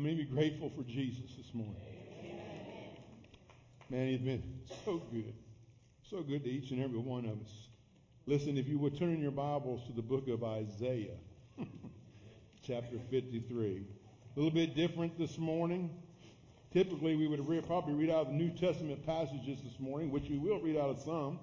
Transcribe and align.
I'm 0.00 0.06
going 0.06 0.16
to 0.16 0.24
be 0.24 0.30
grateful 0.30 0.72
for 0.74 0.82
Jesus 0.82 1.30
this 1.36 1.52
morning. 1.52 1.76
Man, 3.90 4.08
he's 4.08 4.20
been 4.20 4.42
so 4.82 5.02
good. 5.12 5.34
So 6.08 6.22
good 6.22 6.42
to 6.44 6.50
each 6.50 6.70
and 6.70 6.82
every 6.82 6.98
one 6.98 7.26
of 7.26 7.32
us. 7.32 7.68
Listen, 8.24 8.56
if 8.56 8.66
you 8.66 8.78
would 8.78 8.98
turn 8.98 9.20
your 9.20 9.30
Bibles 9.30 9.86
to 9.88 9.92
the 9.92 10.00
book 10.00 10.26
of 10.28 10.42
Isaiah, 10.42 11.18
chapter 12.66 12.96
53. 13.10 13.84
A 14.36 14.40
little 14.40 14.50
bit 14.50 14.74
different 14.74 15.18
this 15.18 15.36
morning. 15.36 15.90
Typically, 16.72 17.14
we 17.14 17.28
would 17.28 17.66
probably 17.66 17.92
read 17.92 18.08
out 18.08 18.28
the 18.28 18.32
New 18.32 18.48
Testament 18.48 19.04
passages 19.04 19.58
this 19.62 19.78
morning, 19.78 20.10
which 20.10 20.30
we 20.30 20.38
will 20.38 20.62
read 20.62 20.78
out 20.78 20.88
of 20.88 20.98
some. 21.00 21.38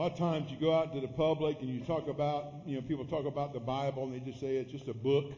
Lot 0.00 0.12
of 0.12 0.18
times 0.18 0.50
you 0.50 0.56
go 0.56 0.74
out 0.74 0.94
to 0.94 1.00
the 1.00 1.08
public 1.08 1.60
and 1.60 1.68
you 1.68 1.80
talk 1.80 2.08
about, 2.08 2.54
you 2.64 2.74
know, 2.74 2.80
people 2.80 3.04
talk 3.04 3.26
about 3.26 3.52
the 3.52 3.60
Bible 3.60 4.04
and 4.04 4.14
they 4.14 4.20
just 4.20 4.40
say 4.40 4.56
it's 4.56 4.72
just 4.72 4.88
a 4.88 4.94
book 4.94 5.34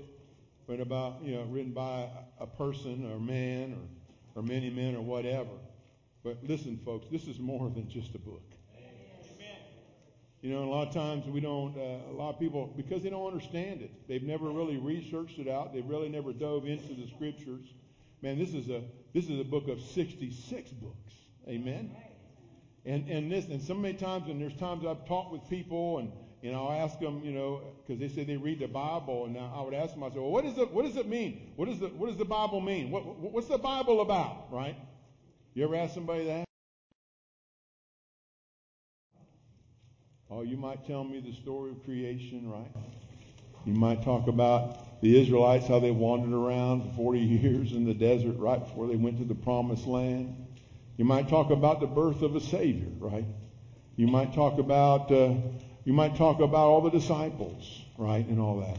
written 0.68 0.82
about, 0.82 1.20
you 1.20 1.34
know, 1.34 1.42
written 1.50 1.72
by 1.72 2.08
a 2.38 2.46
person 2.46 3.04
or 3.10 3.16
a 3.16 3.20
man 3.20 3.74
or, 4.36 4.40
or 4.40 4.42
many 4.44 4.70
men 4.70 4.94
or 4.94 5.02
whatever. 5.02 5.50
But 6.22 6.38
listen, 6.44 6.78
folks, 6.84 7.08
this 7.10 7.26
is 7.26 7.40
more 7.40 7.70
than 7.70 7.90
just 7.90 8.14
a 8.14 8.20
book. 8.20 8.44
Amen. 8.76 9.56
You 10.42 10.52
know, 10.52 10.62
a 10.62 10.70
lot 10.70 10.86
of 10.86 10.94
times 10.94 11.26
we 11.26 11.40
don't, 11.40 11.76
uh, 11.76 12.12
a 12.12 12.14
lot 12.14 12.32
of 12.32 12.38
people, 12.38 12.72
because 12.76 13.02
they 13.02 13.10
don't 13.10 13.26
understand 13.26 13.82
it, 13.82 13.90
they've 14.06 14.22
never 14.22 14.48
really 14.48 14.76
researched 14.76 15.40
it 15.40 15.48
out. 15.48 15.74
They've 15.74 15.84
really 15.84 16.08
never 16.08 16.32
dove 16.32 16.66
into 16.68 16.94
the 16.94 17.08
scriptures. 17.08 17.66
Man, 18.22 18.38
this 18.38 18.54
is 18.54 18.68
a, 18.68 18.84
this 19.12 19.24
is 19.24 19.40
a 19.40 19.44
book 19.44 19.66
of 19.66 19.80
66 19.80 20.70
books. 20.70 21.14
Amen. 21.48 21.90
And, 22.84 23.08
and 23.08 23.30
this, 23.30 23.46
and 23.46 23.62
so 23.62 23.74
many 23.74 23.94
times, 23.94 24.28
and 24.28 24.40
there's 24.40 24.56
times 24.56 24.84
I've 24.84 25.06
talked 25.06 25.32
with 25.32 25.48
people 25.48 25.98
and, 25.98 26.10
and 26.42 26.56
I'll 26.56 26.72
ask 26.72 26.98
them, 26.98 27.22
you 27.24 27.32
know, 27.32 27.60
because 27.86 28.00
they 28.00 28.08
say 28.08 28.24
they 28.24 28.36
read 28.36 28.58
the 28.58 28.66
Bible, 28.66 29.26
and 29.26 29.38
I 29.38 29.60
would 29.62 29.74
ask 29.74 29.94
them, 29.94 30.02
I 30.02 30.08
say, 30.08 30.18
well, 30.18 30.30
what, 30.30 30.44
is 30.44 30.58
it, 30.58 30.72
what 30.72 30.84
does 30.84 30.96
it 30.96 31.06
mean? 31.06 31.52
What, 31.54 31.68
is 31.68 31.78
the, 31.78 31.86
what 31.88 32.08
does 32.08 32.16
the 32.16 32.24
Bible 32.24 32.60
mean? 32.60 32.90
What, 32.90 33.04
what's 33.18 33.46
the 33.46 33.58
Bible 33.58 34.00
about, 34.00 34.52
right? 34.52 34.76
You 35.54 35.64
ever 35.64 35.76
ask 35.76 35.94
somebody 35.94 36.24
that? 36.24 36.44
Oh, 40.28 40.42
you 40.42 40.56
might 40.56 40.84
tell 40.84 41.04
me 41.04 41.20
the 41.20 41.32
story 41.32 41.70
of 41.70 41.84
creation, 41.84 42.50
right? 42.50 42.70
You 43.64 43.74
might 43.74 44.02
talk 44.02 44.26
about 44.26 45.00
the 45.02 45.20
Israelites, 45.20 45.68
how 45.68 45.78
they 45.78 45.90
wandered 45.90 46.34
around 46.34 46.82
for 46.82 46.96
40 46.96 47.18
years 47.20 47.72
in 47.72 47.84
the 47.84 47.94
desert 47.94 48.36
right 48.38 48.58
before 48.58 48.88
they 48.88 48.96
went 48.96 49.18
to 49.18 49.24
the 49.24 49.34
promised 49.34 49.86
land. 49.86 50.34
You 50.96 51.04
might 51.04 51.28
talk 51.28 51.50
about 51.50 51.80
the 51.80 51.86
birth 51.86 52.22
of 52.22 52.36
a 52.36 52.40
Savior, 52.40 52.88
right? 52.98 53.24
You 53.96 54.06
might 54.06 54.34
talk 54.34 54.58
about, 54.58 55.10
uh, 55.10 55.34
you 55.84 55.92
might 55.92 56.16
talk 56.16 56.40
about 56.40 56.66
all 56.66 56.80
the 56.82 56.90
disciples, 56.90 57.82
right, 57.96 58.26
and 58.26 58.40
all 58.40 58.60
that. 58.60 58.78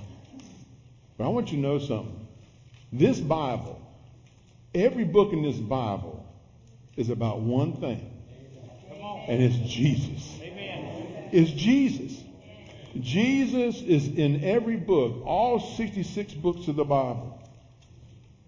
But 1.18 1.26
I 1.26 1.28
want 1.30 1.52
you 1.52 1.58
to 1.58 1.62
know 1.62 1.80
something. 1.80 2.28
This 2.92 3.20
Bible, 3.20 3.82
every 4.74 5.04
book 5.04 5.34
in 5.34 5.42
this 5.42 5.58
Bible 5.58 6.26
is 6.96 7.10
about 7.10 7.40
one 7.40 7.74
thing. 7.74 8.10
And 9.28 9.42
it's 9.42 9.56
Jesus. 9.72 10.40
Amen. 10.42 11.30
It's 11.32 11.52
Jesus. 11.52 12.24
Jesus 13.00 13.82
is 13.82 14.08
in 14.08 14.44
every 14.44 14.76
book, 14.76 15.26
all 15.26 15.60
66 15.60 16.34
books 16.36 16.68
of 16.68 16.76
the 16.76 16.84
Bible. 16.84 17.42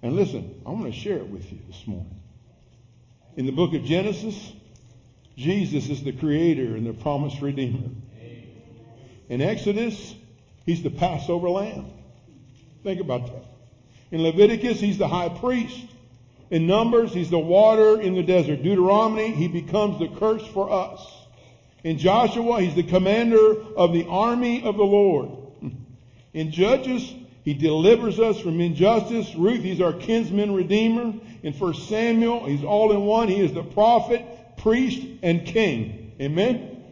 And 0.03 0.15
listen, 0.15 0.61
I 0.65 0.69
want 0.69 0.85
to 0.85 0.91
share 0.91 1.17
it 1.17 1.27
with 1.27 1.51
you 1.51 1.57
this 1.67 1.87
morning. 1.87 2.21
In 3.35 3.45
the 3.45 3.51
book 3.51 3.73
of 3.73 3.83
Genesis, 3.83 4.53
Jesus 5.35 5.89
is 5.89 6.03
the 6.03 6.13
creator 6.13 6.75
and 6.75 6.87
the 6.87 6.93
promised 6.93 7.41
redeemer. 7.41 7.89
In 9.27 9.41
Exodus, 9.41 10.15
he's 10.65 10.83
the 10.83 10.89
Passover 10.89 11.49
lamb. 11.49 11.91
Think 12.83 13.01
about 13.01 13.27
that. 13.27 13.43
In 14.11 14.23
Leviticus, 14.23 14.79
he's 14.79 14.97
the 14.97 15.07
high 15.07 15.29
priest. 15.29 15.85
In 16.49 16.65
Numbers, 16.67 17.13
he's 17.13 17.29
the 17.29 17.39
water 17.39 17.99
in 17.99 18.13
the 18.13 18.23
desert. 18.23 18.63
Deuteronomy, 18.63 19.31
he 19.31 19.49
becomes 19.49 19.99
the 19.99 20.07
curse 20.07 20.45
for 20.47 20.71
us. 20.71 21.05
In 21.83 21.97
Joshua, 21.97 22.61
he's 22.61 22.75
the 22.75 22.83
commander 22.83 23.61
of 23.75 23.91
the 23.91 24.05
army 24.05 24.63
of 24.63 24.77
the 24.77 24.83
Lord. 24.83 25.29
In 26.33 26.51
Judges, 26.51 27.13
he 27.45 27.53
delivers 27.53 28.19
us 28.19 28.39
from 28.39 28.59
injustice. 28.59 29.35
Ruth, 29.35 29.61
he's 29.61 29.79
our 29.79 29.93
kinsman 29.93 30.55
redeemer. 30.55 31.13
In 31.43 31.53
1 31.53 31.73
Samuel, 31.75 32.45
he's 32.45 32.63
all 32.63 32.91
in 32.91 33.05
one. 33.05 33.27
He 33.27 33.39
is 33.39 33.53
the 33.53 33.61
prophet, 33.61 34.25
priest, 34.57 35.05
and 35.21 35.45
king. 35.45 36.13
Amen? 36.19 36.83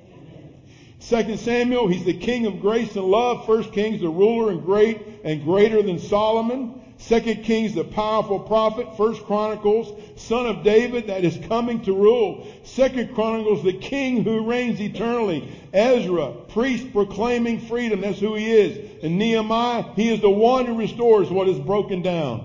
2 1.09 1.38
Samuel, 1.38 1.88
he's 1.88 2.06
the 2.06 2.14
king 2.14 2.46
of 2.46 2.62
grace 2.62 2.96
and 2.96 3.06
love. 3.06 3.47
1 3.47 3.72
Kings, 3.72 4.00
the 4.00 4.08
ruler 4.08 4.52
and 4.52 4.64
great 4.64 5.02
and 5.24 5.44
greater 5.44 5.81
than 5.81 5.97
Solomon. 5.97 6.81
2 7.08 7.20
Kings, 7.38 7.74
the 7.74 7.84
powerful 7.84 8.40
prophet. 8.40 8.88
1 8.97 9.16
Chronicles, 9.25 9.91
son 10.16 10.46
of 10.46 10.64
David 10.64 11.08
that 11.08 11.25
is 11.25 11.38
coming 11.47 11.81
to 11.81 11.94
rule. 11.94 12.47
2 12.75 13.08
Chronicles, 13.14 13.64
the 13.64 13.74
king 13.74 14.24
who 14.24 14.46
reigns 14.46 14.80
eternally. 14.80 15.52
Ezra, 15.74 16.31
priest 16.50 16.94
proclaiming 16.94 17.59
freedom. 17.59 18.02
That's 18.02 18.20
who 18.20 18.35
he 18.35 18.52
is. 18.52 18.92
And 19.03 19.18
Nehemiah, 19.19 19.84
he 19.97 20.14
is 20.14 20.22
the 20.22 20.30
one 20.30 20.66
who 20.66 20.80
restores 20.80 21.30
what 21.30 21.50
is 21.50 21.59
broken 21.59 22.02
down. 22.02 22.40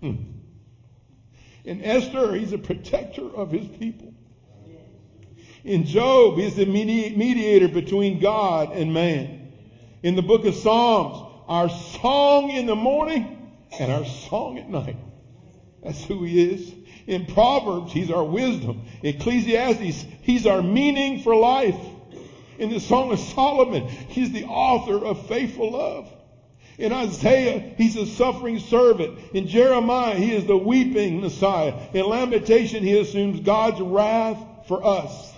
Hmm. 0.00 0.14
In 1.66 1.84
Esther, 1.84 2.34
he's 2.34 2.54
a 2.54 2.58
protector 2.58 3.28
of 3.36 3.50
his 3.50 3.68
people. 3.68 4.14
In 5.64 5.84
Job, 5.84 6.38
he's 6.38 6.56
the 6.56 6.64
mediator 6.64 7.68
between 7.68 8.20
God 8.20 8.72
and 8.72 8.94
man. 8.94 9.52
In 10.02 10.16
the 10.16 10.22
book 10.22 10.46
of 10.46 10.54
Psalms, 10.54 11.44
our 11.46 11.68
song 11.68 12.48
in 12.50 12.64
the 12.64 12.74
morning 12.74 13.52
and 13.78 13.92
our 13.92 14.06
song 14.06 14.58
at 14.58 14.70
night. 14.70 14.96
That's 15.82 16.02
who 16.04 16.24
he 16.24 16.54
is. 16.54 16.72
In 17.06 17.26
Proverbs, 17.26 17.92
he's 17.92 18.10
our 18.10 18.24
wisdom. 18.24 18.86
Ecclesiastes, 19.02 20.06
he's 20.22 20.46
our 20.46 20.62
meaning 20.62 21.20
for 21.20 21.36
life. 21.36 21.76
In 22.58 22.70
the 22.70 22.80
Song 22.80 23.12
of 23.12 23.18
Solomon, 23.18 23.88
he's 23.88 24.32
the 24.32 24.44
author 24.44 25.04
of 25.04 25.26
faithful 25.26 25.72
love. 25.72 26.12
In 26.78 26.92
Isaiah, 26.92 27.74
he's 27.76 27.96
a 27.96 28.06
suffering 28.06 28.58
servant. 28.58 29.18
In 29.32 29.46
Jeremiah, 29.46 30.14
he 30.14 30.32
is 30.32 30.44
the 30.44 30.56
weeping 30.56 31.20
Messiah. 31.20 31.74
In 31.94 32.04
Lamentation, 32.06 32.82
he 32.82 32.98
assumes 32.98 33.40
God's 33.40 33.80
wrath 33.80 34.38
for 34.68 34.84
us. 34.84 35.32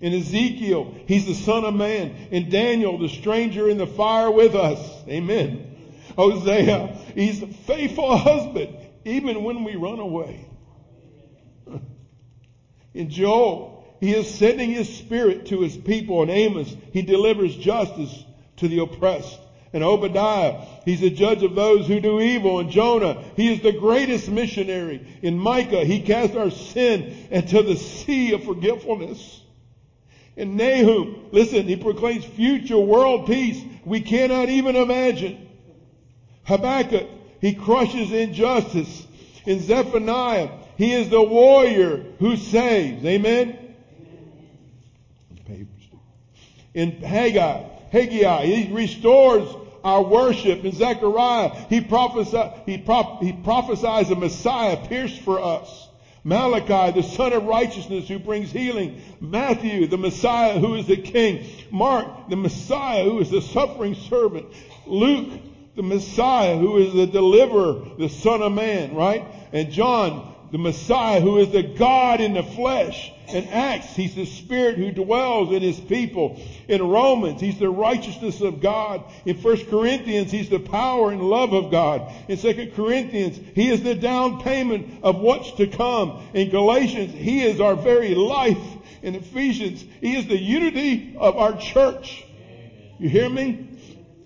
In 0.00 0.12
Ezekiel, 0.12 0.94
he's 1.06 1.26
the 1.26 1.34
son 1.34 1.64
of 1.64 1.74
man. 1.74 2.28
In 2.30 2.48
Daniel, 2.50 2.98
the 2.98 3.08
stranger 3.08 3.68
in 3.68 3.78
the 3.78 3.86
fire 3.86 4.30
with 4.30 4.54
us. 4.54 4.78
Amen. 5.08 5.76
Hosea, 6.16 6.96
he's 7.14 7.42
a 7.42 7.46
faithful 7.46 8.16
husband, 8.16 8.76
even 9.04 9.42
when 9.42 9.64
we 9.64 9.74
run 9.74 9.98
away. 9.98 10.46
In 12.92 13.10
Joel, 13.10 13.73
he 14.04 14.14
is 14.14 14.32
sending 14.32 14.70
his 14.70 14.94
spirit 14.94 15.46
to 15.46 15.60
his 15.60 15.76
people. 15.76 16.22
In 16.22 16.30
Amos, 16.30 16.74
he 16.92 17.02
delivers 17.02 17.56
justice 17.56 18.24
to 18.56 18.68
the 18.68 18.80
oppressed 18.80 19.40
and 19.74 19.82
Obadiah, 19.82 20.64
he's 20.84 21.02
a 21.02 21.10
judge 21.10 21.42
of 21.42 21.56
those 21.56 21.88
who 21.88 21.98
do 21.98 22.20
evil. 22.20 22.60
And 22.60 22.70
Jonah, 22.70 23.20
he 23.36 23.52
is 23.52 23.60
the 23.60 23.72
greatest 23.72 24.28
missionary. 24.28 25.04
In 25.20 25.36
Micah, 25.36 25.84
he 25.84 26.00
cast 26.00 26.36
our 26.36 26.52
sin 26.52 27.26
into 27.32 27.60
the 27.60 27.74
sea 27.74 28.32
of 28.34 28.44
forgetfulness. 28.44 29.42
In 30.36 30.56
Nahum, 30.56 31.28
listen, 31.32 31.66
he 31.66 31.74
proclaims 31.74 32.24
future 32.24 32.78
world 32.78 33.26
peace 33.26 33.60
we 33.84 34.00
cannot 34.00 34.48
even 34.48 34.76
imagine. 34.76 35.48
Habakkuk, 36.44 37.08
he 37.40 37.54
crushes 37.54 38.12
injustice. 38.12 39.04
In 39.44 39.60
Zephaniah, 39.60 40.50
he 40.76 40.92
is 40.92 41.08
the 41.08 41.22
warrior 41.22 42.04
who 42.20 42.36
saves. 42.36 43.04
Amen? 43.04 43.73
In 46.74 47.00
Haggai, 47.00 47.62
Haggai, 47.92 48.46
he 48.46 48.72
restores 48.72 49.48
our 49.84 50.02
worship. 50.02 50.64
In 50.64 50.72
Zechariah, 50.72 51.50
he, 51.68 51.80
prophesied, 51.80 52.62
he, 52.66 52.78
prop, 52.78 53.22
he 53.22 53.32
prophesies 53.32 54.10
a 54.10 54.16
Messiah 54.16 54.76
pierced 54.88 55.20
for 55.20 55.40
us. 55.40 55.88
Malachi, 56.24 56.98
the 56.98 57.06
Son 57.06 57.34
of 57.34 57.44
Righteousness 57.44 58.08
who 58.08 58.18
brings 58.18 58.50
healing. 58.50 59.00
Matthew, 59.20 59.86
the 59.86 59.98
Messiah 59.98 60.58
who 60.58 60.74
is 60.74 60.86
the 60.86 60.96
King. 60.96 61.44
Mark, 61.70 62.30
the 62.30 62.36
Messiah 62.36 63.04
who 63.04 63.20
is 63.20 63.30
the 63.30 63.42
suffering 63.42 63.94
servant. 63.94 64.46
Luke, 64.86 65.30
the 65.76 65.82
Messiah 65.82 66.56
who 66.56 66.78
is 66.78 66.94
the 66.94 67.06
deliverer, 67.06 67.84
the 67.98 68.08
Son 68.08 68.40
of 68.40 68.52
Man, 68.52 68.94
right? 68.94 69.24
And 69.52 69.70
John, 69.70 70.33
the 70.50 70.58
Messiah 70.58 71.20
who 71.20 71.38
is 71.38 71.50
the 71.50 71.62
God 71.62 72.20
in 72.20 72.34
the 72.34 72.42
flesh. 72.42 73.12
In 73.28 73.44
Acts, 73.48 73.96
he's 73.96 74.14
the 74.14 74.26
Spirit 74.26 74.76
who 74.76 74.90
dwells 74.92 75.52
in 75.52 75.62
his 75.62 75.80
people. 75.80 76.40
In 76.68 76.86
Romans, 76.86 77.40
he's 77.40 77.58
the 77.58 77.70
righteousness 77.70 78.40
of 78.40 78.60
God. 78.60 79.02
In 79.24 79.36
1 79.36 79.66
Corinthians, 79.66 80.30
he's 80.30 80.48
the 80.48 80.60
power 80.60 81.10
and 81.10 81.22
love 81.22 81.52
of 81.52 81.70
God. 81.70 82.12
In 82.28 82.36
2 82.36 82.72
Corinthians, 82.74 83.40
he 83.54 83.70
is 83.70 83.82
the 83.82 83.94
down 83.94 84.40
payment 84.40 85.02
of 85.02 85.18
what's 85.18 85.52
to 85.52 85.66
come. 85.66 86.22
In 86.34 86.50
Galatians, 86.50 87.12
he 87.14 87.42
is 87.42 87.60
our 87.60 87.74
very 87.74 88.14
life. 88.14 88.58
in 89.04 89.14
Ephesians, 89.14 89.84
He 90.00 90.16
is 90.16 90.26
the 90.26 90.38
unity 90.38 91.14
of 91.18 91.36
our 91.36 91.56
church. 91.58 92.24
You 92.98 93.08
hear 93.10 93.28
me? 93.28 93.68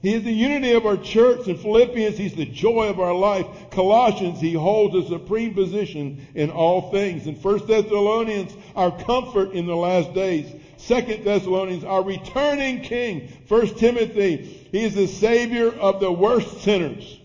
He 0.00 0.14
is 0.14 0.22
the 0.22 0.32
unity 0.32 0.72
of 0.72 0.86
our 0.86 0.96
church. 0.96 1.48
In 1.48 1.56
Philippians, 1.56 2.16
He's 2.16 2.34
the 2.34 2.44
joy 2.44 2.88
of 2.88 3.00
our 3.00 3.14
life. 3.14 3.46
Colossians, 3.70 4.40
He 4.40 4.52
holds 4.52 4.94
a 4.94 5.08
supreme 5.08 5.54
position 5.54 6.26
in 6.34 6.50
all 6.50 6.90
things. 6.90 7.26
In 7.26 7.34
1 7.34 7.66
Thessalonians, 7.66 8.54
our 8.76 8.96
comfort 8.96 9.52
in 9.52 9.66
the 9.66 9.76
last 9.76 10.14
days. 10.14 10.46
2 10.86 11.22
Thessalonians, 11.24 11.84
our 11.84 12.04
returning 12.04 12.82
King. 12.82 13.28
1 13.48 13.66
Timothy, 13.74 14.36
He 14.70 14.84
is 14.84 14.94
the 14.94 15.08
Savior 15.08 15.70
of 15.72 15.98
the 15.98 16.12
worst 16.12 16.60
sinners. 16.60 17.18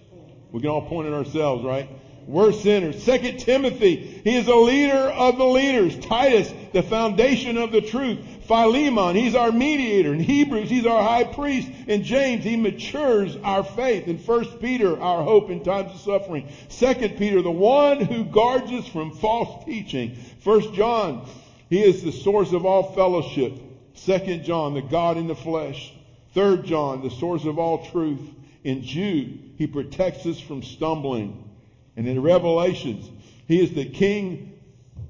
We 0.51 0.61
can 0.61 0.69
all 0.69 0.87
point 0.87 1.07
at 1.07 1.13
ourselves, 1.13 1.63
right? 1.63 1.89
We're 2.27 2.53
sinners. 2.53 3.03
Second 3.03 3.39
Timothy, 3.39 4.21
he 4.23 4.35
is 4.35 4.47
a 4.47 4.55
leader 4.55 5.09
of 5.09 5.37
the 5.37 5.45
leaders. 5.45 5.97
Titus, 5.97 6.53
the 6.71 6.83
foundation 6.83 7.57
of 7.57 7.71
the 7.71 7.81
truth. 7.81 8.19
Philemon, 8.47 9.15
he's 9.15 9.35
our 9.35 9.51
mediator. 9.51 10.13
In 10.13 10.19
Hebrews, 10.19 10.69
he's 10.69 10.85
our 10.85 11.01
high 11.01 11.23
priest. 11.23 11.69
In 11.87 12.03
James, 12.03 12.43
he 12.43 12.55
matures 12.55 13.35
our 13.37 13.63
faith. 13.63 14.07
In 14.07 14.17
First 14.17 14.59
Peter, 14.59 14.99
our 15.01 15.23
hope 15.23 15.49
in 15.49 15.63
times 15.63 15.93
of 15.93 15.99
suffering. 15.99 16.49
Second 16.67 17.17
Peter, 17.17 17.41
the 17.41 17.51
one 17.51 18.01
who 18.01 18.25
guards 18.25 18.71
us 18.71 18.87
from 18.87 19.11
false 19.11 19.63
teaching. 19.65 20.15
First 20.39 20.73
John, 20.73 21.27
he 21.69 21.81
is 21.81 22.03
the 22.03 22.11
source 22.11 22.51
of 22.51 22.65
all 22.65 22.93
fellowship. 22.93 23.59
Second 23.93 24.43
John, 24.43 24.73
the 24.73 24.81
God 24.81 25.17
in 25.17 25.27
the 25.27 25.35
flesh. 25.35 25.93
Third 26.33 26.65
John, 26.65 27.01
the 27.01 27.11
source 27.11 27.45
of 27.45 27.59
all 27.59 27.85
truth. 27.85 28.21
In 28.63 28.83
Jude, 28.83 29.53
he 29.57 29.67
protects 29.67 30.25
us 30.25 30.39
from 30.39 30.63
stumbling. 30.63 31.49
And 31.95 32.07
in 32.07 32.21
Revelations, 32.21 33.09
he 33.47 33.61
is 33.61 33.71
the 33.71 33.85
King 33.85 34.59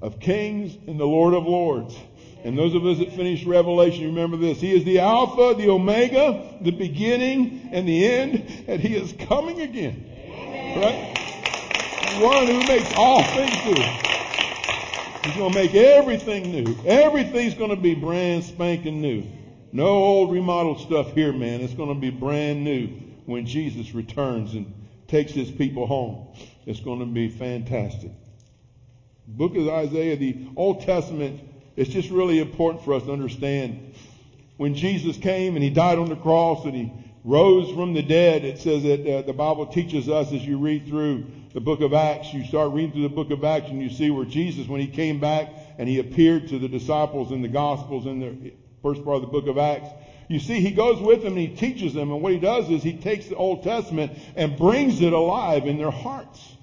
of 0.00 0.20
kings 0.20 0.76
and 0.86 1.00
the 1.00 1.06
Lord 1.06 1.34
of 1.34 1.46
lords. 1.46 1.96
And 2.44 2.58
those 2.58 2.74
of 2.74 2.84
us 2.84 2.98
that 2.98 3.10
finished 3.12 3.46
Revelation, 3.46 4.04
remember 4.04 4.36
this. 4.36 4.60
He 4.60 4.76
is 4.76 4.84
the 4.84 4.98
Alpha, 4.98 5.54
the 5.56 5.70
Omega, 5.70 6.58
the 6.60 6.72
beginning 6.72 7.70
and 7.72 7.88
the 7.88 8.06
end, 8.06 8.64
and 8.68 8.80
He 8.80 8.94
is 8.94 9.14
coming 9.26 9.62
again. 9.62 10.04
Amen. 10.28 10.78
Right? 10.78 12.22
One 12.22 12.46
who 12.46 12.58
makes 12.68 12.92
all 12.96 13.22
things 13.22 13.64
new. 13.64 13.82
He's 15.24 15.36
going 15.36 15.52
to 15.52 15.58
make 15.58 15.74
everything 15.74 16.52
new. 16.52 16.76
Everything's 16.84 17.54
going 17.54 17.70
to 17.70 17.76
be 17.76 17.94
brand 17.94 18.44
spanking 18.44 19.00
new. 19.00 19.24
No 19.72 19.86
old 19.86 20.30
remodeled 20.30 20.80
stuff 20.80 21.14
here, 21.14 21.32
man. 21.32 21.62
It's 21.62 21.72
going 21.72 21.88
to 21.88 21.98
be 21.98 22.10
brand 22.10 22.62
new 22.62 22.88
when 23.24 23.46
Jesus 23.46 23.94
returns 23.94 24.52
and 24.52 24.70
takes 25.08 25.32
His 25.32 25.50
people 25.50 25.86
home. 25.86 26.26
It's 26.66 26.80
going 26.80 26.98
to 26.98 27.06
be 27.06 27.30
fantastic. 27.30 28.10
Book 29.26 29.56
of 29.56 29.66
Isaiah, 29.66 30.16
the 30.16 30.46
Old 30.56 30.82
Testament 30.82 31.40
it's 31.76 31.90
just 31.90 32.10
really 32.10 32.38
important 32.38 32.82
for 32.82 32.94
us 32.94 33.04
to 33.04 33.12
understand. 33.12 33.92
When 34.56 34.74
Jesus 34.74 35.16
came 35.16 35.56
and 35.56 35.62
he 35.62 35.70
died 35.70 35.98
on 35.98 36.08
the 36.08 36.16
cross 36.16 36.64
and 36.64 36.74
he 36.74 36.92
rose 37.24 37.70
from 37.70 37.94
the 37.94 38.02
dead, 38.02 38.44
it 38.44 38.58
says 38.58 38.84
that 38.84 39.06
uh, 39.06 39.22
the 39.22 39.32
Bible 39.32 39.66
teaches 39.66 40.08
us 40.08 40.32
as 40.32 40.46
you 40.46 40.58
read 40.58 40.86
through 40.86 41.24
the 41.52 41.60
book 41.60 41.80
of 41.80 41.92
Acts, 41.92 42.32
you 42.32 42.44
start 42.44 42.72
reading 42.72 42.92
through 42.92 43.02
the 43.02 43.08
book 43.08 43.30
of 43.30 43.42
Acts 43.42 43.70
and 43.70 43.80
you 43.80 43.90
see 43.90 44.10
where 44.10 44.24
Jesus, 44.24 44.68
when 44.68 44.80
he 44.80 44.88
came 44.88 45.18
back 45.18 45.48
and 45.78 45.88
he 45.88 45.98
appeared 45.98 46.48
to 46.48 46.58
the 46.58 46.68
disciples 46.68 47.32
in 47.32 47.42
the 47.42 47.48
Gospels 47.48 48.06
in 48.06 48.20
the 48.20 48.52
first 48.82 49.04
part 49.04 49.16
of 49.16 49.22
the 49.22 49.28
book 49.28 49.46
of 49.48 49.58
Acts, 49.58 49.88
you 50.28 50.38
see 50.38 50.60
he 50.60 50.70
goes 50.70 51.00
with 51.00 51.22
them 51.22 51.32
and 51.32 51.40
he 51.40 51.48
teaches 51.48 51.92
them. 51.92 52.12
And 52.12 52.22
what 52.22 52.32
he 52.32 52.38
does 52.38 52.70
is 52.70 52.82
he 52.82 52.92
takes 52.92 53.26
the 53.26 53.36
Old 53.36 53.62
Testament 53.62 54.12
and 54.36 54.56
brings 54.56 55.00
it 55.00 55.12
alive 55.12 55.66
in 55.66 55.78
their 55.78 55.90
hearts 55.90 56.53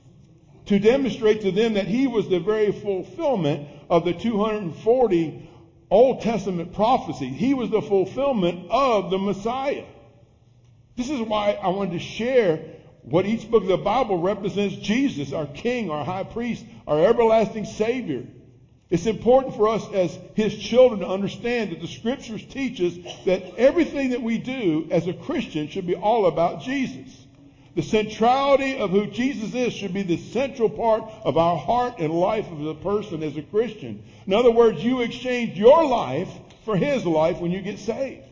to 0.71 0.79
demonstrate 0.79 1.41
to 1.41 1.51
them 1.51 1.73
that 1.73 1.87
he 1.87 2.07
was 2.07 2.29
the 2.29 2.39
very 2.39 2.71
fulfillment 2.71 3.67
of 3.89 4.05
the 4.05 4.13
240 4.13 5.49
Old 5.89 6.21
Testament 6.21 6.73
prophecy. 6.73 7.27
He 7.27 7.53
was 7.53 7.69
the 7.69 7.81
fulfillment 7.81 8.71
of 8.71 9.11
the 9.11 9.17
Messiah. 9.17 9.83
This 10.95 11.09
is 11.09 11.19
why 11.19 11.59
I 11.61 11.67
wanted 11.69 11.91
to 11.91 11.99
share 11.99 12.63
what 13.01 13.25
each 13.25 13.51
book 13.51 13.63
of 13.63 13.67
the 13.67 13.77
Bible 13.77 14.21
represents 14.21 14.75
Jesus, 14.75 15.33
our 15.33 15.45
King, 15.45 15.89
our 15.89 16.05
High 16.05 16.23
Priest, 16.23 16.63
our 16.87 17.03
everlasting 17.03 17.65
Savior. 17.65 18.25
It's 18.89 19.07
important 19.07 19.55
for 19.55 19.67
us 19.67 19.85
as 19.91 20.17
His 20.35 20.55
children 20.57 21.01
to 21.01 21.07
understand 21.07 21.71
that 21.71 21.81
the 21.81 21.87
Scriptures 21.87 22.45
teach 22.45 22.79
us 22.79 22.93
that 23.25 23.57
everything 23.57 24.11
that 24.11 24.21
we 24.21 24.37
do 24.37 24.87
as 24.89 25.07
a 25.07 25.13
Christian 25.13 25.67
should 25.67 25.87
be 25.87 25.95
all 25.95 26.27
about 26.27 26.61
Jesus. 26.61 27.20
The 27.75 27.81
centrality 27.81 28.77
of 28.77 28.89
who 28.89 29.07
Jesus 29.07 29.53
is 29.53 29.71
should 29.71 29.93
be 29.93 30.03
the 30.03 30.17
central 30.17 30.69
part 30.69 31.03
of 31.23 31.37
our 31.37 31.57
heart 31.57 31.99
and 31.99 32.13
life 32.13 32.51
of 32.51 32.59
the 32.59 32.75
person 32.75 33.23
as 33.23 33.37
a 33.37 33.41
Christian. 33.41 34.03
In 34.27 34.33
other 34.33 34.51
words, 34.51 34.83
you 34.83 35.01
exchange 35.01 35.57
your 35.57 35.85
life 35.85 36.29
for 36.65 36.75
his 36.75 37.05
life 37.05 37.39
when 37.39 37.51
you 37.51 37.61
get 37.61 37.79
saved. 37.79 38.25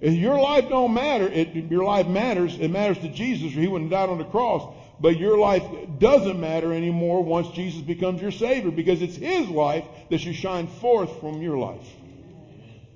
If 0.00 0.14
your 0.14 0.38
life 0.38 0.68
don't 0.68 0.94
matter, 0.94 1.26
it, 1.26 1.54
your 1.54 1.84
life 1.84 2.06
matters. 2.06 2.56
It 2.58 2.70
matters 2.70 2.98
to 2.98 3.08
Jesus, 3.08 3.56
or 3.56 3.60
he 3.60 3.66
wouldn't 3.66 3.90
died 3.90 4.10
on 4.10 4.18
the 4.18 4.24
cross. 4.24 4.74
But 5.00 5.18
your 5.18 5.38
life 5.38 5.62
doesn't 5.98 6.40
matter 6.40 6.72
anymore 6.72 7.22
once 7.22 7.50
Jesus 7.50 7.82
becomes 7.82 8.22
your 8.22 8.30
Savior, 8.30 8.70
because 8.70 9.02
it's 9.02 9.16
His 9.16 9.48
life 9.48 9.84
that 10.10 10.20
should 10.20 10.36
shine 10.36 10.68
forth 10.68 11.20
from 11.20 11.42
your 11.42 11.58
life 11.58 11.86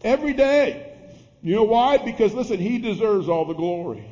every 0.03 0.33
day. 0.33 0.87
You 1.43 1.57
know 1.57 1.65
why? 1.65 1.99
Because 1.99 2.33
listen, 2.33 2.59
He 2.59 2.79
deserves 2.79 3.29
all 3.29 3.45
the 3.45 3.55
glory. 3.55 4.05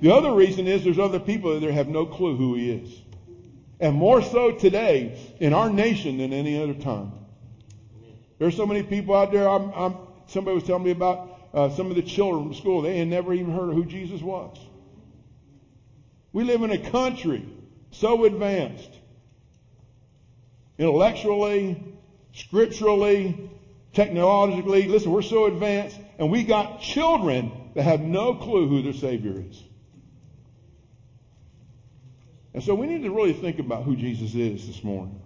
The 0.00 0.12
other 0.12 0.32
reason 0.32 0.66
is 0.66 0.84
there's 0.84 0.98
other 0.98 1.20
people 1.20 1.58
that 1.58 1.70
have 1.70 1.88
no 1.88 2.06
clue 2.06 2.36
who 2.36 2.54
he 2.54 2.70
is. 2.70 3.02
And 3.80 3.94
more 3.94 4.22
so 4.22 4.52
today 4.52 5.18
in 5.38 5.52
our 5.52 5.70
nation 5.70 6.18
than 6.18 6.32
any 6.32 6.60
other 6.62 6.74
time. 6.74 7.12
There's 8.38 8.56
so 8.56 8.66
many 8.66 8.82
people 8.82 9.14
out 9.14 9.32
there. 9.32 9.48
I'm, 9.48 9.70
I'm, 9.72 9.96
somebody 10.26 10.54
was 10.54 10.64
telling 10.64 10.84
me 10.84 10.90
about 10.90 11.30
uh, 11.54 11.70
some 11.70 11.90
of 11.90 11.96
the 11.96 12.02
children 12.02 12.44
from 12.44 12.54
school. 12.54 12.82
They 12.82 12.98
had 12.98 13.08
never 13.08 13.32
even 13.32 13.52
heard 13.52 13.70
of 13.70 13.74
who 13.74 13.84
Jesus 13.84 14.20
was. 14.20 14.56
We 16.32 16.44
live 16.44 16.62
in 16.62 16.70
a 16.70 16.78
country 16.78 17.46
so 17.90 18.24
advanced, 18.24 18.90
intellectually, 20.78 21.82
scripturally, 22.32 23.50
technologically. 23.94 24.86
Listen, 24.86 25.12
we're 25.12 25.22
so 25.22 25.46
advanced, 25.46 25.98
and 26.18 26.30
we 26.30 26.42
got 26.42 26.80
children 26.80 27.50
that 27.74 27.84
have 27.84 28.02
no 28.02 28.34
clue 28.34 28.68
who 28.68 28.82
their 28.82 28.92
Savior 28.92 29.42
is. 29.48 29.62
And 32.56 32.64
so 32.64 32.74
we 32.74 32.86
need 32.86 33.02
to 33.02 33.10
really 33.10 33.34
think 33.34 33.58
about 33.58 33.84
who 33.84 33.94
Jesus 33.94 34.34
is 34.34 34.66
this 34.66 34.82
morning. 34.82 35.20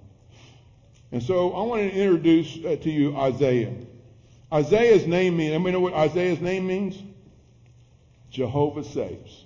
And 1.12 1.22
so 1.22 1.52
I 1.52 1.62
want 1.62 1.80
to 1.80 1.88
introduce 1.88 2.58
uh, 2.64 2.74
to 2.82 2.90
you 2.90 3.16
Isaiah. 3.16 3.72
Isaiah's 4.52 5.06
name 5.06 5.36
means, 5.36 5.52
anybody 5.52 5.74
know 5.74 5.78
what 5.78 5.94
Isaiah's 5.94 6.40
name 6.40 6.66
means? 6.66 7.00
Jehovah 8.30 8.82
saves. 8.82 9.44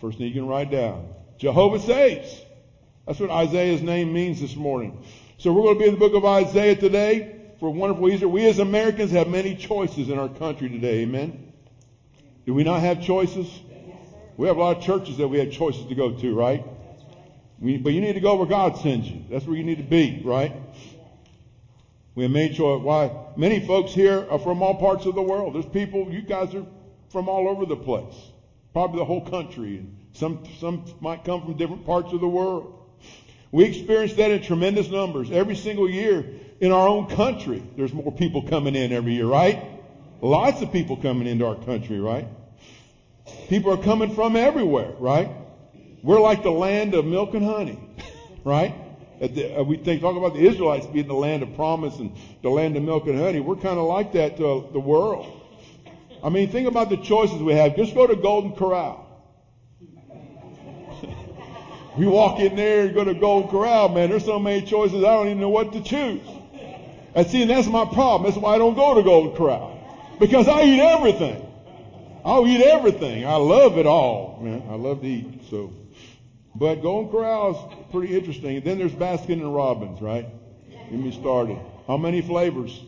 First 0.00 0.18
thing 0.18 0.28
you 0.28 0.32
can 0.32 0.46
write 0.46 0.70
down. 0.70 1.08
Jehovah 1.38 1.80
saves. 1.80 2.40
That's 3.04 3.18
what 3.18 3.30
Isaiah's 3.30 3.82
name 3.82 4.12
means 4.12 4.40
this 4.40 4.54
morning. 4.54 5.02
So 5.38 5.52
we're 5.52 5.62
going 5.62 5.74
to 5.74 5.80
be 5.80 5.86
in 5.86 5.94
the 5.94 5.98
book 5.98 6.14
of 6.14 6.24
Isaiah 6.24 6.76
today 6.76 7.50
for 7.58 7.68
wonderful 7.68 8.08
Easter. 8.08 8.28
We 8.28 8.46
as 8.46 8.60
Americans 8.60 9.10
have 9.10 9.26
many 9.26 9.56
choices 9.56 10.08
in 10.08 10.20
our 10.20 10.28
country 10.28 10.68
today. 10.68 11.00
Amen. 11.00 11.52
Do 12.44 12.54
we 12.54 12.62
not 12.62 12.78
have 12.78 13.02
choices? 13.02 13.48
We 14.36 14.46
have 14.46 14.56
a 14.56 14.60
lot 14.60 14.76
of 14.76 14.82
churches 14.84 15.16
that 15.16 15.26
we 15.26 15.40
have 15.40 15.50
choices 15.50 15.84
to 15.86 15.94
go 15.96 16.12
to, 16.12 16.32
right? 16.32 16.64
But 17.58 17.92
you 17.92 18.00
need 18.00 18.14
to 18.14 18.20
go 18.20 18.36
where 18.36 18.46
God 18.46 18.76
sends 18.78 19.08
you. 19.08 19.22
That's 19.30 19.46
where 19.46 19.56
you 19.56 19.64
need 19.64 19.78
to 19.78 19.84
be, 19.84 20.20
right? 20.24 20.52
We 22.14 22.28
made 22.28 22.56
sure 22.56 22.78
why 22.78 23.10
many 23.36 23.60
folks 23.60 23.92
here 23.92 24.26
are 24.30 24.38
from 24.38 24.62
all 24.62 24.74
parts 24.74 25.06
of 25.06 25.14
the 25.14 25.22
world. 25.22 25.54
There's 25.54 25.66
people, 25.66 26.10
you 26.10 26.22
guys 26.22 26.54
are 26.54 26.66
from 27.10 27.28
all 27.28 27.48
over 27.48 27.66
the 27.66 27.76
place. 27.76 28.14
Probably 28.72 28.98
the 28.98 29.04
whole 29.04 29.20
country. 29.22 29.84
Some, 30.12 30.42
some 30.58 30.84
might 31.00 31.24
come 31.24 31.42
from 31.42 31.56
different 31.56 31.84
parts 31.84 32.12
of 32.12 32.20
the 32.20 32.28
world. 32.28 32.72
We 33.52 33.64
experience 33.64 34.14
that 34.14 34.30
in 34.30 34.42
tremendous 34.42 34.90
numbers. 34.90 35.30
Every 35.30 35.56
single 35.56 35.88
year 35.88 36.26
in 36.60 36.72
our 36.72 36.88
own 36.88 37.06
country, 37.06 37.62
there's 37.76 37.92
more 37.92 38.12
people 38.12 38.42
coming 38.42 38.74
in 38.74 38.92
every 38.92 39.14
year, 39.14 39.26
right? 39.26 39.62
Lots 40.20 40.62
of 40.62 40.72
people 40.72 40.96
coming 40.96 41.26
into 41.26 41.46
our 41.46 41.54
country, 41.54 42.00
right? 42.00 42.26
People 43.48 43.72
are 43.72 43.82
coming 43.82 44.14
from 44.14 44.36
everywhere, 44.36 44.92
right? 44.98 45.30
We're 46.02 46.20
like 46.20 46.42
the 46.42 46.50
land 46.50 46.94
of 46.94 47.04
milk 47.04 47.34
and 47.34 47.44
honey, 47.44 47.78
right? 48.44 48.74
Uh, 49.20 49.64
we 49.64 49.76
think, 49.76 50.02
talk 50.02 50.16
about 50.16 50.34
the 50.34 50.46
Israelites 50.46 50.86
being 50.86 51.06
the 51.06 51.14
land 51.14 51.42
of 51.42 51.54
promise 51.54 51.98
and 51.98 52.12
the 52.42 52.50
land 52.50 52.76
of 52.76 52.82
milk 52.82 53.06
and 53.06 53.18
honey. 53.18 53.40
We're 53.40 53.56
kind 53.56 53.78
of 53.78 53.86
like 53.86 54.12
that 54.12 54.36
to 54.36 54.66
the 54.72 54.80
world. 54.80 55.26
I 56.22 56.28
mean, 56.28 56.48
think 56.48 56.68
about 56.68 56.90
the 56.90 56.96
choices 56.98 57.42
we 57.42 57.54
have. 57.54 57.76
Just 57.76 57.94
go 57.94 58.06
to 58.06 58.16
Golden 58.16 58.52
Corral. 58.52 59.06
we 61.98 62.06
walk 62.06 62.40
in 62.40 62.56
there 62.56 62.86
and 62.86 62.94
go 62.94 63.04
to 63.04 63.14
Golden 63.14 63.48
Corral, 63.48 63.88
man. 63.88 64.10
There's 64.10 64.24
so 64.24 64.38
many 64.38 64.60
choices, 64.62 65.02
I 65.02 65.14
don't 65.14 65.26
even 65.28 65.40
know 65.40 65.48
what 65.48 65.72
to 65.72 65.80
choose. 65.80 66.26
And 67.14 67.26
see, 67.26 67.44
that's 67.44 67.68
my 67.68 67.86
problem. 67.86 68.24
That's 68.24 68.36
why 68.36 68.54
I 68.54 68.58
don't 68.58 68.74
go 68.74 68.94
to 68.94 69.02
Golden 69.02 69.34
Corral. 69.34 69.80
Because 70.18 70.48
I 70.48 70.64
eat 70.64 70.80
everything. 70.80 71.45
I'll 72.26 72.44
eat 72.48 72.60
everything. 72.60 73.24
I 73.24 73.36
love 73.36 73.78
it 73.78 73.86
all, 73.86 74.40
man. 74.42 74.64
I 74.68 74.74
love 74.74 75.02
to 75.02 75.06
eat. 75.06 75.42
So. 75.48 75.72
But 76.56 76.82
Golden 76.82 77.54
is 77.54 77.86
pretty 77.92 78.16
interesting. 78.16 78.60
Then 78.64 78.78
there's 78.78 78.90
Baskin 78.90 79.34
and 79.34 79.54
Robbins, 79.54 80.02
right? 80.02 80.26
Get 80.68 80.92
me 80.92 81.12
started. 81.12 81.56
How 81.86 81.96
many 81.96 82.22
flavors? 82.22 82.82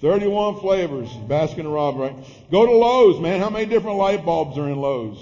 31 0.00 0.58
flavors. 0.58 1.08
Baskin 1.10 1.60
and 1.60 1.72
Robbins, 1.72 2.18
right? 2.18 2.50
Go 2.50 2.66
to 2.66 2.72
Lowe's, 2.72 3.20
man. 3.20 3.38
How 3.38 3.50
many 3.50 3.66
different 3.66 3.98
light 3.98 4.24
bulbs 4.24 4.58
are 4.58 4.68
in 4.68 4.76
Lowe's? 4.76 5.18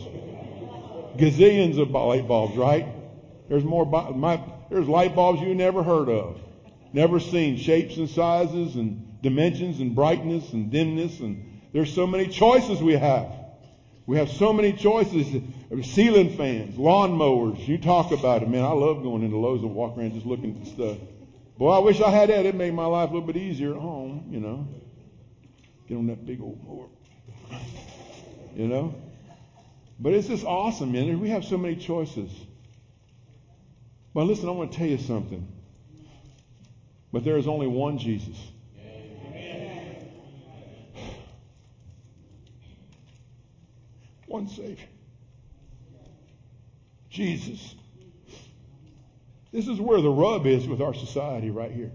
Gazillions 1.18 1.78
of 1.78 1.90
light 1.90 2.26
bulbs, 2.26 2.56
right? 2.56 2.86
There's 3.50 3.62
more, 3.62 3.84
my, 3.84 4.40
there's 4.70 4.88
light 4.88 5.14
bulbs 5.14 5.42
you 5.42 5.54
never 5.54 5.82
heard 5.82 6.08
of. 6.08 6.40
Never 6.94 7.20
seen. 7.20 7.58
Shapes 7.58 7.98
and 7.98 8.08
sizes 8.08 8.74
and 8.74 9.20
dimensions 9.20 9.80
and 9.80 9.94
brightness 9.94 10.50
and 10.54 10.70
dimness 10.70 11.20
and 11.20 11.53
there's 11.74 11.92
so 11.92 12.06
many 12.06 12.28
choices 12.28 12.80
we 12.80 12.92
have. 12.92 13.32
We 14.06 14.16
have 14.18 14.30
so 14.30 14.52
many 14.52 14.72
choices. 14.72 15.42
Ceiling 15.82 16.36
fans, 16.36 16.78
lawn 16.78 17.12
mowers. 17.12 17.58
You 17.66 17.78
talk 17.78 18.12
about 18.12 18.44
it, 18.44 18.48
man. 18.48 18.62
I 18.62 18.70
love 18.70 19.02
going 19.02 19.24
into 19.24 19.36
Lowe's 19.36 19.60
and 19.62 19.74
walking 19.74 20.02
around 20.02 20.14
just 20.14 20.24
looking 20.24 20.56
at 20.60 20.68
stuff. 20.68 20.98
Boy, 21.58 21.70
I 21.70 21.80
wish 21.80 22.00
I 22.00 22.10
had 22.10 22.28
that. 22.28 22.46
It 22.46 22.54
made 22.54 22.72
my 22.74 22.86
life 22.86 23.10
a 23.10 23.12
little 23.12 23.26
bit 23.26 23.36
easier 23.36 23.74
at 23.74 23.80
home, 23.80 24.28
you 24.30 24.38
know. 24.38 24.68
Get 25.88 25.96
on 25.96 26.06
that 26.06 26.24
big 26.24 26.40
old 26.40 26.62
mower. 26.64 26.86
You 28.54 28.68
know? 28.68 28.94
But 29.98 30.12
it's 30.12 30.28
just 30.28 30.44
awesome, 30.44 30.92
man. 30.92 31.18
We 31.18 31.30
have 31.30 31.44
so 31.44 31.58
many 31.58 31.74
choices. 31.74 32.30
But 34.14 34.24
listen, 34.24 34.48
I 34.48 34.52
want 34.52 34.70
to 34.70 34.78
tell 34.78 34.86
you 34.86 34.98
something. 34.98 35.48
But 37.12 37.24
there 37.24 37.36
is 37.36 37.48
only 37.48 37.66
one 37.66 37.98
Jesus. 37.98 38.36
One 44.34 44.48
Savior. 44.48 44.88
Jesus. 47.08 47.76
This 49.52 49.68
is 49.68 49.80
where 49.80 50.00
the 50.00 50.10
rub 50.10 50.44
is 50.48 50.66
with 50.66 50.82
our 50.82 50.92
society 50.92 51.50
right 51.50 51.70
here. 51.70 51.92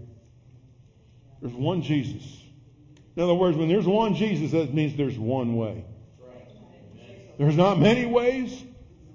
There's 1.42 1.52
one 1.52 1.82
Jesus. 1.82 2.24
In 3.14 3.22
other 3.22 3.34
words, 3.34 3.58
when 3.58 3.68
there's 3.68 3.86
one 3.86 4.14
Jesus, 4.14 4.52
that 4.52 4.72
means 4.72 4.96
there's 4.96 5.18
one 5.18 5.56
way. 5.56 5.84
There's 7.36 7.58
not 7.58 7.78
many 7.78 8.06
ways. 8.06 8.64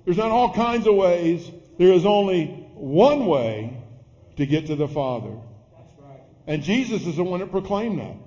There's 0.03 0.17
not 0.17 0.29
all 0.29 0.53
kinds 0.53 0.85
of 0.85 0.93
ways. 0.93 1.49
There 1.79 1.93
is 1.93 2.05
only 2.05 2.45
one 2.75 3.25
way 3.25 3.81
to 4.37 4.45
get 4.45 4.67
to 4.67 4.75
the 4.75 4.87
Father. 4.87 5.35
And 6.45 6.61
Jesus 6.61 7.07
is 7.07 7.15
the 7.15 7.23
one 7.23 7.39
that 7.39 7.49
proclaimed 7.49 7.97
that. 7.97 8.17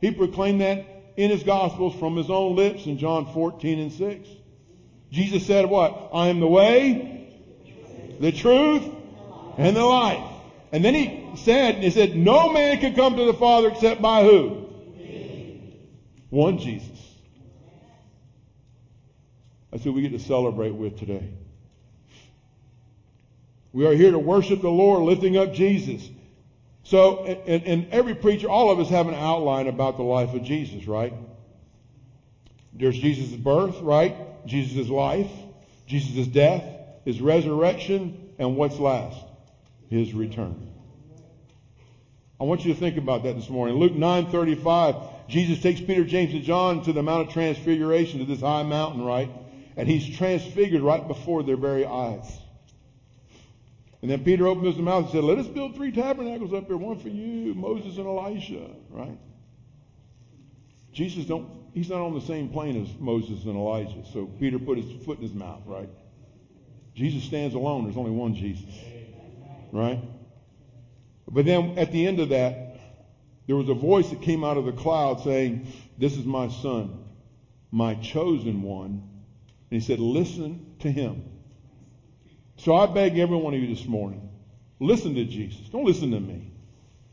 He 0.00 0.10
proclaimed 0.10 0.62
that 0.62 0.91
in 1.16 1.30
his 1.30 1.42
Gospels 1.42 1.94
from 1.94 2.16
his 2.16 2.30
own 2.30 2.56
lips 2.56 2.86
in 2.86 2.98
John 2.98 3.32
14 3.32 3.78
and 3.78 3.92
6. 3.92 4.28
Jesus 5.10 5.46
said 5.46 5.66
what? 5.66 6.10
I 6.14 6.28
am 6.28 6.40
the 6.40 6.48
way, 6.48 7.28
the 8.18 8.32
truth, 8.32 8.84
and 9.58 9.76
the 9.76 9.84
life. 9.84 10.30
And 10.72 10.82
then 10.84 10.94
he 10.94 11.36
said, 11.36 11.76
he 11.76 11.90
said, 11.90 12.16
no 12.16 12.50
man 12.52 12.78
can 12.78 12.94
come 12.94 13.16
to 13.16 13.24
the 13.26 13.34
Father 13.34 13.68
except 13.68 14.00
by 14.00 14.22
who? 14.24 14.66
One 16.30 16.58
Jesus. 16.58 16.88
That's 19.70 19.84
who 19.84 19.92
we 19.92 20.02
get 20.02 20.12
to 20.12 20.18
celebrate 20.18 20.74
with 20.74 20.98
today. 20.98 21.28
We 23.72 23.86
are 23.86 23.94
here 23.94 24.10
to 24.10 24.18
worship 24.18 24.62
the 24.62 24.70
Lord, 24.70 25.02
lifting 25.02 25.36
up 25.36 25.52
Jesus. 25.52 26.08
So, 26.92 27.24
and, 27.24 27.66
and 27.66 27.86
every 27.90 28.14
preacher, 28.14 28.50
all 28.50 28.70
of 28.70 28.78
us 28.78 28.90
have 28.90 29.08
an 29.08 29.14
outline 29.14 29.66
about 29.66 29.96
the 29.96 30.02
life 30.02 30.34
of 30.34 30.42
Jesus, 30.42 30.86
right? 30.86 31.14
There's 32.74 32.98
Jesus' 32.98 33.34
birth, 33.34 33.80
right? 33.80 34.14
Jesus' 34.46 34.90
life, 34.90 35.30
Jesus' 35.86 36.26
death, 36.26 36.62
His 37.06 37.18
resurrection, 37.18 38.34
and 38.38 38.58
what's 38.58 38.78
last? 38.78 39.24
his 39.88 40.12
return. 40.12 40.68
I 42.38 42.44
want 42.44 42.66
you 42.66 42.74
to 42.74 42.78
think 42.78 42.98
about 42.98 43.22
that 43.22 43.36
this 43.36 43.48
morning. 43.48 43.78
Luke 43.78 43.94
9:35, 43.94 45.28
Jesus 45.28 45.60
takes 45.60 45.80
Peter, 45.80 46.04
James, 46.04 46.34
and 46.34 46.42
John 46.42 46.82
to 46.82 46.92
the 46.92 47.02
Mount 47.02 47.28
of 47.28 47.32
Transfiguration, 47.32 48.18
to 48.18 48.26
this 48.26 48.42
high 48.42 48.64
mountain, 48.64 49.02
right? 49.02 49.30
And 49.78 49.88
he's 49.88 50.06
transfigured 50.06 50.82
right 50.82 51.08
before 51.08 51.42
their 51.42 51.56
very 51.56 51.86
eyes. 51.86 52.41
And 54.02 54.10
then 54.10 54.24
Peter 54.24 54.46
opened 54.48 54.66
his 54.66 54.76
mouth 54.76 55.04
and 55.04 55.12
said, 55.12 55.24
Let 55.24 55.38
us 55.38 55.46
build 55.46 55.76
three 55.76 55.92
tabernacles 55.92 56.52
up 56.52 56.66
here, 56.66 56.76
one 56.76 56.98
for 56.98 57.08
you, 57.08 57.54
Moses 57.54 57.96
and 57.96 58.06
Elisha, 58.06 58.68
right? 58.90 59.18
Jesus 60.92 61.24
don't 61.24 61.62
he's 61.72 61.88
not 61.88 62.00
on 62.00 62.14
the 62.14 62.20
same 62.20 62.48
plane 62.48 62.82
as 62.82 62.88
Moses 63.00 63.44
and 63.44 63.56
Elijah. 63.56 64.04
So 64.12 64.26
Peter 64.26 64.58
put 64.58 64.78
his 64.78 65.04
foot 65.04 65.18
in 65.18 65.22
his 65.22 65.34
mouth, 65.34 65.62
right? 65.66 65.88
Jesus 66.94 67.24
stands 67.24 67.54
alone. 67.54 67.84
There's 67.84 67.96
only 67.96 68.10
one 68.10 68.34
Jesus. 68.34 68.68
Right? 69.72 70.00
But 71.28 71.46
then 71.46 71.78
at 71.78 71.92
the 71.92 72.06
end 72.06 72.20
of 72.20 72.28
that, 72.28 72.78
there 73.46 73.56
was 73.56 73.68
a 73.68 73.74
voice 73.74 74.10
that 74.10 74.20
came 74.20 74.44
out 74.44 74.58
of 74.58 74.66
the 74.66 74.72
cloud 74.72 75.22
saying, 75.22 75.66
This 75.96 76.16
is 76.16 76.24
my 76.24 76.48
son, 76.48 77.04
my 77.70 77.94
chosen 77.94 78.62
one. 78.62 79.08
And 79.70 79.80
he 79.80 79.80
said, 79.80 79.98
Listen 79.98 80.74
to 80.80 80.90
him. 80.90 81.24
So 82.62 82.76
I 82.76 82.86
beg 82.86 83.18
every 83.18 83.36
one 83.36 83.54
of 83.54 83.60
you 83.60 83.74
this 83.74 83.86
morning, 83.86 84.28
listen 84.78 85.16
to 85.16 85.24
Jesus. 85.24 85.68
Don't 85.70 85.84
listen 85.84 86.12
to 86.12 86.20
me. 86.20 86.52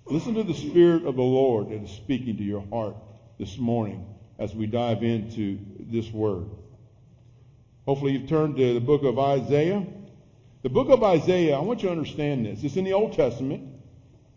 Listen 0.06 0.36
to 0.36 0.44
the 0.44 0.54
Spirit 0.54 1.08
of 1.08 1.16
the 1.16 1.24
Lord 1.24 1.70
that 1.70 1.82
is 1.82 1.90
speaking 1.90 2.38
to 2.38 2.44
your 2.44 2.64
heart 2.70 2.96
this 3.40 3.58
morning 3.58 4.06
as 4.38 4.54
we 4.54 4.68
dive 4.68 5.02
into 5.02 5.58
this 5.80 6.12
word. 6.12 6.46
Hopefully 7.88 8.12
you've 8.12 8.30
turned 8.30 8.58
to 8.58 8.76
the 8.76 8.80
book 8.80 9.02
of 9.02 9.18
Isaiah. 9.18 9.88
The 10.62 10.70
book 10.70 10.90
of 10.90 11.04
Isaiah, 11.04 11.58
I 11.58 11.62
want 11.62 11.82
you 11.82 11.90
to 11.90 11.94
understand 11.94 12.46
this. 12.46 12.64
It's 12.64 12.78
in 12.78 12.84
the 12.84 12.94
Old 12.94 13.14
Testament, 13.14 13.74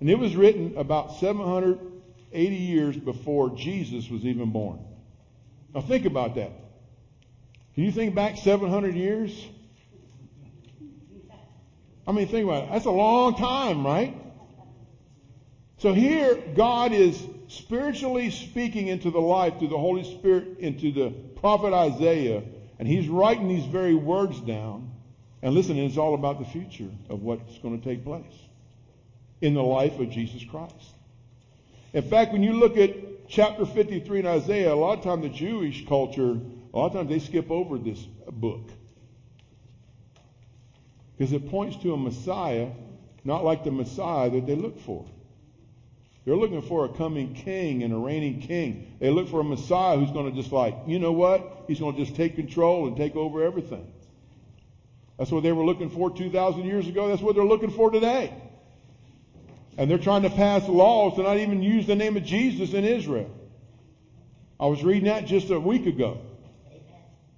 and 0.00 0.08
it 0.08 0.18
was 0.18 0.34
written 0.34 0.78
about 0.78 1.16
780 1.16 2.56
years 2.56 2.96
before 2.96 3.50
Jesus 3.50 4.08
was 4.08 4.24
even 4.24 4.50
born. 4.50 4.78
Now 5.74 5.82
think 5.82 6.06
about 6.06 6.36
that. 6.36 6.52
Can 7.74 7.84
you 7.84 7.92
think 7.92 8.14
back 8.14 8.38
700 8.38 8.94
years? 8.94 9.48
I 12.06 12.12
mean, 12.12 12.26
think 12.26 12.44
about 12.44 12.64
it. 12.64 12.70
That's 12.70 12.86
a 12.86 12.90
long 12.90 13.36
time, 13.36 13.86
right? 13.86 14.16
So 15.78 15.92
here, 15.92 16.36
God 16.54 16.92
is 16.92 17.20
spiritually 17.48 18.30
speaking 18.30 18.88
into 18.88 19.10
the 19.10 19.20
life 19.20 19.58
through 19.58 19.68
the 19.68 19.78
Holy 19.78 20.04
Spirit 20.04 20.58
into 20.58 20.92
the 20.92 21.10
prophet 21.40 21.72
Isaiah, 21.72 22.42
and 22.78 22.88
he's 22.88 23.08
writing 23.08 23.48
these 23.48 23.66
very 23.66 23.94
words 23.94 24.40
down. 24.40 24.90
And 25.42 25.54
listen, 25.54 25.76
it's 25.76 25.98
all 25.98 26.14
about 26.14 26.38
the 26.38 26.44
future 26.44 26.90
of 27.08 27.22
what's 27.22 27.58
going 27.58 27.80
to 27.80 27.84
take 27.84 28.04
place 28.04 28.32
in 29.40 29.54
the 29.54 29.62
life 29.62 29.98
of 29.98 30.10
Jesus 30.10 30.44
Christ. 30.44 30.94
In 31.92 32.02
fact, 32.02 32.32
when 32.32 32.42
you 32.42 32.54
look 32.54 32.76
at 32.76 33.28
chapter 33.28 33.66
53 33.66 34.20
in 34.20 34.26
Isaiah, 34.26 34.72
a 34.72 34.76
lot 34.76 34.98
of 34.98 35.04
times 35.04 35.22
the 35.22 35.28
Jewish 35.28 35.86
culture, 35.86 36.38
a 36.72 36.78
lot 36.78 36.86
of 36.86 36.92
times 36.92 37.08
they 37.08 37.18
skip 37.18 37.50
over 37.50 37.76
this 37.76 38.00
book. 38.30 38.70
Because 41.22 41.34
it 41.34 41.50
points 41.50 41.76
to 41.76 41.94
a 41.94 41.96
Messiah, 41.96 42.66
not 43.22 43.44
like 43.44 43.62
the 43.62 43.70
Messiah 43.70 44.28
that 44.28 44.44
they 44.44 44.56
look 44.56 44.80
for. 44.80 45.06
They're 46.24 46.34
looking 46.34 46.62
for 46.62 46.84
a 46.84 46.88
coming 46.88 47.32
king 47.32 47.84
and 47.84 47.94
a 47.94 47.96
reigning 47.96 48.40
king. 48.40 48.92
They 48.98 49.08
look 49.08 49.28
for 49.28 49.38
a 49.38 49.44
Messiah 49.44 49.96
who's 49.96 50.10
going 50.10 50.28
to 50.28 50.36
just 50.36 50.50
like, 50.50 50.74
you 50.84 50.98
know 50.98 51.12
what? 51.12 51.66
He's 51.68 51.78
going 51.78 51.94
to 51.94 52.04
just 52.04 52.16
take 52.16 52.34
control 52.34 52.88
and 52.88 52.96
take 52.96 53.14
over 53.14 53.44
everything. 53.44 53.86
That's 55.16 55.30
what 55.30 55.44
they 55.44 55.52
were 55.52 55.64
looking 55.64 55.90
for 55.90 56.10
2,000 56.10 56.64
years 56.64 56.88
ago. 56.88 57.06
That's 57.06 57.22
what 57.22 57.36
they're 57.36 57.44
looking 57.44 57.70
for 57.70 57.92
today. 57.92 58.34
And 59.78 59.88
they're 59.88 59.98
trying 59.98 60.22
to 60.22 60.30
pass 60.30 60.66
laws 60.66 61.14
to 61.18 61.22
not 61.22 61.36
even 61.36 61.62
use 61.62 61.86
the 61.86 61.94
name 61.94 62.16
of 62.16 62.24
Jesus 62.24 62.72
in 62.72 62.84
Israel. 62.84 63.30
I 64.58 64.66
was 64.66 64.82
reading 64.82 65.04
that 65.04 65.26
just 65.26 65.50
a 65.50 65.60
week 65.60 65.86
ago. 65.86 66.18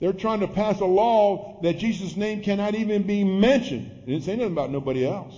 They're 0.00 0.12
trying 0.12 0.40
to 0.40 0.48
pass 0.48 0.80
a 0.80 0.86
law 0.86 1.60
that 1.62 1.78
Jesus' 1.78 2.16
name 2.16 2.42
cannot 2.42 2.74
even 2.74 3.04
be 3.04 3.24
mentioned. 3.24 3.90
It 4.02 4.06
didn't 4.06 4.24
say 4.24 4.36
nothing 4.36 4.52
about 4.52 4.70
nobody 4.70 5.06
else. 5.06 5.34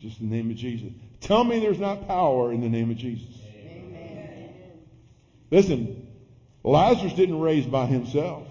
Just 0.00 0.18
the 0.18 0.26
name 0.26 0.50
of 0.50 0.56
Jesus. 0.56 0.92
Tell 1.20 1.44
me 1.44 1.60
there's 1.60 1.78
not 1.78 2.06
power 2.06 2.52
in 2.52 2.60
the 2.60 2.68
name 2.68 2.90
of 2.90 2.96
Jesus. 2.96 3.34
Amen. 3.56 4.52
Listen, 5.50 6.08
Lazarus 6.62 7.12
didn't 7.14 7.40
raise 7.40 7.66
by 7.66 7.86
himself. 7.86 8.46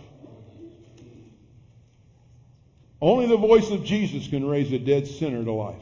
Only 3.02 3.28
the 3.28 3.38
voice 3.38 3.70
of 3.70 3.84
Jesus 3.84 4.28
can 4.28 4.48
raise 4.48 4.72
a 4.72 4.80
dead 4.80 5.08
sinner 5.08 5.44
to 5.44 5.52
life. 5.52 5.76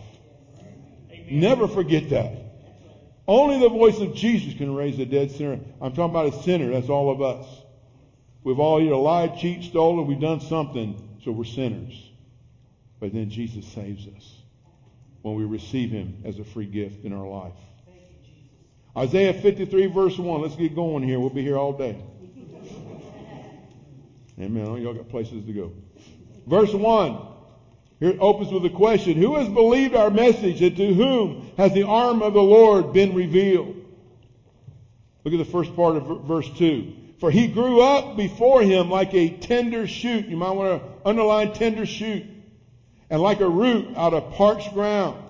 Amen. 1.11 1.39
Never 1.39 1.67
forget 1.67 2.09
that. 2.09 2.33
Only 3.27 3.59
the 3.59 3.69
voice 3.69 3.99
of 3.99 4.15
Jesus 4.15 4.55
can 4.55 4.73
raise 4.73 4.97
a 4.97 5.05
dead 5.05 5.31
sinner. 5.31 5.59
I'm 5.79 5.93
talking 5.93 6.09
about 6.09 6.33
a 6.33 6.43
sinner. 6.43 6.71
That's 6.71 6.89
all 6.89 7.11
of 7.11 7.21
us. 7.21 7.45
We've 8.43 8.59
all 8.59 8.81
either 8.81 8.95
lied, 8.95 9.37
cheated, 9.37 9.65
stolen, 9.65 10.07
we've 10.07 10.19
done 10.19 10.41
something, 10.41 11.19
so 11.23 11.31
we're 11.31 11.43
sinners. 11.43 12.09
But 12.99 13.13
then 13.13 13.29
Jesus 13.29 13.65
saves 13.65 14.07
us 14.07 14.35
when 15.21 15.35
we 15.35 15.45
receive 15.45 15.91
Him 15.91 16.21
as 16.25 16.39
a 16.39 16.43
free 16.43 16.65
gift 16.65 17.05
in 17.05 17.13
our 17.13 17.27
life. 17.27 17.53
Isaiah 18.97 19.33
53 19.33 19.87
verse 19.87 20.17
1. 20.17 20.41
Let's 20.41 20.55
get 20.55 20.75
going 20.75 21.03
here. 21.03 21.19
We'll 21.19 21.29
be 21.29 21.43
here 21.43 21.57
all 21.57 21.73
day. 21.73 22.01
Amen. 24.39 24.81
Y'all 24.81 24.93
got 24.93 25.09
places 25.09 25.45
to 25.45 25.53
go. 25.53 25.71
Verse 26.47 26.73
1. 26.73 27.27
Here 27.99 28.09
it 28.09 28.17
opens 28.19 28.51
with 28.51 28.65
a 28.65 28.69
question. 28.69 29.17
Who 29.17 29.35
has 29.35 29.47
believed 29.47 29.95
our 29.95 30.09
message 30.09 30.61
and 30.63 30.75
to 30.75 30.93
whom 30.93 31.51
has 31.57 31.73
the 31.73 31.83
arm 31.83 32.23
of 32.23 32.33
the 32.33 32.41
Lord 32.41 32.93
been 32.93 33.13
revealed? 33.13 33.75
Look 35.23 35.35
at 35.35 35.37
the 35.37 35.45
first 35.45 35.75
part 35.75 35.95
of 35.95 36.23
verse 36.25 36.49
2. 36.57 36.93
For 37.21 37.29
he 37.29 37.45
grew 37.45 37.81
up 37.81 38.17
before 38.17 38.63
him 38.63 38.89
like 38.89 39.13
a 39.13 39.29
tender 39.29 39.85
shoot. 39.85 40.25
You 40.25 40.37
might 40.37 40.53
want 40.53 40.81
to 40.81 41.07
underline 41.07 41.53
tender 41.53 41.85
shoot. 41.85 42.25
And 43.11 43.21
like 43.21 43.41
a 43.41 43.47
root 43.47 43.95
out 43.95 44.15
of 44.15 44.33
parched 44.33 44.73
ground. 44.73 45.23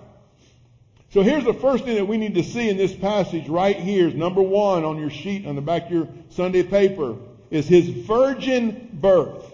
So 1.10 1.20
here's 1.20 1.44
the 1.44 1.52
first 1.52 1.84
thing 1.84 1.96
that 1.96 2.06
we 2.06 2.16
need 2.16 2.36
to 2.36 2.44
see 2.44 2.70
in 2.70 2.78
this 2.78 2.94
passage 2.94 3.46
right 3.46 3.76
here 3.76 4.08
is 4.08 4.14
number 4.14 4.40
one 4.40 4.84
on 4.84 4.98
your 4.98 5.10
sheet 5.10 5.46
on 5.46 5.54
the 5.54 5.60
back 5.60 5.86
of 5.86 5.92
your 5.92 6.08
Sunday 6.30 6.62
paper 6.62 7.18
is 7.50 7.68
his 7.68 7.86
virgin 7.90 8.88
birth. 8.94 9.52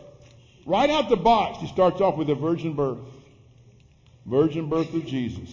Right 0.64 0.90
out 0.90 1.08
the 1.08 1.16
box, 1.16 1.58
he 1.58 1.66
starts 1.66 2.00
off 2.00 2.16
with 2.16 2.30
a 2.30 2.36
virgin 2.36 2.74
birth. 2.74 2.98
Virgin 4.26 4.68
birth 4.68 4.94
of 4.94 5.04
Jesus. 5.06 5.50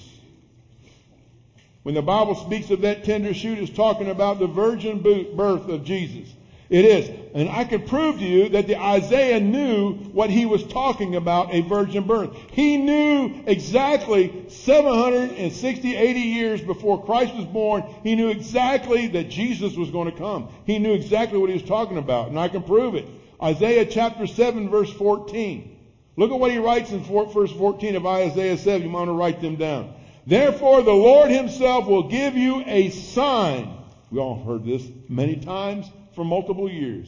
When 1.82 1.96
the 1.96 2.04
Bible 2.04 2.36
speaks 2.36 2.70
of 2.70 2.82
that 2.82 3.06
tender 3.06 3.34
shoot, 3.34 3.58
it's 3.58 3.76
talking 3.76 4.08
about 4.08 4.38
the 4.38 4.48
virgin 4.48 5.02
birth 5.02 5.68
of 5.68 5.84
Jesus. 5.84 6.32
It 6.76 6.84
is. 6.84 7.10
And 7.34 7.48
I 7.48 7.64
can 7.64 7.84
prove 7.84 8.20
to 8.20 8.26
you 8.26 8.50
that 8.50 8.68
the 8.68 8.78
Isaiah 8.78 9.40
knew 9.40 9.94
what 10.12 10.30
he 10.30 10.46
was 10.46 10.62
talking 10.62 11.16
about, 11.16 11.54
a 11.54 11.62
virgin 11.62 12.06
birth. 12.06 12.36
He 12.52 12.76
knew 12.76 13.44
exactly 13.48 14.44
760, 14.50 15.96
80 15.96 16.20
years 16.20 16.60
before 16.60 17.02
Christ 17.06 17.34
was 17.34 17.46
born, 17.46 17.86
he 18.04 18.16
knew 18.16 18.28
exactly 18.28 19.08
that 19.08 19.30
Jesus 19.30 19.78
was 19.78 19.90
going 19.90 20.12
to 20.12 20.18
come. 20.18 20.50
He 20.66 20.78
knew 20.78 20.92
exactly 20.92 21.40
what 21.40 21.48
he 21.50 21.54
was 21.54 21.64
talking 21.64 21.98
about, 21.98 22.28
and 22.28 22.38
I 22.38 22.50
can 22.50 22.62
prove 22.62 22.96
it. 22.96 23.08
Isaiah 23.42 23.86
chapter 23.86 24.28
7 24.28 24.70
verse 24.70 24.92
14. 24.92 25.78
Look 26.18 26.32
at 26.32 26.38
what 26.38 26.52
he 26.52 26.58
writes 26.58 26.92
in 26.92 27.02
verse 27.04 27.54
14 27.54 27.96
of 27.96 28.06
Isaiah 28.06 28.58
7. 28.58 28.86
You 28.86 28.92
want 28.92 29.08
to 29.08 29.14
write 29.14 29.40
them 29.40 29.56
down. 29.56 29.94
Therefore 30.28 30.82
the 30.84 30.92
Lord 30.92 31.32
himself 31.32 31.88
will 31.88 32.10
give 32.10 32.36
you 32.36 32.64
a 32.66 32.90
sign. 32.90 33.78
We 34.12 34.20
all 34.20 34.44
heard 34.44 34.66
this 34.66 34.86
many 35.08 35.38
times 35.38 35.90
for 36.16 36.24
multiple 36.24 36.70
years. 36.70 37.08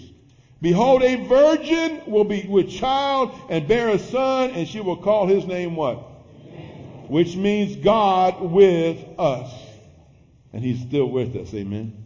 Behold, 0.61 1.03
a 1.03 1.15
virgin 1.15 2.01
will 2.07 2.23
be 2.23 2.45
with 2.47 2.69
child 2.69 3.31
and 3.49 3.67
bear 3.67 3.89
a 3.89 3.99
son, 3.99 4.51
and 4.51 4.67
she 4.67 4.79
will 4.81 4.97
call 4.97 5.27
his 5.27 5.45
name 5.45 5.75
what? 5.75 5.99
Amen. 6.47 7.05
Which 7.07 7.35
means 7.35 7.75
God 7.75 8.41
with 8.41 9.03
us. 9.19 9.53
And 10.51 10.63
he's 10.63 10.81
still 10.81 11.05
with 11.05 11.35
us. 11.35 11.53
Amen. 11.53 12.05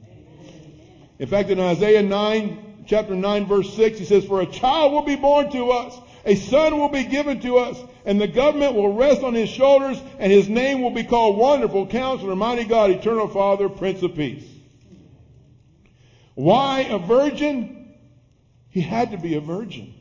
In 1.17 1.27
fact, 1.27 1.49
in 1.49 1.59
Isaiah 1.59 2.03
9, 2.03 2.83
chapter 2.87 3.15
9, 3.15 3.45
verse 3.45 3.73
6, 3.73 3.99
he 3.99 4.05
says, 4.05 4.25
For 4.25 4.41
a 4.41 4.45
child 4.45 4.91
will 4.91 5.03
be 5.03 5.15
born 5.15 5.49
to 5.51 5.71
us, 5.71 5.97
a 6.25 6.35
son 6.35 6.77
will 6.77 6.89
be 6.89 7.05
given 7.05 7.39
to 7.41 7.57
us, 7.57 7.81
and 8.03 8.19
the 8.19 8.27
government 8.27 8.75
will 8.75 8.93
rest 8.93 9.23
on 9.23 9.33
his 9.33 9.47
shoulders, 9.47 10.01
and 10.19 10.31
his 10.31 10.49
name 10.49 10.81
will 10.81 10.91
be 10.91 11.03
called 11.03 11.37
Wonderful 11.37 11.87
Counselor, 11.87 12.35
Mighty 12.35 12.65
God, 12.65 12.89
Eternal 12.89 13.27
Father, 13.27 13.69
Prince 13.69 14.01
of 14.01 14.15
Peace. 14.15 14.50
Why 16.35 16.81
a 16.81 16.97
virgin? 16.97 17.93
He 18.69 18.81
had 18.81 19.11
to 19.11 19.17
be 19.17 19.35
a 19.35 19.41
virgin. 19.41 19.93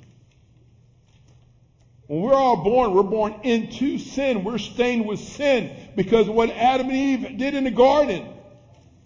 When 2.06 2.22
we're 2.22 2.34
all 2.34 2.56
born, 2.56 2.92
we're 2.94 3.02
born 3.02 3.34
into 3.42 3.98
sin. 3.98 4.42
We're 4.42 4.58
stained 4.58 5.06
with 5.06 5.20
sin 5.20 5.70
because 5.94 6.28
of 6.28 6.34
what 6.34 6.50
Adam 6.50 6.88
and 6.88 6.96
Eve 6.96 7.38
did 7.38 7.54
in 7.54 7.64
the 7.64 7.70
garden. 7.70 8.26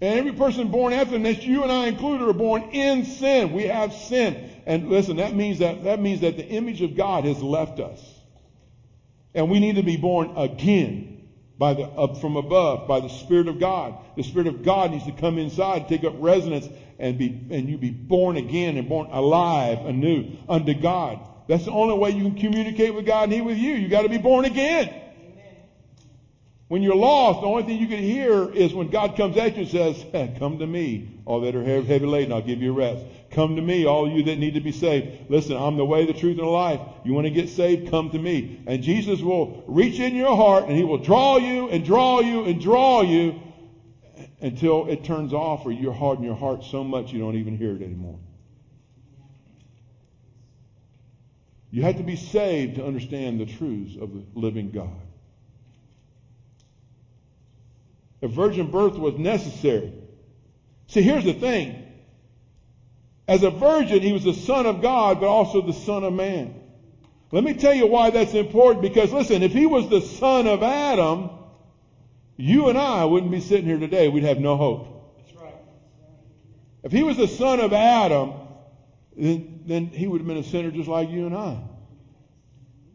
And 0.00 0.18
every 0.18 0.32
person 0.32 0.68
born 0.68 0.92
after 0.92 1.18
them, 1.18 1.24
you 1.40 1.62
and 1.62 1.72
I 1.72 1.86
included, 1.86 2.28
are 2.28 2.32
born 2.32 2.62
in 2.72 3.04
sin. 3.04 3.52
We 3.52 3.64
have 3.64 3.92
sin. 3.92 4.50
And 4.66 4.88
listen, 4.88 5.16
that 5.16 5.34
means 5.34 5.58
that, 5.58 5.84
that 5.84 6.00
means 6.00 6.20
that 6.20 6.36
the 6.36 6.46
image 6.46 6.82
of 6.82 6.96
God 6.96 7.24
has 7.24 7.42
left 7.42 7.80
us. 7.80 8.00
And 9.34 9.50
we 9.50 9.60
need 9.60 9.76
to 9.76 9.82
be 9.82 9.96
born 9.96 10.32
again 10.36 11.13
by 11.64 11.72
the, 11.72 11.88
up 11.96 12.18
from 12.18 12.36
above, 12.36 12.86
by 12.86 13.00
the 13.00 13.08
Spirit 13.08 13.48
of 13.48 13.58
God. 13.58 13.94
The 14.16 14.22
Spirit 14.22 14.48
of 14.48 14.62
God 14.62 14.90
needs 14.90 15.06
to 15.06 15.12
come 15.12 15.38
inside, 15.38 15.88
take 15.88 16.04
up 16.04 16.12
residence, 16.18 16.68
and 16.98 17.16
be, 17.16 17.40
and 17.48 17.70
you 17.70 17.78
be 17.78 17.88
born 17.88 18.36
again 18.36 18.76
and 18.76 18.86
born 18.86 19.08
alive 19.10 19.86
anew 19.86 20.26
unto 20.46 20.74
God. 20.74 21.20
That's 21.46 21.64
the 21.64 21.70
only 21.70 21.94
way 21.94 22.10
you 22.10 22.24
can 22.24 22.34
communicate 22.34 22.94
with 22.94 23.06
God 23.06 23.24
and 23.24 23.32
He 23.32 23.40
with 23.40 23.56
you. 23.56 23.76
You 23.76 23.88
got 23.88 24.02
to 24.02 24.10
be 24.10 24.18
born 24.18 24.44
again. 24.44 25.03
When 26.74 26.82
you're 26.82 26.96
lost, 26.96 27.40
the 27.40 27.46
only 27.46 27.62
thing 27.62 27.78
you 27.78 27.86
can 27.86 28.02
hear 28.02 28.50
is 28.50 28.74
when 28.74 28.88
God 28.88 29.16
comes 29.16 29.36
at 29.36 29.54
you 29.54 29.62
and 29.62 29.70
says, 29.70 30.04
"Come 30.40 30.58
to 30.58 30.66
me, 30.66 31.06
all 31.24 31.42
that 31.42 31.54
are 31.54 31.62
heavy 31.62 32.04
laden, 32.04 32.32
I'll 32.32 32.42
give 32.42 32.60
you 32.60 32.72
rest. 32.72 33.06
Come 33.30 33.54
to 33.54 33.62
me, 33.62 33.84
all 33.84 34.10
you 34.10 34.24
that 34.24 34.40
need 34.40 34.54
to 34.54 34.60
be 34.60 34.72
saved. 34.72 35.30
Listen, 35.30 35.56
I'm 35.56 35.76
the 35.76 35.84
way, 35.84 36.04
the 36.04 36.12
truth, 36.12 36.36
and 36.36 36.48
the 36.48 36.50
life. 36.50 36.80
You 37.04 37.14
want 37.14 37.26
to 37.26 37.30
get 37.30 37.48
saved? 37.48 37.92
Come 37.92 38.10
to 38.10 38.18
me. 38.18 38.58
And 38.66 38.82
Jesus 38.82 39.22
will 39.22 39.62
reach 39.68 40.00
in 40.00 40.16
your 40.16 40.34
heart 40.34 40.64
and 40.66 40.76
He 40.76 40.82
will 40.82 40.98
draw 40.98 41.36
you 41.36 41.68
and 41.68 41.84
draw 41.84 42.18
you 42.18 42.42
and 42.42 42.60
draw 42.60 43.02
you 43.02 43.40
until 44.40 44.86
it 44.88 45.04
turns 45.04 45.32
off 45.32 45.66
or 45.66 45.70
you 45.70 45.92
harden 45.92 46.24
your 46.24 46.34
heart 46.34 46.64
so 46.64 46.82
much 46.82 47.12
you 47.12 47.20
don't 47.20 47.36
even 47.36 47.56
hear 47.56 47.76
it 47.76 47.82
anymore. 47.82 48.18
You 51.70 51.82
have 51.82 51.98
to 51.98 52.02
be 52.02 52.16
saved 52.16 52.74
to 52.74 52.84
understand 52.84 53.38
the 53.38 53.46
truths 53.46 53.94
of 53.94 54.12
the 54.12 54.24
living 54.34 54.72
God. 54.72 55.03
A 58.24 58.28
virgin 58.28 58.70
birth 58.70 58.96
was 58.96 59.18
necessary. 59.18 59.92
See, 60.86 61.02
here's 61.02 61.24
the 61.24 61.34
thing. 61.34 61.82
As 63.28 63.42
a 63.42 63.50
virgin, 63.50 64.00
he 64.00 64.12
was 64.12 64.24
the 64.24 64.32
son 64.32 64.64
of 64.64 64.80
God, 64.80 65.20
but 65.20 65.26
also 65.26 65.60
the 65.60 65.74
son 65.74 66.04
of 66.04 66.14
man. 66.14 66.54
Let 67.32 67.44
me 67.44 67.52
tell 67.52 67.74
you 67.74 67.86
why 67.86 68.08
that's 68.08 68.32
important 68.32 68.80
because 68.80 69.12
listen, 69.12 69.42
if 69.42 69.52
he 69.52 69.66
was 69.66 69.90
the 69.90 70.00
son 70.00 70.46
of 70.46 70.62
Adam, 70.62 71.30
you 72.38 72.70
and 72.70 72.78
I 72.78 73.04
wouldn't 73.04 73.30
be 73.30 73.40
sitting 73.40 73.66
here 73.66 73.78
today. 73.78 74.08
We'd 74.08 74.24
have 74.24 74.38
no 74.38 74.56
hope. 74.56 75.16
That's 75.18 75.36
right. 75.42 75.54
If 76.82 76.92
he 76.92 77.02
was 77.02 77.18
the 77.18 77.28
son 77.28 77.60
of 77.60 77.74
Adam, 77.74 78.32
then, 79.18 79.64
then 79.66 79.86
he 79.88 80.06
would 80.06 80.22
have 80.22 80.26
been 80.26 80.38
a 80.38 80.44
sinner 80.44 80.70
just 80.70 80.88
like 80.88 81.10
you 81.10 81.26
and 81.26 81.36
I. 81.36 81.58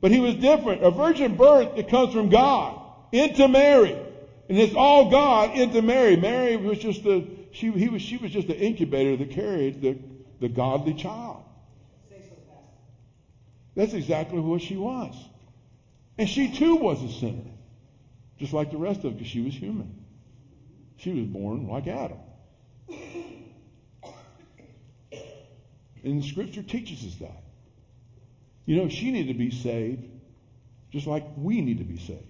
But 0.02 0.10
he 0.10 0.20
was 0.22 0.34
different. 0.36 0.84
A 0.84 0.90
virgin 0.90 1.36
birth 1.36 1.76
that 1.76 1.88
comes 1.88 2.14
from 2.14 2.30
God 2.30 2.82
into 3.12 3.48
Mary. 3.48 4.08
And 4.50 4.58
it's 4.58 4.76
all 4.76 5.12
God 5.12 5.56
into 5.56 5.82
Mary. 5.82 6.16
Mary 6.18 6.58
was 6.58 6.80
just 6.80 7.04
the, 7.04 7.28
she, 7.52 7.72
he 7.72 7.88
was, 7.88 8.02
she 8.02 8.18
was 8.18 8.32
just 8.32 8.48
the 8.48 8.58
incubator 8.58 9.16
that 9.16 9.32
carried 9.32 9.82
the, 9.82 9.98
the 10.40 10.50
godly 10.50 10.96
child. 10.96 11.44
That's 13.76 13.94
exactly 13.94 14.40
what 14.40 14.62
she 14.62 14.76
was. 14.76 15.16
And 16.18 16.28
she 16.28 16.52
too 16.52 16.76
was 16.76 17.02
a 17.04 17.10
sinner 17.10 17.52
just 18.40 18.54
like 18.54 18.72
the 18.72 18.78
rest 18.78 19.04
of 19.04 19.14
because 19.14 19.28
she 19.28 19.42
was 19.42 19.54
human. 19.54 19.94
She 20.98 21.12
was 21.12 21.26
born 21.28 21.68
like 21.68 21.88
Adam. 21.88 22.18
And 26.04 26.24
scripture 26.24 26.64
teaches 26.64 27.06
us 27.06 27.16
that. 27.16 27.44
You 28.66 28.78
know, 28.78 28.88
she 28.88 29.12
needed 29.12 29.34
to 29.34 29.38
be 29.38 29.52
saved 29.52 30.10
just 30.92 31.06
like 31.06 31.26
we 31.38 31.62
need 31.62 31.80
to 31.80 31.84
be 31.84 31.98
saved. 31.98 32.24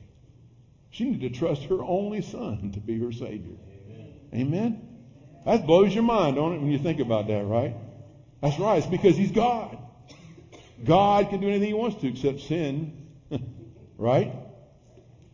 She 1.00 1.06
needed 1.06 1.32
to 1.32 1.40
trust 1.40 1.64
her 1.64 1.82
only 1.82 2.22
son 2.22 2.72
to 2.74 2.82
be 2.82 3.00
her 3.00 3.14
Savior. 3.14 3.56
Amen. 4.34 4.86
That 5.46 5.66
blows 5.66 5.96
your 5.96 6.04
mind, 6.04 6.36
don't 6.36 6.52
it, 6.52 6.58
when 6.60 6.72
you 6.72 6.78
think 6.78 7.00
about 7.00 7.28
that, 7.28 7.46
right? 7.46 7.74
That's 8.42 8.60
right. 8.60 8.80
It's 8.80 8.86
because 8.86 9.16
He's 9.16 9.32
God. 9.32 9.78
God 10.84 11.30
can 11.30 11.40
do 11.40 11.48
anything 11.48 11.70
He 11.70 11.74
wants 11.74 12.02
to 12.02 12.10
except 12.10 12.42
sin. 12.42 13.08
right? 13.98 14.34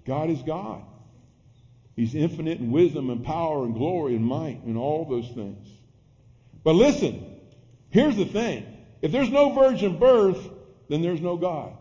God 0.06 0.30
is 0.30 0.44
God. 0.44 0.84
He's 1.96 2.14
infinite 2.14 2.60
in 2.60 2.70
wisdom 2.70 3.10
and 3.10 3.26
power 3.26 3.66
and 3.66 3.74
glory 3.74 4.16
and 4.16 4.24
might 4.24 4.62
and 4.66 4.78
all 4.78 5.04
those 5.10 5.30
things. 5.30 5.68
But 6.64 6.74
listen, 6.74 7.40
here's 7.90 8.18
the 8.18 8.26
thing. 8.26 8.68
If 9.02 9.12
there's 9.12 9.32
no 9.32 9.52
virgin 9.52 9.98
birth, 9.98 10.48
then 10.90 11.02
there's 11.02 11.22
no 11.22 11.38
God. 11.38 11.76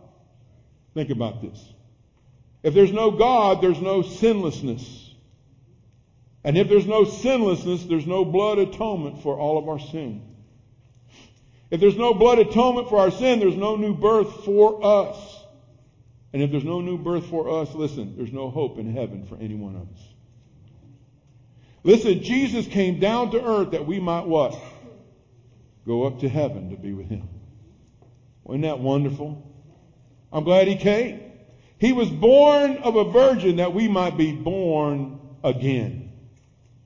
Think 0.94 1.10
about 1.10 1.42
this. 1.42 1.73
If 2.64 2.72
there's 2.72 2.92
no 2.92 3.10
God, 3.10 3.60
there's 3.60 3.80
no 3.80 4.00
sinlessness. 4.00 5.10
And 6.42 6.56
if 6.56 6.66
there's 6.68 6.86
no 6.86 7.04
sinlessness, 7.04 7.84
there's 7.84 8.06
no 8.06 8.24
blood 8.24 8.58
atonement 8.58 9.22
for 9.22 9.38
all 9.38 9.58
of 9.58 9.68
our 9.68 9.78
sin. 9.78 10.22
If 11.70 11.80
there's 11.80 11.98
no 11.98 12.14
blood 12.14 12.38
atonement 12.38 12.88
for 12.88 12.98
our 12.98 13.10
sin, 13.10 13.38
there's 13.38 13.56
no 13.56 13.76
new 13.76 13.94
birth 13.94 14.44
for 14.46 14.82
us. 14.82 15.18
And 16.32 16.42
if 16.42 16.50
there's 16.50 16.64
no 16.64 16.80
new 16.80 16.96
birth 16.96 17.26
for 17.26 17.60
us, 17.60 17.74
listen, 17.74 18.16
there's 18.16 18.32
no 18.32 18.48
hope 18.48 18.78
in 18.78 18.90
heaven 18.90 19.26
for 19.26 19.36
any 19.36 19.54
one 19.54 19.76
of 19.76 19.82
us. 19.82 20.08
Listen, 21.82 22.22
Jesus 22.22 22.66
came 22.66 22.98
down 22.98 23.30
to 23.32 23.44
earth 23.44 23.72
that 23.72 23.86
we 23.86 24.00
might 24.00 24.26
what? 24.26 24.58
Go 25.86 26.04
up 26.04 26.20
to 26.20 26.30
heaven 26.30 26.70
to 26.70 26.76
be 26.76 26.94
with 26.94 27.10
him. 27.10 27.28
Wasn't 28.42 28.62
that 28.62 28.78
wonderful? 28.78 29.42
I'm 30.32 30.44
glad 30.44 30.66
he 30.66 30.76
came. 30.76 31.23
He 31.78 31.92
was 31.92 32.08
born 32.08 32.78
of 32.78 32.96
a 32.96 33.04
virgin 33.04 33.56
that 33.56 33.74
we 33.74 33.88
might 33.88 34.16
be 34.16 34.32
born 34.32 35.20
again. 35.42 36.12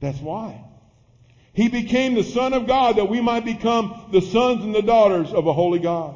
That's 0.00 0.20
why. 0.20 0.64
He 1.52 1.68
became 1.68 2.14
the 2.14 2.24
Son 2.24 2.52
of 2.54 2.66
God 2.66 2.96
that 2.96 3.08
we 3.08 3.20
might 3.20 3.44
become 3.44 4.08
the 4.12 4.20
sons 4.20 4.64
and 4.64 4.74
the 4.74 4.82
daughters 4.82 5.32
of 5.32 5.46
a 5.46 5.52
holy 5.52 5.80
God. 5.80 6.14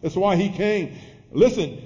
That's 0.00 0.16
why 0.16 0.36
he 0.36 0.48
came. 0.48 0.96
Listen, 1.30 1.82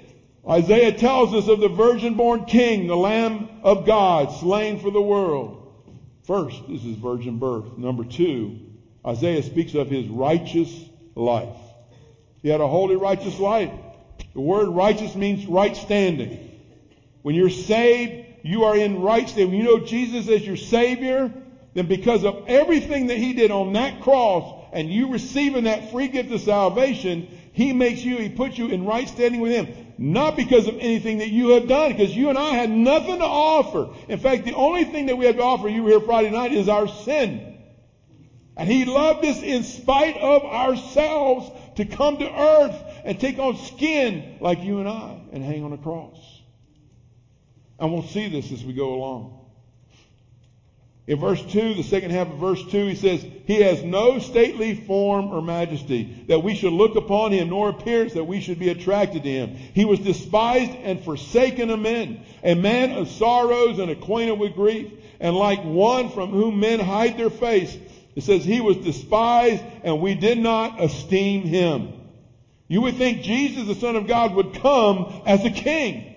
Isaiah 0.49 0.93
tells 0.93 1.35
us 1.35 1.49
of 1.49 1.61
the 1.61 1.69
virgin 1.69 2.15
born 2.15 2.45
king, 2.45 2.87
the 2.87 2.97
Lamb 2.97 3.49
of 3.63 3.87
God, 3.87 4.33
slain 4.33 4.79
for 4.79 4.91
the 4.91 5.03
world. 5.03 5.59
First, 6.25 6.63
this 6.69 6.85
is 6.85 6.97
virgin 6.97 7.39
birth. 7.39 7.77
Number 7.77 8.05
two, 8.05 8.59
Isaiah 9.05 9.43
speaks 9.43 9.75
of 9.75 9.91
his 9.91 10.07
righteous 10.07 10.73
life. 11.15 11.57
He 12.43 12.49
had 12.49 12.61
a 12.61 12.69
holy, 12.69 12.97
righteous 12.97 13.39
life. 13.39 13.73
The 14.35 14.41
word 14.41 14.69
righteous 14.69 15.15
means 15.15 15.47
right 15.47 15.77
standing. 15.77 16.51
When 17.23 17.35
you're 17.35 17.51
saved, 17.51 18.27
you 18.43 18.65
are 18.65 18.77
in 18.77 19.03
right 19.03 19.29
standing. 19.29 19.51
When 19.51 19.59
you 19.59 19.65
know 19.65 19.85
Jesus 19.85 20.29
as 20.29 20.47
your 20.47 20.57
Savior, 20.57 21.33
then 21.75 21.87
because 21.87 22.25
of 22.25 22.45
everything 22.49 23.09
that 23.09 23.19
He 23.19 23.33
did 23.33 23.51
on 23.51 23.75
that 23.75 24.01
cross 24.01 24.61
and 24.73 24.91
you 24.91 25.13
receiving 25.13 25.65
that 25.65 25.91
free 25.91 26.09
gift 26.09 26.33
of 26.33 26.41
salvation, 26.41 27.29
He 27.53 27.73
makes 27.73 28.03
you, 28.03 28.19
He 28.19 28.29
puts 28.29 28.59
you 28.59 28.69
in 28.69 28.85
right 28.85 29.09
standing 29.09 29.41
with 29.41 29.53
Him. 29.53 29.69
Not 29.99 30.37
because 30.37 30.67
of 30.67 30.79
anything 30.79 31.19
that 31.19 31.29
you 31.29 31.51
have 31.51 31.69
done, 31.69 31.93
because 31.93 32.17
you 32.17 32.31
and 32.31 32.39
I 32.39 32.51
had 32.51 32.71
nothing 32.71 33.19
to 33.19 33.25
offer. 33.25 33.95
In 34.09 34.19
fact, 34.19 34.45
the 34.45 34.55
only 34.55 34.85
thing 34.85 35.07
that 35.07 35.17
we 35.17 35.27
have 35.27 35.37
to 35.37 35.43
offer, 35.43 35.69
you 35.69 35.87
here 35.87 36.01
Friday 36.01 36.31
night, 36.31 36.53
is 36.53 36.69
our 36.69 36.89
sin. 36.89 37.59
And 38.57 38.69
He 38.69 38.85
loved 38.85 39.25
us 39.25 39.43
in 39.43 39.63
spite 39.63 40.17
of 40.17 40.45
ourselves 40.45 41.51
to 41.77 41.85
come 41.85 42.19
to 42.19 42.41
earth 42.41 42.92
and 43.05 43.19
take 43.19 43.39
on 43.39 43.57
skin 43.57 44.37
like 44.41 44.63
you 44.63 44.79
and 44.79 44.89
I 44.89 45.21
and 45.33 45.43
hang 45.43 45.65
on 45.65 45.73
a 45.73 45.79
cross. 45.79 46.19
And 47.79 47.93
we'll 47.93 48.03
see 48.03 48.29
this 48.29 48.53
as 48.53 48.65
we 48.65 48.73
go 48.73 48.95
along. 48.95 49.39
In 51.09 51.19
verse 51.19 51.43
2, 51.43 51.75
the 51.75 51.83
second 51.83 52.13
half 52.13 52.29
of 52.29 52.39
verse 52.39 52.65
2, 52.71 52.87
he 52.87 52.95
says, 52.95 53.27
He 53.47 53.61
has 53.63 53.83
no 53.83 54.21
stately 54.21 54.75
form 54.75 55.33
or 55.33 55.43
majesty 55.43 56.25
that 56.29 56.45
we 56.45 56.55
should 56.55 56.73
look 56.73 56.95
upon 56.95 57.33
him, 57.33 57.49
nor 57.49 57.71
appearance 57.71 58.13
that 58.13 58.25
we 58.25 58.41
should 58.41 58.61
be 58.61 58.69
attracted 58.69 59.25
to 59.25 59.29
him. 59.29 59.57
He 59.57 59.85
was 59.85 59.99
despised 59.99 60.71
and 60.71 61.01
forsaken 61.01 61.71
of 61.71 61.81
men, 61.81 62.25
a 62.45 62.55
man 62.55 62.93
of 62.93 63.09
sorrows 63.09 63.81
and 63.81 63.91
acquainted 63.91 64.39
with 64.39 64.55
grief, 64.55 64.93
and 65.19 65.35
like 65.35 65.65
one 65.65 66.09
from 66.11 66.31
whom 66.31 66.61
men 66.61 66.79
hide 66.79 67.19
their 67.19 67.31
face. 67.31 67.77
It 68.15 68.23
says, 68.23 68.45
He 68.45 68.61
was 68.61 68.77
despised 68.77 69.65
and 69.83 70.01
we 70.01 70.15
did 70.15 70.39
not 70.39 70.81
esteem 70.81 71.43
him. 71.43 72.02
You 72.69 72.81
would 72.83 72.97
think 72.97 73.23
Jesus, 73.23 73.67
the 73.67 73.75
Son 73.75 73.97
of 73.97 74.07
God, 74.07 74.35
would 74.35 74.55
come 74.55 75.23
as 75.27 75.45
a 75.45 75.51
king. 75.51 76.15